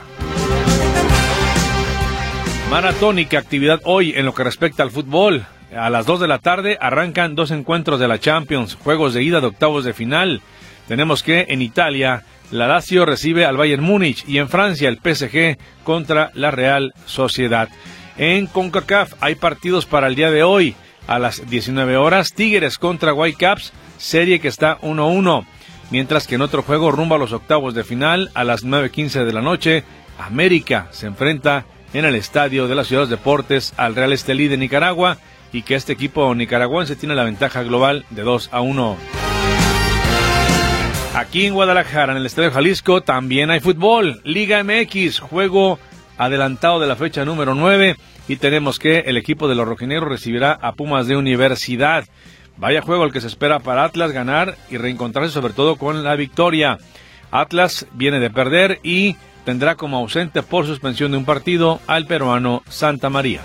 Maratónica 2.70 3.40
actividad 3.40 3.80
hoy 3.84 4.14
en 4.16 4.26
lo 4.26 4.36
que 4.36 4.44
respecta 4.44 4.84
al 4.84 4.92
fútbol. 4.92 5.48
A 5.78 5.90
las 5.90 6.06
2 6.06 6.20
de 6.20 6.28
la 6.28 6.40
tarde 6.40 6.78
arrancan 6.80 7.36
dos 7.36 7.50
encuentros 7.50 8.00
de 8.00 8.08
la 8.08 8.20
Champions, 8.20 8.76
juegos 8.76 9.14
de 9.14 9.24
ida 9.24 9.42
de 9.42 9.48
octavos 9.48 9.84
de 9.84 9.94
final. 9.94 10.42
Tenemos 10.88 11.24
que 11.24 11.48
en 11.50 11.62
Italia 11.62 12.24
la 12.52 12.68
Lazio 12.68 13.06
recibe 13.06 13.46
al 13.46 13.58
Bayern 13.58 13.84
Múnich 13.84 14.24
y 14.28 14.38
en 14.38 14.50
Francia 14.50 14.88
el 14.88 15.00
PSG 15.00 15.58
contra 15.84 16.30
la 16.36 16.52
Real 16.52 16.94
Sociedad. 17.06 17.70
En 18.18 18.46
CONCACAF 18.46 19.14
hay 19.22 19.36
partidos 19.36 19.88
para 19.88 20.08
el 20.08 20.16
día 20.16 20.30
de 20.30 20.44
hoy 20.44 20.76
a 21.08 21.18
las 21.18 21.50
19 21.50 21.98
horas. 21.98 22.34
Tigres 22.34 22.78
contra 22.78 23.14
Whitecaps, 23.14 23.74
serie 23.98 24.40
que 24.40 24.50
está 24.50 24.80
1-1. 24.82 25.46
Mientras 25.90 26.28
que 26.28 26.36
en 26.36 26.42
otro 26.42 26.62
juego 26.62 26.92
rumbo 26.92 27.16
a 27.16 27.20
los 27.20 27.34
octavos 27.34 27.74
de 27.74 27.84
final 27.84 28.30
a 28.36 28.44
las 28.44 28.64
9.15 28.64 29.26
de 29.26 29.34
la 29.34 29.42
noche, 29.42 29.84
América 30.20 30.88
se 30.92 31.08
enfrenta 31.08 31.66
en 31.94 32.06
el 32.06 32.16
estadio 32.16 32.68
de 32.68 32.76
la 32.76 32.84
Ciudad 32.84 33.04
de 33.04 33.16
Deportes 33.16 33.74
al 33.78 33.96
Real 33.96 34.14
Estelí 34.14 34.48
de 34.48 34.58
Nicaragua 34.58 35.18
y 35.54 35.62
que 35.62 35.76
este 35.76 35.94
equipo 35.94 36.36
nicaragüense 36.36 36.98
tiene 36.98 37.16
la 37.16 37.24
ventaja 37.24 37.64
global 37.64 38.06
de 38.10 38.24
2 38.24 38.50
a 38.52 38.62
1. 38.62 38.98
Aquí 41.16 41.46
en 41.46 41.54
Guadalajara, 41.54 42.12
en 42.12 42.18
el 42.18 42.26
Estadio 42.26 42.52
Jalisco, 42.52 43.02
también 43.02 43.52
hay 43.52 43.60
fútbol. 43.60 44.20
Liga 44.24 44.64
MX, 44.64 45.20
juego 45.20 45.80
adelantado 46.18 46.80
de 46.80 46.88
la 46.88 46.96
fecha 46.96 47.24
número 47.24 47.54
9 47.54 47.96
y 48.28 48.36
tenemos 48.38 48.80
que 48.80 49.00
el 49.00 49.18
equipo 49.18 49.48
de 49.48 49.56
los 49.56 49.68
rojinegros 49.68 50.10
recibirá 50.10 50.54
a 50.54 50.74
Pumas 50.74 51.08
de 51.08 51.16
Universidad. 51.16 52.06
Vaya 52.58 52.82
juego 52.82 53.06
el 53.06 53.12
que 53.12 53.22
se 53.22 53.28
espera 53.28 53.60
para 53.60 53.84
Atlas 53.84 54.12
ganar 54.12 54.58
y 54.72 54.78
reencontrarse 54.78 55.32
sobre 55.32 55.54
todo 55.54 55.76
con 55.76 56.04
la 56.04 56.16
victoria. 56.16 56.80
Atlas 57.30 57.86
viene 57.94 58.20
de 58.20 58.30
perder 58.30 58.80
y 58.84 59.16
tendrá 59.46 59.76
como 59.76 59.98
ausente 59.98 60.42
por 60.42 60.66
suspensión 60.66 61.12
de 61.12 61.18
un 61.18 61.26
partido 61.26 61.80
al 61.86 62.08
peruano 62.08 62.64
Santa 62.70 63.10
María. 63.10 63.42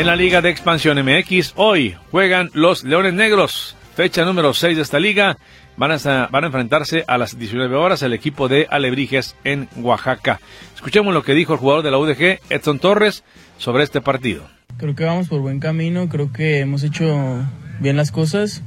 En 0.00 0.06
la 0.06 0.16
Liga 0.16 0.40
de 0.40 0.48
Expansión 0.48 0.96
MX, 1.04 1.52
hoy 1.56 1.94
juegan 2.10 2.48
los 2.54 2.84
Leones 2.84 3.12
Negros, 3.12 3.76
fecha 3.94 4.24
número 4.24 4.54
6 4.54 4.74
de 4.74 4.82
esta 4.82 4.98
liga. 4.98 5.36
Van 5.76 5.92
a, 5.92 6.26
van 6.28 6.44
a 6.44 6.46
enfrentarse 6.46 7.04
a 7.06 7.18
las 7.18 7.38
19 7.38 7.76
horas 7.76 8.00
el 8.00 8.14
equipo 8.14 8.48
de 8.48 8.66
Alebrijes 8.70 9.36
en 9.44 9.68
Oaxaca. 9.76 10.40
Escuchemos 10.74 11.12
lo 11.12 11.22
que 11.22 11.34
dijo 11.34 11.52
el 11.52 11.58
jugador 11.58 11.84
de 11.84 11.90
la 11.90 11.98
UDG, 11.98 12.40
Edson 12.48 12.78
Torres, 12.78 13.24
sobre 13.58 13.84
este 13.84 14.00
partido. 14.00 14.44
Creo 14.78 14.94
que 14.94 15.04
vamos 15.04 15.28
por 15.28 15.42
buen 15.42 15.60
camino, 15.60 16.08
creo 16.08 16.32
que 16.32 16.60
hemos 16.60 16.82
hecho 16.82 17.46
bien 17.78 17.98
las 17.98 18.10
cosas. 18.10 18.62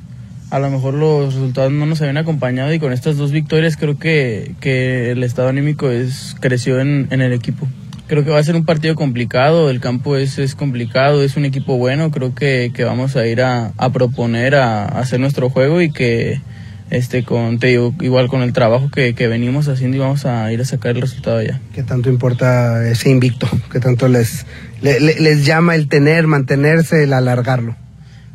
A 0.51 0.59
lo 0.59 0.69
mejor 0.69 0.93
los 0.93 1.34
resultados 1.34 1.71
no 1.71 1.88
nos 1.88 1.99
habían 2.01 2.17
acompañado 2.17 2.71
y 2.75 2.77
con 2.77 2.93
estas 2.93 3.17
dos 3.17 3.31
victorias 3.31 3.75
creo 3.75 3.97
que, 3.97 5.09
el 5.09 5.23
estado 5.23 5.49
anímico 5.49 5.89
es, 5.89 6.36
creció 6.39 6.79
en 6.79 7.07
el 7.09 7.34
equipo. 7.34 7.67
Creo 8.08 8.24
que 8.24 8.32
va 8.32 8.39
a 8.39 8.43
ser 8.43 8.56
un 8.56 8.66
partido 8.66 8.95
complicado, 8.95 9.70
el 9.70 9.80
campo 9.80 10.18
es, 10.18 10.38
es 10.38 10.56
complicado, 10.56 11.24
es 11.24 11.38
un 11.38 11.45
equipo 11.45 11.78
bueno, 11.78 12.12
creo 12.12 12.36
que, 12.36 12.72
que 12.74 12.84
vamos 12.84 13.16
a 13.16 13.26
ir 13.26 13.41
a, 13.41 13.72
a 13.78 13.89
proponer, 13.91 14.56
a, 14.56 14.86
hacer 14.86 15.20
nuestro 15.20 15.49
juego 15.49 15.82
y 15.82 15.91
que 15.91 16.41
este 16.89 17.24
con 17.24 17.60
te 17.60 17.68
digo, 17.68 17.93
igual 18.01 18.28
con 18.28 18.41
el 18.41 18.54
trabajo 18.54 18.89
que, 18.89 19.16
que, 19.16 19.28
venimos 19.28 19.68
haciendo 19.68 19.97
y 19.97 19.99
vamos 20.01 20.26
a 20.26 20.51
ir 20.51 20.62
a 20.62 20.66
sacar 20.66 20.95
el 20.95 21.01
resultado 21.01 21.41
ya. 21.41 21.60
¿Qué 21.74 21.82
tanto 21.82 22.10
importa 22.10 22.88
ese 22.88 23.10
invicto? 23.10 23.47
¿Qué 23.72 23.80
tanto 23.80 24.08
les, 24.08 24.45
les 24.82 25.45
llama 25.45 25.76
el 25.76 25.88
tener, 25.88 26.28
mantenerse, 26.28 27.04
el 27.04 27.14
alargarlo? 27.14 27.76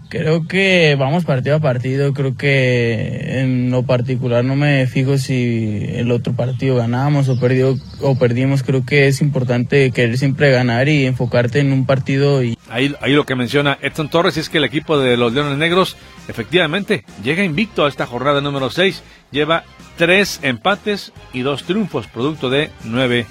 Creo 0.08 0.48
que 0.48 0.96
vamos 0.98 1.26
partido 1.26 1.56
a 1.56 1.60
partido, 1.60 2.14
creo 2.14 2.34
que 2.34 3.40
en 3.40 3.70
lo 3.70 3.82
particular 3.82 4.42
no 4.42 4.56
me 4.56 4.86
fijo 4.86 5.18
si 5.18 5.84
el 5.86 6.10
otro 6.10 6.32
partido 6.32 6.76
ganamos 6.76 7.28
o, 7.28 7.38
perdió, 7.38 7.76
o 8.00 8.18
perdimos, 8.18 8.62
creo 8.62 8.86
que 8.86 9.06
es 9.06 9.20
importante 9.20 9.90
querer 9.90 10.16
siempre 10.16 10.50
ganar 10.50 10.88
y 10.88 11.04
enfocarte 11.04 11.60
en 11.60 11.74
un 11.74 11.84
partido. 11.84 12.42
Y... 12.42 12.56
Ahí, 12.70 12.94
ahí 13.02 13.12
lo 13.12 13.26
que 13.26 13.34
menciona 13.34 13.76
Edson 13.82 14.08
Torres 14.08 14.38
es 14.38 14.48
que 14.48 14.56
el 14.56 14.64
equipo 14.64 14.98
de 14.98 15.18
los 15.18 15.34
Leones 15.34 15.58
Negros 15.58 15.98
efectivamente 16.26 17.04
llega 17.22 17.44
invicto 17.44 17.84
a 17.84 17.88
esta 17.90 18.06
jornada 18.06 18.40
número 18.40 18.70
6, 18.70 19.02
lleva 19.30 19.64
tres 19.98 20.40
empates 20.42 21.12
y 21.34 21.42
dos 21.42 21.64
triunfos, 21.64 22.06
producto 22.06 22.48
de 22.48 22.70
nueve 22.84 23.26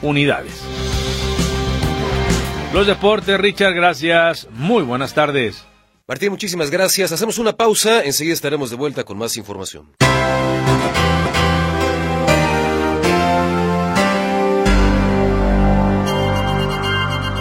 unidades. 0.00 0.62
Los 2.72 2.86
deportes, 2.86 3.38
Richard, 3.38 3.74
gracias, 3.74 4.48
muy 4.52 4.82
buenas 4.82 5.12
tardes. 5.12 5.66
Martín, 6.06 6.30
muchísimas 6.32 6.70
gracias. 6.70 7.12
Hacemos 7.12 7.38
una 7.38 7.56
pausa, 7.56 8.04
enseguida 8.04 8.34
estaremos 8.34 8.68
de 8.68 8.76
vuelta 8.76 9.04
con 9.04 9.16
más 9.16 9.38
información. 9.38 9.94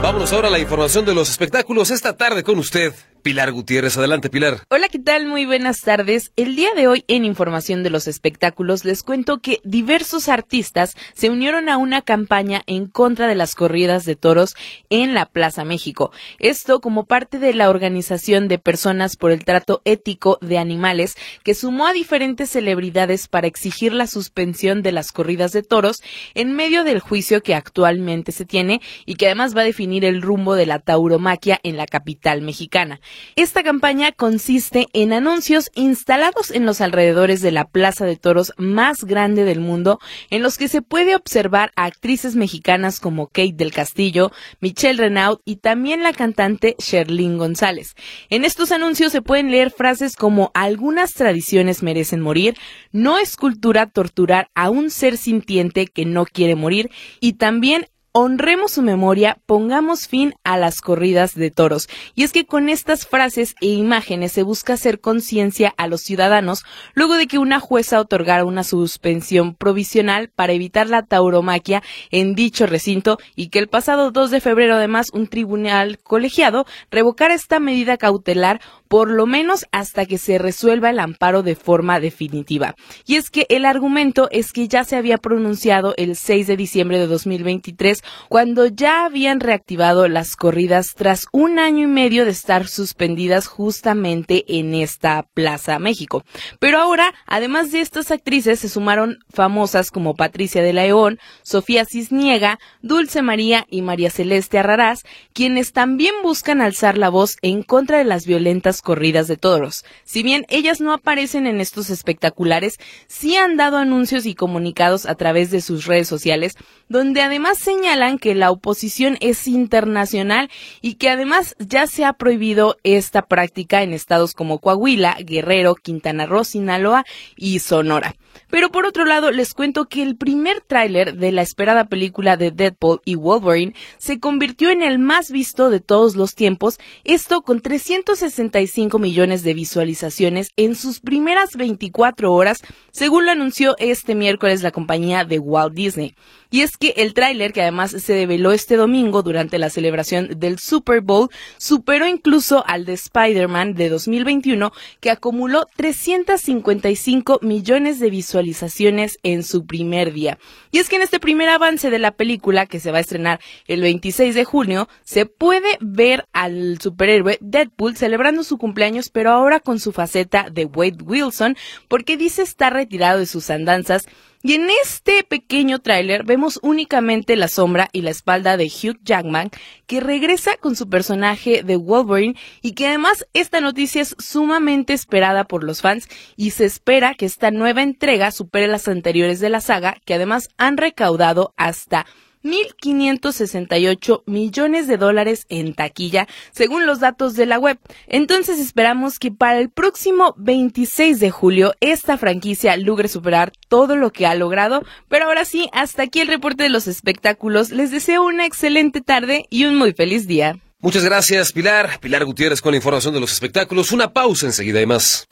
Vámonos 0.02 0.32
ahora 0.32 0.48
a 0.48 0.52
la 0.52 0.60
información 0.60 1.06
de 1.06 1.14
los 1.14 1.30
espectáculos 1.30 1.92
esta 1.92 2.16
tarde 2.16 2.44
con 2.44 2.58
usted, 2.58 2.94
Pilar 3.24 3.54
Gutiérrez. 3.54 3.98
Adelante, 3.98 4.30
Pilar. 4.30 4.60
Hola, 4.70 4.90
¿qué 4.90 5.00
tal? 5.00 5.26
Muy 5.28 5.46
buenas 5.46 5.80
tardes. 5.80 6.34
El 6.36 6.58
día 6.58 6.74
de 6.76 6.88
hoy 6.90 7.06
en 7.08 7.24
Información 7.24 7.82
de 7.82 7.90
los 7.90 8.08
Espectáculos 8.08 8.84
les 8.84 9.02
cuento 9.02 9.40
que 9.40 9.62
diversos 9.64 10.28
artistas 10.28 10.96
se 11.14 11.30
unieron 11.30 11.70
a 11.70 11.78
una 11.78 12.02
campaña 12.02 12.64
en 12.68 12.86
contra 12.88 13.30
de 13.30 13.36
las 13.36 13.56
corridas 13.56 14.04
de 14.04 14.18
toros 14.18 14.56
en 14.90 15.14
la 15.14 15.26
Plaza 15.26 15.64
México. 15.64 16.12
Esto 16.38 16.82
como 16.82 17.06
parte 17.06 17.40
de 17.40 17.54
la 17.54 17.70
organización 17.70 18.50
de 18.50 18.60
personas 18.60 19.16
por 19.16 19.32
el 19.32 19.46
trato 19.46 19.82
ético 19.86 20.38
de 20.42 20.58
animales 20.58 21.16
que 21.44 21.56
sumó 21.56 21.88
a 21.88 21.94
diferentes 21.94 22.50
celebridades 22.50 23.30
para 23.30 23.48
exigir 23.48 23.94
la 23.94 24.08
suspensión 24.08 24.82
de 24.82 24.92
las 24.92 25.14
corridas 25.14 25.54
de 25.54 25.64
toros 25.64 26.04
en 26.34 26.58
medio 26.58 26.84
del 26.84 27.00
juicio 27.00 27.42
que 27.42 27.56
actualmente 27.56 28.34
se 28.34 28.44
tiene 28.44 28.82
y 29.06 29.16
que 29.16 29.28
además 29.28 29.56
va 29.56 29.62
a 29.62 29.66
definir 29.66 30.04
el 30.04 30.22
rumbo 30.22 30.56
de 30.56 30.66
la 30.66 30.80
tauromaquia 30.80 31.62
en 31.64 31.78
la 31.78 31.86
capital 31.86 32.42
mexicana. 32.42 33.00
Esta 33.36 33.64
campaña 33.64 34.12
consiste 34.12 34.88
en 34.94 35.14
anuncios 35.14 35.72
instalados 35.76 36.52
en 36.52 36.66
los 36.66 36.82
alrededores 36.82 37.42
de 37.42 37.52
la 37.52 37.66
plaza 37.66 38.06
de 38.06 38.16
toros 38.16 38.54
más 38.58 39.04
grande 39.04 39.44
del 39.44 39.60
mundo, 39.60 40.00
en 40.30 40.44
los 40.44 40.58
que 40.58 40.68
se 40.68 40.82
puede 40.82 41.16
observar 41.16 41.72
a 41.76 41.86
actrices 41.86 42.36
mexicanas 42.36 43.00
como 43.00 43.28
Kate 43.28 43.54
del 43.54 43.72
Castillo, 43.72 44.32
Michelle 44.60 45.00
Renaud 45.00 45.40
y 45.46 45.58
también 45.58 46.04
la 46.04 46.14
cantante 46.14 46.76
Sherlyn 46.80 47.38
González. 47.38 47.96
En 48.30 48.46
estos 48.46 48.72
anuncios 48.72 49.12
se 49.12 49.22
pueden 49.22 49.52
leer 49.52 49.72
frases 49.72 50.16
como 50.16 50.52
algunas 50.54 51.14
tradiciones 51.14 51.84
merecen 51.84 52.22
morir, 52.22 52.56
no 52.92 53.18
es 53.18 53.36
cultura 53.36 53.88
torturar 53.88 54.50
a 54.56 54.70
un 54.70 54.90
ser 54.90 55.18
sintiente 55.18 55.88
que 55.88 56.06
no 56.06 56.26
quiere 56.26 56.56
morir 56.56 56.92
y 57.20 57.34
también 57.34 57.88
honremos 58.16 58.74
su 58.74 58.84
memoria, 58.84 59.40
pongamos 59.48 60.08
fin 60.08 60.36
a 60.44 60.56
las 60.56 60.82
corridas 60.82 61.34
de 61.34 61.50
toros. 61.50 61.90
Y 62.14 62.22
es 62.22 62.32
que 62.32 62.46
con 62.46 62.70
estas 62.70 63.08
frases 63.08 63.56
e 63.60 63.66
imágenes 63.66 64.32
se 64.32 64.44
busca 64.44 64.74
hacer 64.74 65.02
conciencia 65.02 65.74
a 65.78 65.88
los 65.88 66.02
ciudadanos 66.02 66.64
luego 66.94 67.16
de 67.16 67.26
que 67.26 67.40
una 67.40 67.60
jueza 67.60 68.00
otorgara 68.00 68.46
una 68.46 68.64
suspensión 68.64 69.56
provisional 69.56 70.30
para 70.30 70.54
evitar 70.54 70.90
la 70.90 71.02
tauromaquia 71.02 71.82
en 72.12 72.36
dicho 72.36 72.68
recinto 72.68 73.18
y 73.36 73.48
que 73.48 73.58
el 73.58 73.68
pasado 73.68 74.12
2 74.12 74.30
de 74.30 74.42
febrero 74.42 74.76
además 74.76 75.10
un 75.12 75.26
tribunal 75.26 75.98
colegiado 75.98 76.68
revocara 76.92 77.34
esta 77.34 77.60
medida 77.60 77.98
cautelar 77.98 78.62
por 78.94 79.10
lo 79.10 79.26
menos 79.26 79.66
hasta 79.72 80.06
que 80.06 80.20
se 80.20 80.38
resuelva 80.38 80.92
el 80.92 81.00
amparo 81.00 81.42
de 81.42 81.56
forma 81.56 82.00
definitiva. 82.00 82.76
Y 83.08 83.16
es 83.16 83.32
que 83.32 83.48
el 83.50 83.66
argumento 83.66 84.28
es 84.30 84.54
que 84.54 84.68
ya 84.68 84.84
se 84.84 84.96
había 84.96 85.18
pronunciado 85.18 85.96
el 85.98 86.16
6 86.16 86.46
de 86.46 86.58
diciembre 86.58 87.00
de 87.00 87.08
2023 87.08 88.04
cuando 88.30 88.68
ya 88.68 89.06
habían 89.06 89.40
reactivado 89.40 90.08
las 90.08 90.36
corridas 90.36 90.94
tras 90.94 91.26
un 91.32 91.58
año 91.58 91.86
y 91.86 91.88
medio 91.88 92.24
de 92.24 92.30
estar 92.30 92.68
suspendidas 92.68 93.48
justamente 93.48 94.46
en 94.60 94.76
esta 94.76 95.26
Plaza 95.34 95.80
México. 95.80 96.24
Pero 96.60 96.78
ahora, 96.78 97.16
además 97.26 97.72
de 97.72 97.82
estas 97.82 98.12
actrices, 98.12 98.60
se 98.60 98.70
sumaron 98.70 99.18
famosas 99.28 99.90
como 99.90 100.14
Patricia 100.14 100.62
de 100.62 100.74
León, 100.74 101.18
Sofía 101.42 101.86
Cisniega, 101.86 102.60
Dulce 102.84 103.24
María 103.24 103.66
y 103.72 103.82
María 103.82 104.12
Celeste 104.12 104.60
Arrarás, 104.60 105.02
quienes 105.34 105.74
también 105.74 106.14
buscan 106.22 106.62
alzar 106.62 106.96
la 106.96 107.10
voz 107.10 107.38
en 107.42 107.64
contra 107.64 107.98
de 107.98 108.04
las 108.04 108.28
violentas 108.28 108.83
corridas 108.84 109.28
de 109.28 109.38
toros. 109.38 109.84
Si 110.04 110.22
bien 110.22 110.46
ellas 110.50 110.82
no 110.82 110.94
aparecen 110.94 111.48
en 111.48 111.60
estos 111.60 111.90
espectaculares, 111.90 112.78
sí 113.08 113.36
han 113.36 113.58
dado 113.58 113.78
anuncios 113.78 114.28
y 114.28 114.36
comunicados 114.36 115.08
a 115.08 115.16
través 115.16 115.50
de 115.50 115.62
sus 115.62 115.86
redes 115.86 116.08
sociales, 116.08 116.56
donde 116.90 117.22
además 117.22 117.58
señalan 117.58 118.20
que 118.20 118.36
la 118.36 118.52
oposición 118.52 119.18
es 119.22 119.48
internacional 119.48 120.52
y 120.82 120.96
que 120.96 121.10
además 121.10 121.56
ya 121.58 121.88
se 121.88 122.06
ha 122.06 122.14
prohibido 122.14 122.78
esta 122.84 123.24
práctica 123.24 123.82
en 123.82 123.94
estados 123.94 124.34
como 124.34 124.60
Coahuila, 124.60 125.18
Guerrero, 125.20 125.76
Quintana 125.76 126.26
Roo, 126.26 126.44
Sinaloa 126.44 127.06
y 127.36 127.60
Sonora. 127.60 128.16
Pero 128.50 128.72
por 128.72 128.86
otro 128.86 129.06
lado, 129.06 129.32
les 129.32 129.54
cuento 129.54 129.86
que 129.86 130.04
el 130.04 130.16
primer 130.16 130.62
tráiler 130.62 131.16
de 131.18 131.32
la 131.32 131.42
esperada 131.42 131.86
película 131.86 132.38
de 132.38 132.52
Deadpool 132.52 133.02
y 133.06 133.16
Wolverine 133.16 133.74
se 133.98 134.20
convirtió 134.20 134.70
en 134.70 134.84
el 134.84 135.00
más 135.00 135.32
visto 135.32 135.70
de 135.70 135.80
todos 135.80 136.16
los 136.16 136.36
tiempos, 136.36 136.80
esto 137.04 137.42
con 137.42 137.62
360 137.62 138.60
335 138.64 139.00
millones 139.00 139.44
de 139.44 139.54
visualizaciones 139.54 140.52
en 140.56 140.76
sus 140.76 141.00
primeras 141.00 141.56
24 141.56 142.32
horas, 142.32 142.62
según 142.92 143.26
lo 143.26 143.32
anunció 143.32 143.76
este 143.78 144.16
miércoles 144.16 144.64
la 144.64 144.72
compañía 144.72 145.26
de 145.26 145.40
Walt 145.40 145.74
Disney. 145.74 146.16
Y 146.50 146.62
es 146.62 146.78
que 146.78 146.94
el 146.98 147.16
tráiler, 147.16 147.52
que 147.52 147.64
además 147.64 147.92
se 147.92 148.14
develó 148.14 148.52
este 148.52 148.76
domingo 148.76 149.24
durante 149.24 149.58
la 149.58 149.72
celebración 149.72 150.40
del 150.40 150.60
Super 150.60 151.02
Bowl, 151.02 151.30
superó 151.58 152.08
incluso 152.08 152.64
al 152.68 152.86
de 152.86 152.94
Spider-Man 152.94 153.74
de 153.74 153.90
2021, 153.90 154.72
que 155.00 155.10
acumuló 155.10 155.66
355 155.76 157.40
millones 157.42 158.00
de 158.00 158.12
visualizaciones 158.12 159.18
en 159.24 159.42
su 159.42 159.66
primer 159.66 160.14
día. 160.14 160.38
Y 160.72 160.78
es 160.78 160.90
que 160.90 160.98
en 160.98 161.02
este 161.02 161.20
primer 161.20 161.50
avance 161.50 161.90
de 161.90 161.98
la 161.98 162.12
película, 162.12 162.68
que 162.68 162.80
se 162.80 162.92
va 162.92 163.00
a 163.00 163.02
estrenar 163.02 163.40
el 163.66 163.82
26 163.82 164.36
de 164.36 164.46
junio, 164.46 164.88
se 165.04 165.26
puede 165.26 165.78
ver 165.82 166.28
al 166.34 166.78
superhéroe 166.80 167.40
Deadpool 167.42 167.98
celebrando 167.98 168.44
su 168.44 168.53
cumpleaños, 168.58 169.10
pero 169.10 169.32
ahora 169.32 169.60
con 169.60 169.80
su 169.80 169.92
faceta 169.92 170.48
de 170.52 170.66
Wade 170.66 171.04
Wilson, 171.04 171.56
porque 171.88 172.18
dice 172.18 172.42
estar 172.42 172.74
retirado 172.74 173.20
de 173.20 173.26
sus 173.26 173.50
andanzas. 173.50 174.06
Y 174.46 174.56
en 174.56 174.68
este 174.84 175.24
pequeño 175.24 175.80
tráiler 175.80 176.26
vemos 176.26 176.60
únicamente 176.62 177.38
la 177.38 177.48
sombra 177.48 177.88
y 177.94 178.02
la 178.02 178.10
espalda 178.10 178.58
de 178.58 178.66
Hugh 178.66 179.00
Jackman, 179.02 179.52
que 179.88 180.02
regresa 180.02 180.58
con 180.58 180.76
su 180.76 180.90
personaje 180.90 181.64
de 181.64 181.78
Wolverine 181.78 182.36
y 182.62 182.74
que 182.74 182.88
además 182.88 183.26
esta 183.34 183.62
noticia 183.62 184.02
es 184.02 184.18
sumamente 184.20 184.92
esperada 184.92 185.46
por 185.46 185.64
los 185.64 185.80
fans 185.80 186.10
y 186.36 186.50
se 186.50 186.66
espera 186.66 187.14
que 187.14 187.26
esta 187.26 187.52
nueva 187.52 187.84
entrega 187.84 188.32
supere 188.32 188.68
las 188.68 188.90
anteriores 188.90 189.40
de 189.40 189.50
la 189.50 189.62
saga, 189.62 189.96
que 190.04 190.16
además 190.16 190.50
han 190.58 190.76
recaudado 190.76 191.54
hasta 191.56 192.06
1.568 192.44 194.24
millones 194.26 194.88
de 194.88 194.98
dólares 194.98 195.46
en 195.50 195.74
taquilla, 195.74 196.28
según 196.52 196.86
los 196.86 197.00
datos 197.00 197.36
de 197.36 197.46
la 197.46 197.60
web. 197.60 197.80
Entonces 198.08 198.60
esperamos 198.60 199.20
que 199.20 199.32
para 199.32 199.60
el 199.60 199.70
próximo 199.70 200.36
26 200.38 201.20
de 201.20 201.32
julio 201.32 201.74
esta 201.80 202.18
franquicia 202.18 202.78
logre 202.78 203.08
superar 203.08 203.52
todo 203.68 203.96
lo 203.96 204.12
que 204.12 204.26
ha 204.26 204.36
logrado. 204.36 204.84
Pero 205.10 205.26
ahora 205.26 205.46
sí, 205.46 205.70
hasta 205.74 206.04
aquí 206.04 206.20
el 206.20 206.28
reporte 206.28 206.64
de 206.64 206.70
los 206.70 206.88
espectáculos. 206.88 207.72
Les 207.72 207.92
deseo 207.92 208.24
una 208.24 208.46
excelente 208.46 209.02
tarde 209.02 209.46
y 209.50 209.66
un 209.66 209.76
muy 209.76 209.94
feliz 209.94 210.28
día. 210.28 210.58
Muchas 210.80 211.06
gracias, 211.06 211.54
Pilar. 211.54 212.00
Pilar 212.02 212.26
Gutiérrez 212.26 212.62
con 212.62 212.74
la 212.74 212.78
información 212.78 213.14
de 213.14 213.22
los 213.22 213.32
espectáculos. 213.32 213.94
Una 213.94 214.12
pausa 214.12 214.48
enseguida 214.48 214.82
y 214.82 214.86
más 214.86 215.28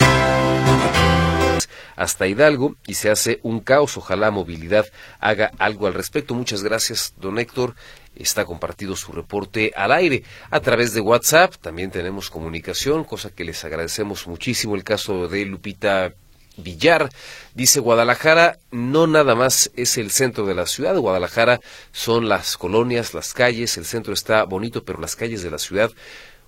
hasta 2.02 2.28
Hidalgo 2.28 2.76
y 2.88 2.96
se 2.96 3.12
hace 3.12 3.40
un 3.44 3.60
caos. 3.60 3.96
Ojalá 3.96 4.32
movilidad 4.32 4.88
haga 5.20 5.52
algo 5.60 5.86
al 5.86 5.94
respecto. 5.94 6.34
Muchas 6.34 6.64
gracias, 6.64 7.14
don 7.18 7.38
Héctor. 7.38 7.76
Está 8.16 8.44
compartido 8.44 8.96
su 8.96 9.12
reporte 9.12 9.72
al 9.76 9.92
aire 9.92 10.24
a 10.50 10.60
través 10.62 10.96
de 10.96 11.02
WhatsApp. 11.02 11.54
También 11.62 11.92
tenemos 11.92 12.32
comunicación, 12.32 13.04
cosa 13.04 13.30
que 13.30 13.44
les 13.44 13.64
agradecemos 13.64 14.26
muchísimo. 14.26 14.76
El 14.76 14.84
caso 14.84 15.28
de 15.28 15.46
Lupita 15.46 16.14
Villar. 16.58 17.10
Dice 17.54 17.80
Guadalajara 17.80 18.58
no 18.72 19.06
nada 19.06 19.36
más 19.36 19.70
es 19.76 20.00
el 20.00 20.10
centro 20.10 20.48
de 20.48 20.56
la 20.56 20.66
ciudad. 20.66 20.98
Guadalajara 20.98 21.62
son 21.92 22.28
las 22.28 22.58
colonias, 22.58 23.14
las 23.14 23.34
calles. 23.34 23.78
El 23.78 23.86
centro 23.86 24.14
está 24.14 24.44
bonito, 24.46 24.84
pero 24.84 25.00
las 25.00 25.16
calles 25.16 25.44
de 25.44 25.52
la 25.52 25.60
ciudad 25.60 25.92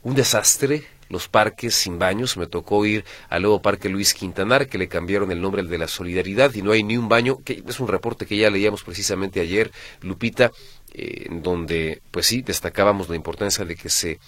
un 0.02 0.16
desastre 0.16 0.84
los 1.14 1.30
parques 1.30 1.76
sin 1.76 1.98
baños. 1.98 2.36
Me 2.36 2.48
tocó 2.48 2.86
ir 2.86 3.06
al 3.30 3.44
nuevo 3.44 3.62
Parque 3.62 3.88
Luis 3.88 4.14
Quintanar, 4.14 4.68
que 4.68 4.78
le 4.78 4.90
cambiaron 4.90 5.32
el 5.32 5.40
nombre 5.40 5.62
al 5.62 5.70
de 5.70 5.78
la 5.78 5.88
Solidaridad 5.88 6.54
y 6.56 6.62
no 6.62 6.72
hay 6.72 6.84
ni 6.84 6.98
un 6.98 7.08
baño, 7.08 7.38
que 7.46 7.64
es 7.66 7.80
un 7.80 7.88
reporte 7.88 8.26
que 8.26 8.36
ya 8.36 8.50
leíamos 8.50 8.84
precisamente 8.84 9.40
ayer, 9.40 9.72
Lupita, 10.02 10.52
eh, 10.94 11.28
donde, 11.30 12.02
pues 12.12 12.26
sí, 12.26 12.42
destacábamos 12.42 13.08
la 13.08 13.16
importancia 13.16 13.64
de 13.64 13.76
que 13.76 13.90
se 13.90 14.20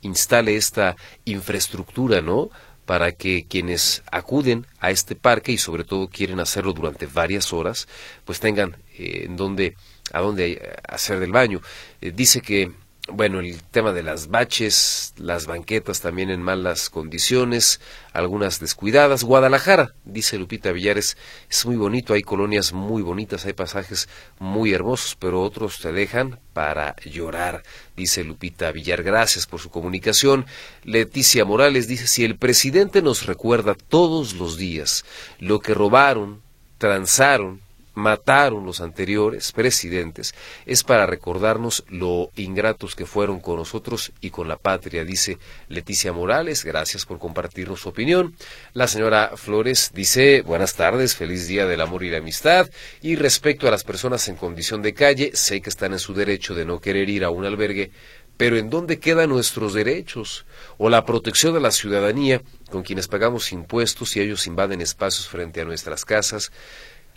instale 0.00 0.56
esta 0.56 0.96
infraestructura, 1.26 2.22
¿no? 2.22 2.48
para 2.86 3.12
que 3.12 3.46
quienes 3.46 4.02
acuden 4.10 4.66
a 4.80 4.90
este 4.90 5.14
parque 5.14 5.52
y 5.52 5.58
sobre 5.58 5.84
todo 5.84 6.08
quieren 6.08 6.40
hacerlo 6.40 6.72
durante 6.72 7.06
varias 7.06 7.52
horas, 7.52 7.86
pues 8.24 8.40
tengan 8.40 8.76
eh, 8.98 9.26
en 9.26 9.36
donde, 9.36 9.76
a 10.12 10.20
dónde 10.20 10.76
hacer 10.88 11.20
del 11.20 11.30
baño. 11.30 11.60
Eh, 12.00 12.10
dice 12.12 12.40
que 12.40 12.72
bueno, 13.12 13.40
el 13.40 13.62
tema 13.62 13.92
de 13.92 14.02
las 14.02 14.28
baches, 14.28 15.14
las 15.16 15.46
banquetas 15.46 16.00
también 16.00 16.30
en 16.30 16.42
malas 16.42 16.90
condiciones, 16.90 17.80
algunas 18.12 18.60
descuidadas. 18.60 19.24
Guadalajara, 19.24 19.94
dice 20.04 20.38
Lupita 20.38 20.72
Villares, 20.72 21.16
es 21.48 21.66
muy 21.66 21.76
bonito, 21.76 22.14
hay 22.14 22.22
colonias 22.22 22.72
muy 22.72 23.02
bonitas, 23.02 23.44
hay 23.44 23.52
pasajes 23.52 24.08
muy 24.38 24.72
hermosos, 24.72 25.16
pero 25.18 25.42
otros 25.42 25.78
te 25.80 25.92
dejan 25.92 26.38
para 26.52 26.96
llorar, 27.04 27.62
dice 27.96 28.24
Lupita 28.24 28.72
Villar. 28.72 29.02
Gracias 29.02 29.46
por 29.46 29.60
su 29.60 29.70
comunicación. 29.70 30.46
Leticia 30.84 31.44
Morales 31.44 31.88
dice, 31.88 32.06
si 32.06 32.24
el 32.24 32.36
presidente 32.36 33.02
nos 33.02 33.26
recuerda 33.26 33.74
todos 33.74 34.34
los 34.34 34.56
días 34.56 35.04
lo 35.38 35.60
que 35.60 35.74
robaron, 35.74 36.42
transaron, 36.78 37.60
mataron 37.94 38.64
los 38.64 38.80
anteriores 38.80 39.52
presidentes 39.52 40.34
es 40.66 40.84
para 40.84 41.06
recordarnos 41.06 41.84
lo 41.88 42.30
ingratos 42.36 42.94
que 42.94 43.06
fueron 43.06 43.40
con 43.40 43.56
nosotros 43.56 44.12
y 44.20 44.30
con 44.30 44.48
la 44.48 44.56
patria, 44.56 45.04
dice 45.04 45.38
Leticia 45.68 46.12
Morales. 46.12 46.64
Gracias 46.64 47.06
por 47.06 47.18
compartirnos 47.18 47.80
su 47.80 47.88
opinión. 47.88 48.34
La 48.72 48.86
señora 48.86 49.32
Flores 49.36 49.90
dice, 49.94 50.42
buenas 50.42 50.74
tardes, 50.74 51.16
feliz 51.16 51.46
día 51.46 51.66
del 51.66 51.80
amor 51.80 52.04
y 52.04 52.10
la 52.10 52.18
amistad. 52.18 52.68
Y 53.02 53.16
respecto 53.16 53.68
a 53.68 53.70
las 53.70 53.84
personas 53.84 54.28
en 54.28 54.36
condición 54.36 54.82
de 54.82 54.94
calle, 54.94 55.32
sé 55.34 55.60
que 55.60 55.70
están 55.70 55.92
en 55.92 55.98
su 55.98 56.14
derecho 56.14 56.54
de 56.54 56.64
no 56.64 56.80
querer 56.80 57.08
ir 57.08 57.24
a 57.24 57.30
un 57.30 57.44
albergue, 57.44 57.90
pero 58.36 58.56
¿en 58.56 58.70
dónde 58.70 58.98
quedan 58.98 59.28
nuestros 59.28 59.74
derechos? 59.74 60.46
O 60.78 60.88
la 60.88 61.04
protección 61.04 61.52
de 61.52 61.60
la 61.60 61.70
ciudadanía, 61.70 62.40
con 62.70 62.82
quienes 62.82 63.06
pagamos 63.06 63.52
impuestos 63.52 64.16
y 64.16 64.20
ellos 64.20 64.46
invaden 64.46 64.80
espacios 64.80 65.28
frente 65.28 65.60
a 65.60 65.66
nuestras 65.66 66.06
casas 66.06 66.50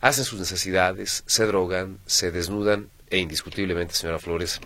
hacen 0.04 0.26
sus 0.26 0.38
necesidades, 0.38 1.24
se 1.28 1.45
drogan, 1.45 1.97
se 2.06 2.30
desnudan 2.30 2.89
e 3.10 3.20
indiscutiblemente, 3.20 3.93
señora 3.93 4.20
Flores, 4.20 4.60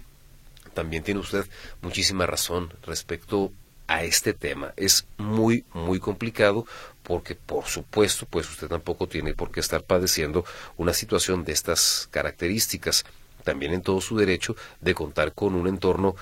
también 0.74 1.04
tiene 1.04 1.20
usted 1.20 1.46
muchísima 1.84 2.26
razón 2.26 2.74
respecto 2.82 3.52
a 3.86 4.04
este 4.04 4.34
tema. 4.34 4.74
Es 4.78 5.06
muy, 5.18 5.64
muy 5.74 6.00
complicado 6.00 6.66
porque, 7.04 7.36
por 7.36 7.66
supuesto, 7.66 8.26
pues 8.26 8.50
usted 8.50 8.68
tampoco 8.68 9.08
tiene 9.08 9.36
por 9.36 9.52
qué 9.52 9.60
estar 9.60 9.84
padeciendo 9.84 10.44
una 10.76 10.96
situación 10.96 11.46
de 11.46 11.54
estas 11.54 12.08
características. 12.10 13.06
También 13.44 13.74
en 13.74 13.84
todo 13.84 14.02
su 14.02 14.18
derecho 14.18 14.56
de 14.82 14.96
contar 14.96 15.34
con 15.34 15.54
un 15.54 15.68
entorno 15.68 16.16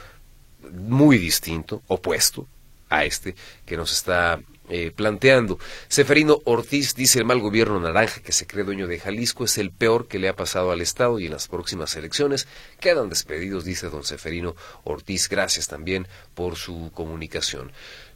muy 0.74 1.20
distinto, 1.20 1.82
opuesto 1.88 2.50
a 2.90 3.06
este 3.06 3.34
que 3.66 3.78
nos 3.78 3.94
está 3.94 4.42
eh, 4.70 4.92
planteando. 4.96 5.60
Seferino 5.88 6.40
Ortiz 6.46 6.96
dice 6.96 7.20
el 7.20 7.26
mal 7.26 7.40
gobierno 7.40 7.80
naranja 7.80 8.22
que 8.22 8.32
se 8.32 8.48
cree 8.48 8.64
dueño 8.64 8.88
de 8.88 9.00
Jalisco 9.00 9.44
es 9.44 9.58
el 9.58 9.72
peor 9.72 10.08
que 10.08 10.20
le 10.20 10.28
ha 10.28 10.36
pasado 10.36 10.72
al 10.72 10.82
Estado 10.82 11.20
y 11.20 11.26
en 11.26 11.32
las 11.32 11.48
próximas 11.48 11.96
elecciones 11.96 12.48
quedan 12.80 13.10
despedidos, 13.10 13.64
dice 13.64 13.90
don 13.90 14.04
Seferino 14.04 14.56
Ortiz. 14.84 15.30
Gracias 15.30 15.68
también 15.68 16.08
por 16.34 16.56
su 16.56 16.92
comunicación. 16.94 17.72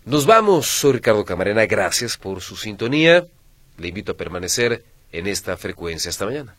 Nos 0.05 0.25
vamos, 0.25 0.67
soy 0.67 0.93
Ricardo 0.93 1.25
Camarena, 1.25 1.65
gracias 1.65 2.17
por 2.17 2.41
su 2.41 2.55
sintonía. 2.55 3.25
Le 3.77 3.87
invito 3.87 4.13
a 4.13 4.17
permanecer 4.17 4.83
en 5.11 5.27
esta 5.27 5.55
frecuencia. 5.57 6.09
Hasta 6.09 6.25
mañana. 6.25 6.55